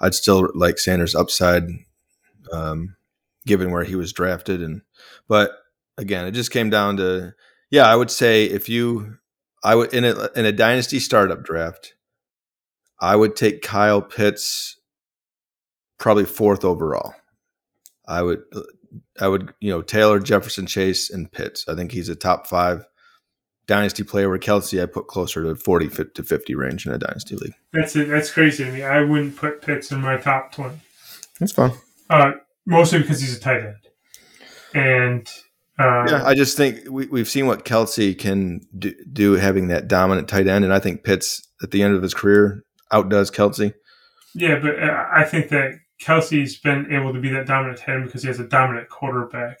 I'd 0.00 0.14
still 0.14 0.50
like 0.54 0.78
Sanders 0.78 1.14
upside, 1.14 1.64
um, 2.52 2.96
given 3.46 3.70
where 3.70 3.84
he 3.84 3.96
was 3.96 4.12
drafted. 4.12 4.62
And 4.62 4.82
but 5.28 5.52
again, 5.96 6.26
it 6.26 6.32
just 6.32 6.50
came 6.50 6.68
down 6.68 6.98
to 6.98 7.34
yeah. 7.70 7.86
I 7.86 7.96
would 7.96 8.10
say 8.10 8.44
if 8.44 8.68
you 8.68 9.16
I 9.64 9.74
would 9.74 9.94
in 9.94 10.04
a 10.04 10.28
in 10.36 10.44
a 10.44 10.52
dynasty 10.52 10.98
startup 10.98 11.42
draft, 11.42 11.94
I 13.00 13.16
would 13.16 13.34
take 13.34 13.62
Kyle 13.62 14.02
Pitts 14.02 14.78
probably 15.98 16.26
fourth 16.26 16.64
overall. 16.64 17.14
I 18.06 18.22
would 18.22 18.42
I 19.18 19.28
would 19.28 19.54
you 19.60 19.70
know 19.70 19.80
Taylor 19.80 20.20
Jefferson 20.20 20.66
Chase 20.66 21.08
and 21.08 21.32
Pitts. 21.32 21.66
I 21.66 21.74
think 21.74 21.92
he's 21.92 22.10
a 22.10 22.14
top 22.14 22.46
five 22.46 22.84
dynasty 23.66 24.02
player. 24.02 24.28
Where 24.28 24.38
Kelce 24.38 24.82
I 24.82 24.86
put 24.86 25.06
closer 25.06 25.42
to 25.42 25.54
forty 25.56 25.88
to 25.88 26.22
fifty 26.22 26.54
range 26.54 26.86
in 26.86 26.92
a 26.92 26.98
dynasty 26.98 27.36
league. 27.36 27.54
That's 27.72 27.96
it. 27.96 28.08
That's 28.08 28.30
crazy 28.30 28.64
to 28.64 28.72
me. 28.72 28.82
I 28.82 29.02
wouldn't 29.02 29.36
put 29.36 29.62
Pitts 29.62 29.92
in 29.92 30.00
my 30.00 30.16
top 30.16 30.52
twenty. 30.52 30.80
That's 31.40 31.52
fine. 31.52 31.72
Uh, 32.08 32.32
mostly 32.66 33.00
because 33.00 33.20
he's 33.20 33.36
a 33.36 33.40
tight 33.40 33.62
end, 33.64 33.76
and 34.74 35.28
uh, 35.78 36.06
Yeah, 36.08 36.22
I 36.24 36.34
just 36.34 36.56
think 36.56 36.80
we, 36.88 37.06
we've 37.06 37.28
seen 37.28 37.46
what 37.46 37.64
Kelce 37.64 38.18
can 38.18 38.60
do, 38.78 38.94
do 39.12 39.32
having 39.34 39.68
that 39.68 39.88
dominant 39.88 40.28
tight 40.28 40.46
end, 40.46 40.64
and 40.64 40.72
I 40.72 40.78
think 40.78 41.04
Pitts 41.04 41.42
at 41.62 41.70
the 41.70 41.82
end 41.82 41.94
of 41.94 42.02
his 42.02 42.14
career 42.14 42.62
outdoes 42.92 43.30
Kelce. 43.30 43.74
Yeah, 44.34 44.58
but 44.60 44.82
uh, 44.82 45.06
I 45.12 45.24
think 45.24 45.48
that 45.48 45.72
Kelce's 46.02 46.58
been 46.58 46.92
able 46.92 47.12
to 47.12 47.20
be 47.20 47.30
that 47.30 47.46
dominant 47.46 47.78
tight 47.78 47.94
end 47.94 48.04
because 48.04 48.22
he 48.22 48.28
has 48.28 48.38
a 48.38 48.46
dominant 48.46 48.88
quarterback, 48.88 49.56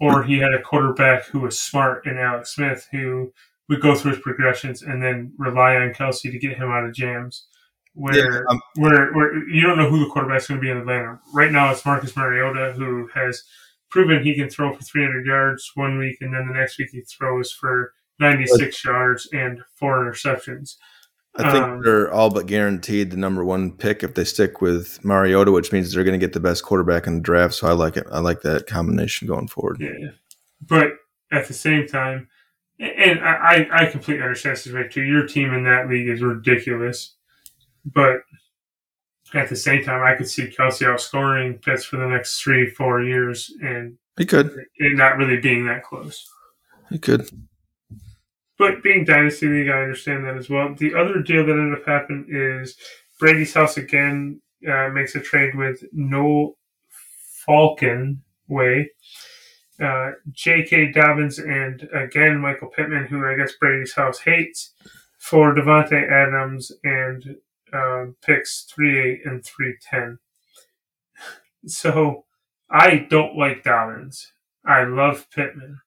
or 0.00 0.22
he 0.24 0.38
had 0.38 0.54
a 0.54 0.62
quarterback 0.62 1.26
who 1.26 1.40
was 1.40 1.60
smart 1.60 2.06
in 2.06 2.18
Alex 2.18 2.54
Smith, 2.54 2.88
who 2.90 3.32
would 3.68 3.80
go 3.80 3.94
through 3.94 4.12
his 4.12 4.20
progressions 4.20 4.82
and 4.82 5.02
then 5.02 5.32
rely 5.38 5.76
on 5.76 5.92
Kelce 5.92 6.22
to 6.22 6.38
get 6.38 6.56
him 6.56 6.70
out 6.70 6.84
of 6.84 6.94
jams. 6.94 7.46
Where, 7.94 8.14
Yeah, 8.14 8.40
um, 8.48 8.60
where, 8.76 9.12
where 9.12 9.48
you 9.48 9.62
don't 9.62 9.78
know 9.78 9.88
who 9.88 10.00
the 10.00 10.10
quarterback's 10.10 10.48
going 10.48 10.60
to 10.60 10.64
be 10.64 10.70
in 10.70 10.78
Atlanta. 10.78 11.20
Right 11.32 11.52
now, 11.52 11.70
it's 11.70 11.86
Marcus 11.86 12.16
Mariota, 12.16 12.72
who 12.76 13.08
has 13.14 13.42
proven 13.90 14.24
he 14.24 14.34
can 14.34 14.50
throw 14.50 14.72
for 14.74 14.82
300 14.82 15.24
yards 15.24 15.70
one 15.76 15.98
week, 15.98 16.18
and 16.20 16.34
then 16.34 16.48
the 16.48 16.54
next 16.54 16.78
week 16.78 16.88
he 16.90 17.02
throws 17.02 17.52
for 17.52 17.92
96 18.18 18.84
yards 18.84 19.28
and 19.32 19.62
four 19.76 20.04
interceptions. 20.04 20.74
I 21.36 21.50
think 21.50 21.64
Um, 21.64 21.82
they're 21.82 22.12
all 22.12 22.30
but 22.30 22.46
guaranteed 22.46 23.10
the 23.10 23.16
number 23.16 23.44
one 23.44 23.72
pick 23.72 24.02
if 24.04 24.14
they 24.14 24.24
stick 24.24 24.60
with 24.60 25.04
Mariota, 25.04 25.50
which 25.50 25.72
means 25.72 25.92
they're 25.92 26.04
going 26.04 26.18
to 26.18 26.24
get 26.24 26.32
the 26.32 26.40
best 26.40 26.62
quarterback 26.64 27.06
in 27.08 27.14
the 27.16 27.20
draft. 27.20 27.54
So 27.54 27.66
I 27.66 27.72
like 27.72 27.96
it. 27.96 28.06
I 28.12 28.20
like 28.20 28.42
that 28.42 28.66
combination 28.66 29.26
going 29.26 29.48
forward. 29.48 29.78
Yeah. 29.80 30.10
But 30.66 30.92
at 31.32 31.48
the 31.48 31.54
same 31.54 31.86
time, 31.88 32.28
And 32.78 33.20
I, 33.20 33.66
I 33.72 33.86
completely 33.86 34.22
understand 34.22 34.56
this 34.56 34.92
too. 34.92 35.02
Your 35.02 35.26
team 35.26 35.52
in 35.52 35.64
that 35.64 35.88
league 35.88 36.08
is 36.08 36.22
ridiculous, 36.22 37.14
but 37.84 38.20
at 39.32 39.48
the 39.48 39.56
same 39.56 39.82
time, 39.84 40.02
I 40.02 40.14
could 40.16 40.28
see 40.28 40.46
Kelce 40.46 40.86
outscoring 40.86 41.60
Pitts 41.60 41.84
for 41.84 41.96
the 41.96 42.06
next 42.06 42.40
three, 42.40 42.70
four 42.70 43.02
years, 43.02 43.52
and 43.60 43.96
He 44.16 44.24
could. 44.24 44.46
it 44.76 44.96
not 44.96 45.16
really 45.16 45.38
being 45.38 45.66
that 45.66 45.82
close. 45.82 46.28
He 46.90 46.98
could. 46.98 47.28
But 48.58 48.82
being 48.82 49.04
Dynasty 49.04 49.48
League, 49.48 49.68
I 49.68 49.82
understand 49.82 50.24
that 50.24 50.36
as 50.36 50.48
well. 50.48 50.74
The 50.74 50.94
other 50.94 51.20
deal 51.22 51.44
that 51.44 51.52
ended 51.52 51.78
up 51.80 51.86
happening 51.86 52.26
is 52.30 52.76
Brady's 53.18 53.54
house 53.54 53.76
again 53.76 54.40
uh, 54.68 54.88
makes 54.90 55.14
a 55.14 55.20
trade 55.20 55.54
with 55.56 55.82
No 55.92 56.56
Falcon 57.46 58.22
Way, 58.48 58.90
uh, 59.80 60.12
J.K. 60.30 60.92
Dobbins, 60.92 61.38
and 61.38 61.88
again 61.92 62.38
Michael 62.38 62.68
Pittman, 62.68 63.06
who 63.06 63.26
I 63.26 63.36
guess 63.36 63.54
Brady's 63.60 63.94
house 63.94 64.20
hates, 64.20 64.72
for 65.18 65.54
Davante 65.54 66.08
Adams 66.10 66.70
and 66.84 67.36
um, 67.72 68.16
picks 68.24 68.62
three 68.64 68.98
eight 69.00 69.20
and 69.24 69.44
three 69.44 69.76
ten. 69.80 70.18
So 71.66 72.26
I 72.70 73.06
don't 73.08 73.38
like 73.38 73.64
Dobbins. 73.64 74.32
I 74.66 74.84
love 74.84 75.30
Pittman. 75.30 75.80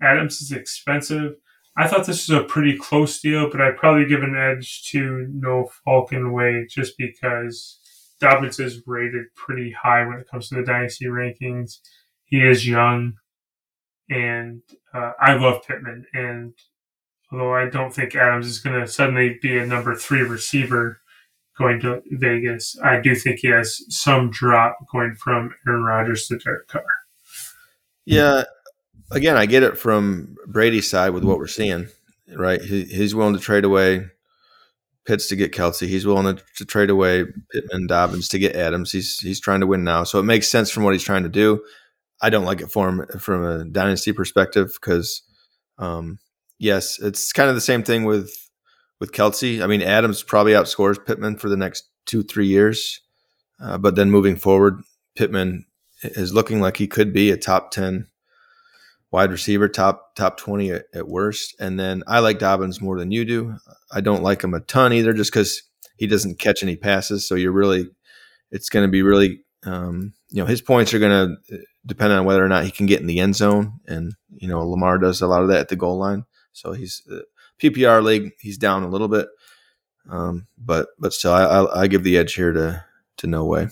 Adams 0.00 0.40
is 0.40 0.52
expensive. 0.52 1.36
I 1.76 1.86
thought 1.86 2.06
this 2.06 2.28
was 2.28 2.38
a 2.38 2.44
pretty 2.44 2.76
close 2.76 3.20
deal, 3.20 3.50
but 3.50 3.60
I'd 3.60 3.76
probably 3.76 4.06
give 4.06 4.22
an 4.22 4.34
edge 4.34 4.84
to 4.90 5.26
No 5.30 5.70
Falcon 5.84 6.32
Way 6.32 6.66
just 6.70 6.96
because 6.96 7.78
Dobbins 8.18 8.58
is 8.58 8.82
rated 8.86 9.26
pretty 9.34 9.72
high 9.72 10.06
when 10.06 10.18
it 10.18 10.28
comes 10.30 10.48
to 10.48 10.54
the 10.54 10.62
dynasty 10.62 11.04
rankings. 11.04 11.80
He 12.24 12.40
is 12.40 12.66
young, 12.66 13.14
and 14.08 14.62
uh, 14.94 15.12
I 15.20 15.34
love 15.34 15.66
Pittman. 15.66 16.06
And 16.14 16.54
although 17.30 17.54
I 17.54 17.68
don't 17.68 17.92
think 17.92 18.14
Adams 18.14 18.46
is 18.46 18.58
going 18.58 18.80
to 18.80 18.86
suddenly 18.86 19.38
be 19.42 19.58
a 19.58 19.66
number 19.66 19.94
three 19.94 20.22
receiver 20.22 21.00
going 21.58 21.80
to 21.80 22.02
Vegas, 22.10 22.78
I 22.82 23.00
do 23.00 23.14
think 23.14 23.40
he 23.40 23.48
has 23.48 23.82
some 23.94 24.30
drop 24.30 24.78
going 24.90 25.14
from 25.14 25.54
Aaron 25.66 25.82
Rodgers 25.82 26.26
to 26.28 26.38
Derek 26.38 26.68
Carr. 26.68 26.84
Yeah. 28.06 28.44
Again, 29.10 29.36
I 29.36 29.46
get 29.46 29.62
it 29.62 29.78
from 29.78 30.36
Brady's 30.46 30.90
side 30.90 31.10
with 31.10 31.24
what 31.24 31.38
we're 31.38 31.46
seeing, 31.46 31.88
right? 32.34 32.60
He, 32.60 32.84
he's 32.84 33.14
willing 33.14 33.34
to 33.34 33.40
trade 33.40 33.64
away 33.64 34.06
Pitts 35.06 35.28
to 35.28 35.36
get 35.36 35.52
Kelce. 35.52 35.86
He's 35.86 36.04
willing 36.04 36.36
to, 36.36 36.42
to 36.56 36.64
trade 36.64 36.90
away 36.90 37.24
Pittman, 37.52 37.86
Dobbins 37.86 38.28
to 38.28 38.38
get 38.40 38.56
Adams. 38.56 38.90
He's 38.90 39.20
he's 39.20 39.40
trying 39.40 39.60
to 39.60 39.66
win 39.66 39.84
now, 39.84 40.02
so 40.02 40.18
it 40.18 40.24
makes 40.24 40.48
sense 40.48 40.70
from 40.70 40.82
what 40.82 40.94
he's 40.94 41.04
trying 41.04 41.22
to 41.22 41.28
do. 41.28 41.62
I 42.20 42.30
don't 42.30 42.44
like 42.44 42.60
it 42.60 42.70
for 42.70 42.88
him 42.88 43.06
from 43.20 43.44
a 43.44 43.64
dynasty 43.64 44.12
perspective 44.12 44.72
because, 44.80 45.22
um, 45.78 46.18
yes, 46.58 46.98
it's 46.98 47.32
kind 47.32 47.48
of 47.48 47.54
the 47.54 47.60
same 47.60 47.84
thing 47.84 48.04
with 48.04 48.50
with 48.98 49.12
Kelce. 49.12 49.62
I 49.62 49.68
mean, 49.68 49.82
Adams 49.82 50.24
probably 50.24 50.52
outscores 50.52 51.04
Pittman 51.04 51.36
for 51.36 51.48
the 51.48 51.56
next 51.56 51.84
two 52.06 52.24
three 52.24 52.48
years, 52.48 53.00
uh, 53.62 53.78
but 53.78 53.94
then 53.94 54.10
moving 54.10 54.34
forward, 54.34 54.82
Pittman 55.14 55.66
is 56.02 56.34
looking 56.34 56.60
like 56.60 56.78
he 56.78 56.88
could 56.88 57.12
be 57.12 57.30
a 57.30 57.36
top 57.36 57.70
ten 57.70 58.08
wide 59.10 59.30
receiver, 59.30 59.68
top 59.68 60.14
top 60.14 60.38
twenty 60.38 60.70
at, 60.70 60.84
at 60.94 61.08
worst. 61.08 61.54
And 61.60 61.78
then 61.78 62.02
I 62.06 62.18
like 62.20 62.38
Dobbins 62.38 62.80
more 62.80 62.98
than 62.98 63.10
you 63.10 63.24
do. 63.24 63.56
I 63.92 64.00
don't 64.00 64.22
like 64.22 64.42
him 64.42 64.54
a 64.54 64.60
ton 64.60 64.92
either, 64.92 65.12
just 65.12 65.32
because 65.32 65.62
he 65.96 66.06
doesn't 66.06 66.38
catch 66.38 66.62
any 66.62 66.76
passes. 66.76 67.26
So 67.26 67.34
you're 67.34 67.52
really, 67.52 67.88
it's 68.50 68.68
going 68.68 68.84
to 68.84 68.90
be 68.90 69.02
really, 69.02 69.40
um, 69.64 70.12
you 70.30 70.42
know, 70.42 70.46
his 70.46 70.60
points 70.60 70.92
are 70.92 70.98
going 70.98 71.38
to 71.50 71.58
depend 71.86 72.12
on 72.12 72.24
whether 72.24 72.44
or 72.44 72.48
not 72.48 72.64
he 72.64 72.70
can 72.70 72.86
get 72.86 73.00
in 73.00 73.06
the 73.06 73.20
end 73.20 73.36
zone, 73.36 73.80
and 73.86 74.14
you 74.28 74.48
know, 74.48 74.68
Lamar 74.68 74.98
does 74.98 75.22
a 75.22 75.26
lot 75.26 75.42
of 75.42 75.48
that 75.48 75.60
at 75.60 75.68
the 75.68 75.76
goal 75.76 75.98
line. 75.98 76.24
So 76.52 76.72
he's 76.72 77.02
uh, 77.10 77.20
PPR 77.60 78.02
league, 78.02 78.32
he's 78.40 78.58
down 78.58 78.82
a 78.82 78.88
little 78.88 79.08
bit, 79.08 79.28
um, 80.10 80.46
but 80.58 80.88
but 80.98 81.12
still, 81.12 81.32
I, 81.32 81.44
I, 81.44 81.82
I 81.82 81.86
give 81.86 82.02
the 82.02 82.18
edge 82.18 82.34
here 82.34 82.52
to 82.52 82.84
to 83.18 83.26
no 83.26 83.44
way. 83.44 83.68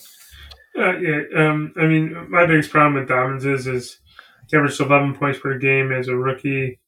Uh, 0.77 0.99
yeah, 0.99 1.21
um, 1.37 1.73
I 1.77 1.87
mean, 1.87 2.31
my 2.31 2.47
biggest 2.47 2.71
problem 2.71 2.95
with 2.95 3.09
Dobbins 3.09 3.45
is 3.45 3.67
is 3.67 3.99
he 4.49 4.57
averaged 4.57 4.81
11 4.81 5.15
points 5.15 5.39
per 5.39 5.59
game 5.59 5.93
as 5.93 6.09
a 6.09 6.17
rookie. 6.17 6.79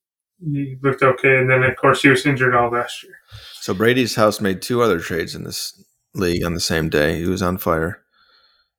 He 0.41 0.77
looked 0.83 1.03
okay, 1.03 1.39
and 1.39 1.49
then 1.49 1.63
of 1.63 1.77
course 1.77 2.03
he 2.03 2.09
was 2.09 2.27
injured 2.27 2.55
all 2.55 2.71
last 2.71 3.03
year. 3.03 3.15
So 3.61 3.73
Brady's 3.73 4.17
house 4.17 4.41
made 4.41 4.61
two 4.61 4.83
other 4.83 5.01
trades 5.01 5.35
in 5.35 5.45
this 5.45 5.83
league 6.15 6.45
on 6.45 6.55
the 6.55 6.61
same 6.61 6.89
day. 6.89 7.19
He 7.19 7.27
was 7.27 7.43
on 7.43 7.59
fire. 7.59 8.03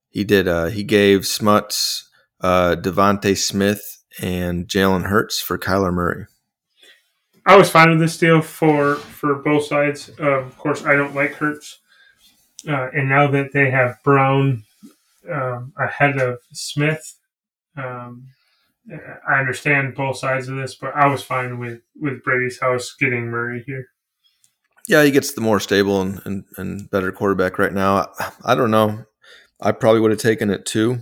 He 0.10 0.24
did. 0.24 0.48
Uh, 0.48 0.68
he 0.68 0.84
gave 0.84 1.26
Smuts, 1.26 2.10
uh, 2.42 2.76
DeVonta 2.80 3.36
Smith, 3.38 4.04
and 4.22 4.68
Jalen 4.68 5.08
Hurts 5.08 5.40
for 5.42 5.58
Kyler 5.58 5.94
Murray. 5.94 6.26
I 7.46 7.56
was 7.56 7.70
fine 7.70 7.90
with 7.90 8.00
this 8.00 8.18
deal 8.18 8.42
for 8.42 8.96
for 8.96 9.36
both 9.36 9.66
sides. 9.66 10.12
Uh, 10.20 10.42
of 10.42 10.58
course, 10.58 10.86
I 10.86 10.96
don't 10.96 11.16
like 11.16 11.34
Hurts, 11.34 11.80
uh, 12.68 12.90
and 12.94 13.10
now 13.10 13.28
that 13.32 13.54
they 13.54 13.72
have 13.72 13.98
Brown 14.04 14.64
um, 15.32 15.74
ahead 15.78 16.18
of 16.18 16.40
Smith, 16.52 17.16
um, 17.76 18.28
I 19.30 19.40
understand 19.40 19.96
both 19.96 20.18
sides 20.18 20.48
of 20.48 20.56
this, 20.56 20.76
but 20.76 20.96
I 20.96 21.08
was 21.08 21.24
fine 21.24 21.60
with 21.60 21.82
with 21.96 22.24
Brady's 22.24 22.60
house 22.60 22.96
getting 22.98 23.28
Murray 23.28 23.64
here. 23.66 23.88
Yeah, 24.88 25.04
he 25.04 25.12
gets 25.12 25.34
the 25.34 25.42
more 25.42 25.60
stable 25.60 26.02
and, 26.02 26.22
and, 26.24 26.46
and 26.56 26.90
better 26.90 27.12
quarterback 27.12 27.60
right 27.60 27.74
now. 27.74 28.08
I, 28.20 28.32
I 28.46 28.56
don't 28.56 28.72
know. 28.72 29.04
I 29.60 29.74
probably 29.74 30.00
would 30.00 30.12
have 30.12 30.20
taken 30.22 30.50
it 30.50 30.66
too, 30.66 31.00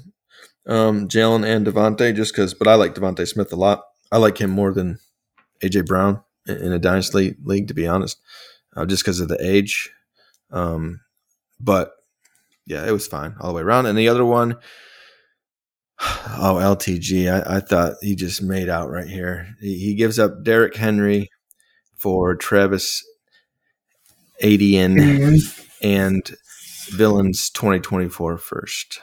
um, 0.67 1.07
Jalen 1.07 1.45
and 1.45 1.65
DeVonta, 1.67 2.15
just 2.15 2.33
because. 2.33 2.53
But 2.53 2.67
I 2.67 2.75
like 2.75 2.95
DeVonta 2.95 3.27
Smith 3.27 3.53
a 3.53 3.57
lot. 3.57 3.83
I 4.11 4.17
like 4.17 4.39
him 4.39 4.49
more 4.49 4.73
than 4.73 4.97
AJ 5.61 5.85
Brown 5.85 6.23
in, 6.47 6.57
in 6.57 6.71
a 6.73 6.79
dynasty 6.79 7.35
league, 7.43 7.67
to 7.67 7.73
be 7.73 7.87
honest, 7.87 8.19
uh, 8.75 8.85
just 8.85 9.03
because 9.03 9.19
of 9.19 9.27
the 9.27 9.37
age. 9.39 9.91
Um, 10.51 11.01
but 11.59 11.91
yeah, 12.65 12.85
it 12.87 12.91
was 12.91 13.07
fine 13.07 13.35
all 13.39 13.49
the 13.49 13.55
way 13.55 13.61
around. 13.61 13.85
And 13.85 13.97
the 13.97 14.09
other 14.09 14.25
one, 14.25 14.57
oh 15.99 16.59
LTG, 16.61 17.31
I, 17.31 17.57
I 17.57 17.59
thought 17.59 17.95
he 18.01 18.15
just 18.15 18.41
made 18.41 18.69
out 18.69 18.89
right 18.89 19.07
here. 19.07 19.55
He, 19.61 19.77
he 19.77 19.95
gives 19.95 20.19
up 20.19 20.43
Derrick 20.43 20.75
Henry 20.75 21.29
for 21.97 22.35
Travis 22.35 23.03
Etienne 24.41 25.39
and 25.81 26.35
Villains 26.89 27.49
2024 27.49 28.37
first. 28.37 28.99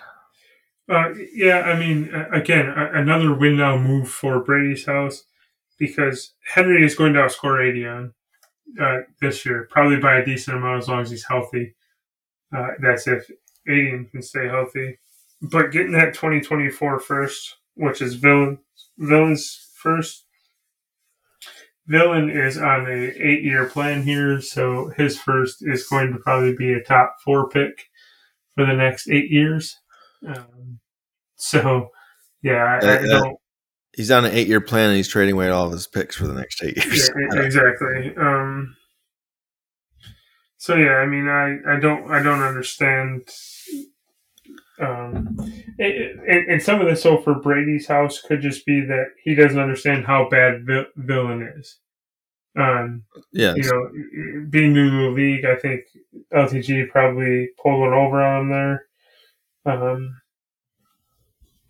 Uh, 0.88 1.10
yeah, 1.32 1.60
I 1.60 1.78
mean, 1.78 2.12
again, 2.32 2.68
another 2.68 3.32
win 3.34 3.56
now 3.56 3.78
move 3.78 4.08
for 4.08 4.42
Brady's 4.42 4.84
house 4.84 5.24
because 5.78 6.34
Henry 6.54 6.84
is 6.84 6.94
going 6.94 7.14
to 7.14 7.20
outscore 7.20 7.68
Etienne 7.68 8.12
uh, 8.80 9.00
this 9.20 9.46
year, 9.46 9.68
probably 9.70 9.98
by 9.98 10.16
a 10.16 10.24
decent 10.24 10.56
amount 10.56 10.82
as 10.82 10.88
long 10.88 11.00
as 11.00 11.10
he's 11.10 11.26
healthy. 11.26 11.74
Uh, 12.54 12.68
that's 12.80 13.06
if 13.06 13.30
Etienne 13.66 14.08
can 14.10 14.22
stay 14.22 14.46
healthy. 14.46 14.98
But 15.42 15.72
getting 15.72 15.92
that 15.92 16.14
2024 16.14 17.00
first, 17.00 17.56
which 17.74 18.00
is 18.00 18.14
Villain, 18.14 18.58
Villain's 18.96 19.70
first, 19.74 20.24
Villain 21.88 22.30
is 22.30 22.56
on 22.56 22.86
a 22.86 23.12
eight 23.16 23.42
year 23.42 23.66
plan 23.66 24.02
here, 24.02 24.40
so 24.40 24.92
his 24.96 25.18
first 25.18 25.58
is 25.60 25.86
going 25.88 26.12
to 26.12 26.18
probably 26.20 26.54
be 26.54 26.72
a 26.72 26.82
top 26.82 27.16
four 27.24 27.48
pick 27.48 27.88
for 28.54 28.64
the 28.64 28.74
next 28.74 29.08
eight 29.10 29.30
years. 29.30 29.76
Um, 30.26 30.78
so, 31.34 31.88
yeah, 32.42 32.78
I, 32.80 32.86
I 32.86 32.88
Uh, 32.88 32.94
uh, 32.98 33.06
don't. 33.06 33.36
He's 33.96 34.10
on 34.10 34.24
an 34.24 34.32
eight 34.32 34.46
year 34.46 34.60
plan 34.60 34.88
and 34.90 34.96
he's 34.96 35.08
trading 35.08 35.34
away 35.34 35.50
all 35.50 35.66
of 35.66 35.72
his 35.72 35.86
picks 35.86 36.16
for 36.16 36.26
the 36.26 36.34
next 36.34 36.62
eight 36.62 36.76
years. 36.76 37.10
Yeah, 37.34 37.42
exactly. 37.42 38.14
Um, 38.16 38.76
so 40.56 40.76
yeah, 40.76 40.94
I 40.94 41.06
mean, 41.06 41.28
I, 41.28 41.58
I 41.66 41.80
don't 41.80 42.10
I 42.10 42.22
don't 42.22 42.40
understand. 42.40 43.28
Um, 44.82 45.36
and, 45.78 46.20
and, 46.28 46.50
and 46.50 46.62
some 46.62 46.80
of 46.80 46.88
this, 46.88 47.02
so 47.02 47.18
for 47.18 47.36
Brady's 47.36 47.86
house, 47.86 48.20
could 48.20 48.42
just 48.42 48.66
be 48.66 48.80
that 48.80 49.06
he 49.22 49.34
doesn't 49.34 49.58
understand 49.58 50.04
how 50.04 50.28
bad 50.28 50.66
vil- 50.66 50.86
villain 50.96 51.42
is. 51.56 51.78
Um, 52.58 53.04
yeah, 53.32 53.54
you 53.54 53.62
know, 53.62 54.44
being 54.50 54.74
new 54.74 54.90
to 54.90 54.96
the 54.96 55.10
league, 55.10 55.44
I 55.44 55.56
think 55.56 55.82
LTG 56.34 56.90
probably 56.90 57.50
pulled 57.62 57.80
one 57.80 57.94
over 57.94 58.22
on 58.22 58.42
him 58.42 58.48
there. 58.50 58.86
Um, 59.64 60.20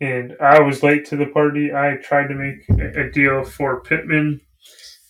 and 0.00 0.34
I 0.40 0.60
was 0.60 0.82
late 0.82 1.04
to 1.06 1.16
the 1.16 1.26
party. 1.26 1.72
I 1.72 1.96
tried 2.02 2.28
to 2.28 2.34
make 2.34 2.68
a, 2.80 3.02
a 3.02 3.10
deal 3.10 3.44
for 3.44 3.82
Pittman, 3.82 4.40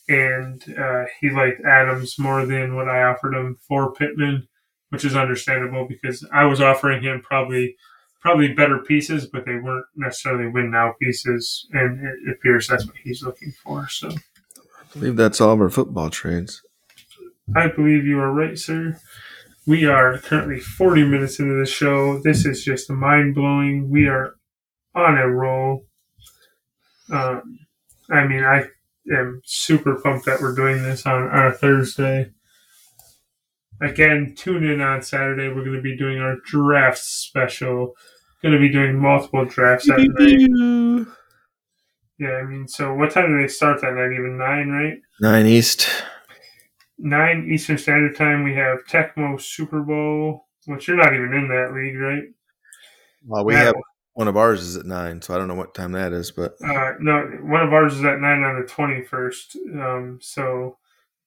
and 0.08 0.62
uh, 0.76 1.04
he 1.20 1.30
liked 1.30 1.64
Adams 1.64 2.18
more 2.18 2.44
than 2.44 2.76
what 2.76 2.88
I 2.88 3.04
offered 3.04 3.34
him 3.34 3.56
for 3.66 3.94
Pittman, 3.94 4.46
which 4.90 5.06
is 5.06 5.16
understandable 5.16 5.86
because 5.88 6.26
I 6.34 6.44
was 6.44 6.60
offering 6.60 7.02
him 7.02 7.22
probably 7.22 7.76
probably 8.22 8.54
better 8.54 8.78
pieces, 8.78 9.26
but 9.26 9.44
they 9.44 9.56
weren't 9.56 9.84
necessarily 9.96 10.48
win 10.48 10.70
now 10.70 10.94
pieces, 11.00 11.66
and 11.72 12.00
it 12.06 12.32
appears 12.32 12.68
that's 12.68 12.86
what 12.86 12.96
he's 13.02 13.22
looking 13.22 13.52
for. 13.62 13.88
So. 13.88 14.08
I 14.08 14.98
believe 14.98 15.16
that's 15.16 15.40
all 15.40 15.52
of 15.52 15.60
our 15.60 15.70
football 15.70 16.08
trades. 16.08 16.62
I 17.54 17.66
believe 17.68 18.06
you 18.06 18.20
are 18.20 18.32
right, 18.32 18.58
sir. 18.58 18.98
We 19.66 19.84
are 19.86 20.18
currently 20.18 20.60
40 20.60 21.04
minutes 21.04 21.38
into 21.38 21.58
the 21.58 21.66
show. 21.66 22.18
This 22.18 22.46
is 22.46 22.64
just 22.64 22.90
mind 22.90 23.34
blowing. 23.34 23.90
We 23.90 24.06
are 24.06 24.34
on 24.94 25.18
a 25.18 25.28
roll. 25.28 25.86
Um, 27.10 27.58
I 28.10 28.26
mean, 28.26 28.44
I 28.44 28.66
am 29.12 29.40
super 29.44 29.96
pumped 29.96 30.26
that 30.26 30.40
we're 30.40 30.54
doing 30.54 30.82
this 30.82 31.06
on, 31.06 31.28
on 31.28 31.46
a 31.46 31.52
Thursday. 31.52 32.30
Again, 33.82 34.34
tune 34.36 34.64
in 34.64 34.80
on 34.80 35.02
Saturday. 35.02 35.48
We're 35.48 35.64
going 35.64 35.76
to 35.76 35.82
be 35.82 35.96
doing 35.96 36.18
our 36.20 36.36
draft 36.44 36.98
special. 36.98 37.94
Going 38.42 38.54
to 38.54 38.60
be 38.60 38.68
doing 38.68 38.96
multiple 38.96 39.44
drafts 39.44 39.86
that 39.88 39.98
night. 39.98 41.06
Yeah, 42.18 42.36
I 42.36 42.44
mean, 42.44 42.68
so 42.68 42.94
what 42.94 43.10
time 43.10 43.30
do 43.30 43.42
they 43.42 43.48
start 43.48 43.80
that 43.80 43.94
night? 43.94 44.12
Even 44.12 44.38
nine, 44.38 44.68
right? 44.68 44.98
Nine 45.20 45.46
East. 45.46 45.88
Nine 46.98 47.48
Eastern 47.52 47.78
Standard 47.78 48.16
Time. 48.16 48.44
We 48.44 48.54
have 48.54 48.84
Tecmo 48.88 49.40
Super 49.40 49.80
Bowl, 49.80 50.46
which 50.66 50.86
you're 50.86 50.96
not 50.96 51.14
even 51.14 51.32
in 51.32 51.48
that 51.48 51.72
league, 51.74 51.98
right? 51.98 52.22
Well, 53.26 53.44
we 53.44 53.54
Yeah. 53.54 53.64
have 53.64 53.74
one 54.14 54.28
of 54.28 54.36
ours 54.36 54.62
is 54.62 54.76
at 54.76 54.86
nine, 54.86 55.22
so 55.22 55.34
I 55.34 55.38
don't 55.38 55.48
know 55.48 55.54
what 55.54 55.74
time 55.74 55.92
that 55.92 56.12
is, 56.12 56.30
but 56.30 56.54
Uh, 56.62 56.92
no, 57.00 57.22
one 57.42 57.62
of 57.62 57.72
ours 57.72 57.94
is 57.94 58.04
at 58.04 58.20
nine 58.20 58.44
on 58.44 58.60
the 58.60 58.66
twenty 58.66 59.02
first. 59.02 59.56
Um, 59.74 60.18
so 60.20 60.78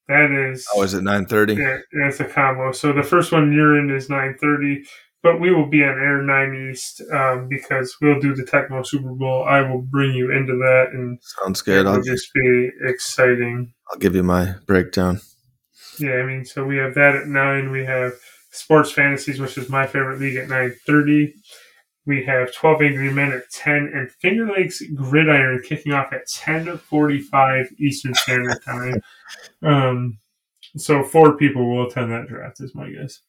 that 0.07 0.31
is 0.31 0.65
oh, 0.75 0.83
is 0.83 0.93
it 0.93 1.03
nine 1.03 1.25
thirty? 1.25 1.55
yeah, 1.55 1.77
that's 2.01 2.19
a 2.19 2.25
combo. 2.25 2.71
So 2.71 2.93
the 2.93 3.03
first 3.03 3.31
one 3.31 3.51
you're 3.51 3.79
in 3.79 3.89
is 3.89 4.09
nine 4.09 4.35
thirty, 4.39 4.83
but 5.23 5.39
we 5.39 5.53
will 5.53 5.65
be 5.67 5.83
on 5.83 5.89
air 5.99 6.21
nine 6.21 6.69
east 6.71 7.01
um, 7.11 7.47
because 7.49 7.95
we'll 8.01 8.19
do 8.19 8.35
the 8.35 8.43
Tecmo 8.43 8.85
Super 8.85 9.13
Bowl. 9.13 9.43
I 9.43 9.61
will 9.61 9.81
bring 9.81 10.13
you 10.13 10.31
into 10.31 10.53
that, 10.53 10.89
and 10.93 11.19
Sounds 11.41 11.61
it 11.61 11.65
good. 11.65 11.85
will 11.85 11.93
I'll, 11.93 12.01
just 12.01 12.31
be 12.33 12.69
exciting. 12.83 13.73
I'll 13.91 13.99
give 13.99 14.15
you 14.15 14.23
my 14.23 14.55
breakdown. 14.67 15.21
Yeah, 15.99 16.15
I 16.15 16.25
mean, 16.25 16.45
so 16.45 16.65
we 16.65 16.77
have 16.77 16.93
that 16.95 17.15
at 17.15 17.27
nine. 17.27 17.71
We 17.71 17.85
have 17.85 18.13
Sports 18.51 18.91
Fantasies, 18.91 19.39
which 19.39 19.57
is 19.57 19.69
my 19.69 19.87
favorite 19.87 20.19
league, 20.19 20.35
at 20.35 20.49
nine 20.49 20.75
thirty. 20.85 21.33
We 22.05 22.23
have 22.25 22.53
Twelve 22.53 22.81
Angry 22.81 23.11
Men 23.11 23.31
at 23.31 23.49
ten, 23.51 23.91
and 23.93 24.11
Finger 24.11 24.51
Lakes 24.51 24.81
Gridiron 24.93 25.61
kicking 25.63 25.91
off 25.91 26.13
at 26.13 26.27
ten 26.27 26.77
forty-five 26.77 27.71
Eastern 27.77 28.13
Standard 28.13 28.61
Time. 28.63 29.01
Um, 29.63 30.17
so 30.77 31.03
four 31.03 31.37
people 31.37 31.67
will 31.67 31.87
attend 31.87 32.11
that 32.11 32.27
draft, 32.27 32.59
is 32.59 32.75
my 32.75 32.89
guess. 32.89 33.21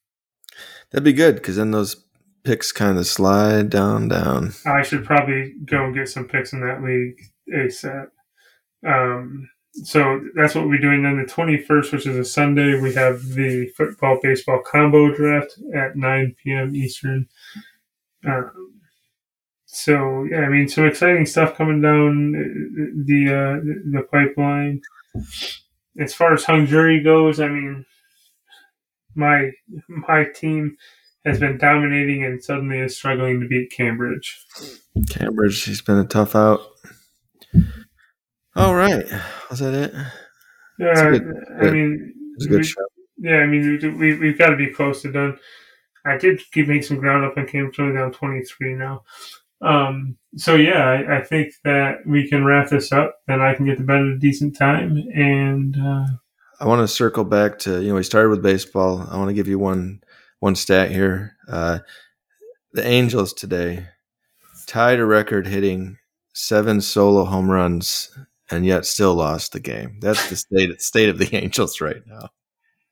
That'd 0.90 1.04
be 1.04 1.12
good 1.12 1.36
because 1.36 1.56
then 1.56 1.70
those 1.70 2.04
picks 2.44 2.72
kind 2.72 2.98
of 2.98 3.06
slide 3.06 3.70
down, 3.70 4.08
down. 4.08 4.52
I 4.64 4.82
should 4.82 5.04
probably 5.04 5.54
go 5.64 5.84
and 5.84 5.94
get 5.94 6.08
some 6.08 6.26
picks 6.26 6.52
in 6.52 6.60
that 6.60 6.82
league 6.82 7.20
ASAP. 7.52 8.08
Um, 8.86 9.48
so 9.72 10.22
that's 10.34 10.54
what 10.54 10.68
we're 10.68 10.78
doing. 10.78 11.02
Then 11.02 11.18
the 11.18 11.30
21st, 11.30 11.92
which 11.92 12.06
is 12.06 12.16
a 12.16 12.24
Sunday, 12.24 12.80
we 12.80 12.94
have 12.94 13.22
the 13.34 13.66
football 13.76 14.18
baseball 14.22 14.62
combo 14.64 15.14
draft 15.14 15.58
at 15.74 15.96
9 15.96 16.36
p.m. 16.42 16.74
Eastern. 16.74 17.28
Um, 18.26 18.65
so 19.76 20.26
yeah, 20.30 20.40
I 20.40 20.48
mean, 20.48 20.68
some 20.68 20.86
exciting 20.86 21.26
stuff 21.26 21.56
coming 21.56 21.80
down 21.82 22.32
the 23.06 23.26
uh, 23.28 23.60
the 23.92 24.02
pipeline. 24.10 24.80
As 25.98 26.14
far 26.14 26.34
as 26.34 26.44
hung 26.44 26.66
jury 26.66 27.02
goes, 27.02 27.40
I 27.40 27.48
mean, 27.48 27.84
my 29.14 29.50
my 29.88 30.24
team 30.34 30.76
has 31.24 31.40
been 31.40 31.58
dominating 31.58 32.24
and 32.24 32.42
suddenly 32.42 32.78
is 32.78 32.96
struggling 32.96 33.40
to 33.40 33.48
beat 33.48 33.70
Cambridge. 33.70 34.44
Cambridge, 35.10 35.62
he's 35.64 35.82
been 35.82 35.98
a 35.98 36.04
tough 36.04 36.34
out. 36.36 36.60
All 38.54 38.74
right, 38.74 39.04
was 39.50 39.58
that 39.58 39.74
it? 39.74 39.92
Yeah, 40.78 41.10
good- 41.10 41.34
I 41.56 41.60
good- 41.60 41.72
mean, 41.74 42.14
It's 42.36 42.46
a 42.46 42.48
good 42.48 42.58
we- 42.58 42.64
show. 42.64 42.84
yeah, 43.18 43.36
I 43.38 43.46
mean, 43.46 43.78
we, 43.82 43.88
we 43.90 44.18
we've 44.18 44.38
got 44.38 44.50
to 44.50 44.56
be 44.56 44.68
close 44.70 45.02
to 45.02 45.12
done. 45.12 45.38
I 46.06 46.16
did 46.16 46.40
keep 46.52 46.68
making 46.68 46.84
some 46.84 46.98
ground 46.98 47.24
up 47.24 47.36
on 47.36 47.46
Cambridge, 47.46 47.78
only 47.80 47.94
down 47.94 48.12
twenty 48.12 48.42
three 48.44 48.74
now. 48.74 49.02
Um, 49.62 50.16
so 50.36 50.54
yeah, 50.54 50.84
I, 50.84 51.18
I 51.18 51.22
think 51.22 51.54
that 51.64 52.06
we 52.06 52.28
can 52.28 52.44
wrap 52.44 52.68
this 52.68 52.92
up. 52.92 53.16
Then 53.26 53.40
I 53.40 53.54
can 53.54 53.66
get 53.66 53.78
to 53.78 53.84
bed 53.84 54.00
at 54.00 54.06
a 54.06 54.18
decent 54.18 54.56
time, 54.56 54.96
and 55.14 55.76
uh, 55.76 56.06
I 56.60 56.66
want 56.66 56.80
to 56.80 56.88
circle 56.88 57.24
back 57.24 57.58
to 57.60 57.80
you 57.80 57.88
know 57.88 57.94
we 57.94 58.02
started 58.02 58.30
with 58.30 58.42
baseball. 58.42 59.06
I 59.10 59.16
want 59.16 59.28
to 59.28 59.34
give 59.34 59.48
you 59.48 59.58
one 59.58 60.02
one 60.40 60.56
stat 60.56 60.90
here. 60.90 61.36
Uh, 61.48 61.78
the 62.72 62.86
Angels 62.86 63.32
today 63.32 63.86
tied 64.66 64.98
a 64.98 65.06
record 65.06 65.46
hitting 65.46 65.96
seven 66.34 66.80
solo 66.80 67.24
home 67.24 67.50
runs 67.50 68.10
and 68.50 68.66
yet 68.66 68.84
still 68.84 69.14
lost 69.14 69.52
the 69.52 69.60
game. 69.60 69.98
That's 70.00 70.28
the 70.28 70.36
state 70.36 70.80
state 70.82 71.08
of 71.08 71.18
the 71.18 71.34
Angels 71.34 71.80
right 71.80 72.02
now. 72.06 72.28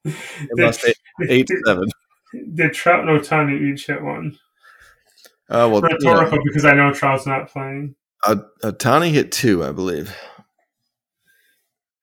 They 0.05 0.65
lost 0.65 0.85
eight, 0.87 0.97
eight 1.29 1.51
seven. 1.67 1.89
did 2.55 2.73
Trout 2.73 3.07
and 3.07 3.21
Ohtani 3.21 3.73
each 3.73 3.87
hit 3.87 4.03
one? 4.03 4.39
Oh 5.51 5.69
well, 5.69 5.83
you 5.83 5.89
know, 6.01 6.13
Rhetorical 6.13 6.39
because 6.45 6.65
I 6.65 6.73
know 6.75 6.93
Trout's 6.93 7.27
not 7.27 7.49
playing. 7.49 7.95
uh, 8.27 8.37
Ohtani 8.63 9.11
hit 9.11 9.31
two, 9.33 9.63
I 9.65 9.73
believe. 9.73 10.15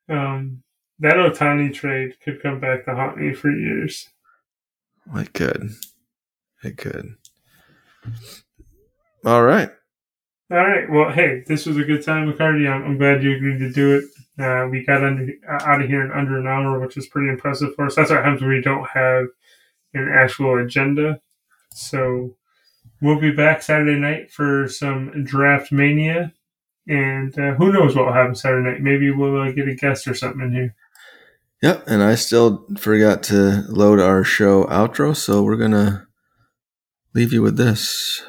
Um, 0.10 0.64
that 1.00 1.16
Ohtani 1.16 1.74
trade 1.74 2.16
could 2.24 2.42
come 2.42 2.60
back 2.60 2.86
to 2.86 2.94
haunt 2.96 3.18
me 3.18 3.34
for 3.34 3.50
years. 3.50 4.08
It 5.16 5.34
could, 5.34 5.72
it 6.64 6.78
could. 6.78 7.16
All 9.26 9.44
right. 9.44 9.70
All 10.52 10.58
right. 10.58 10.89
Well, 10.89 11.12
hey, 11.12 11.44
this 11.48 11.66
was 11.66 11.78
a 11.78 11.84
good 11.84 12.04
time, 12.04 12.32
McCarty. 12.32 12.70
I'm, 12.70 12.84
I'm 12.84 12.98
glad 12.98 13.24
you 13.24 13.36
agreed 13.36 13.60
to 13.60 13.72
do 13.72 13.98
it. 13.98 14.04
Uh, 14.44 14.68
we 14.70 14.84
got 14.86 15.04
under, 15.04 15.28
out 15.48 15.82
of 15.82 15.88
here 15.88 16.04
in 16.04 16.12
under 16.12 16.39
an 16.39 16.48
hour, 16.48 16.80
which 16.80 16.98
is 16.98 17.08
pretty 17.08 17.30
impressive 17.30 17.74
for 17.76 17.86
us. 17.86 17.96
That's 17.96 18.10
what 18.10 18.24
happens 18.24 18.42
when 18.42 18.50
we 18.52 18.62
don't 18.62 18.88
have 18.89 19.28
an 19.94 20.12
actual 20.14 20.62
agenda. 20.64 21.20
So 21.74 22.36
we'll 23.02 23.20
be 23.20 23.32
back 23.32 23.62
Saturday 23.62 23.99
night 23.99 24.32
for 24.32 24.68
some 24.68 25.24
draft 25.24 25.72
mania. 25.72 26.34
And 26.88 27.38
uh, 27.38 27.54
who 27.54 27.72
knows 27.72 27.95
what 27.95 28.06
will 28.06 28.14
happen 28.14 28.36
Saturday 28.36 28.70
night? 28.70 28.82
Maybe 28.82 29.12
we'll 29.12 29.41
uh, 29.41 29.52
get 29.52 29.68
a 29.68 29.76
guest 29.76 30.08
or 30.08 30.14
something 30.14 30.41
in 30.41 30.54
here. 30.54 30.76
Yep. 31.62 31.84
And 31.88 32.02
I 32.02 32.16
still 32.16 32.66
forgot 32.78 33.24
to 33.24 33.66
load 33.68 33.99
our 33.99 34.24
show 34.24 34.64
outro. 34.66 35.16
So 35.16 35.43
we're 35.43 35.58
going 35.58 35.72
to 35.72 36.08
leave 37.14 37.34
you 37.34 37.41
with 37.41 37.58
this. 37.58 38.24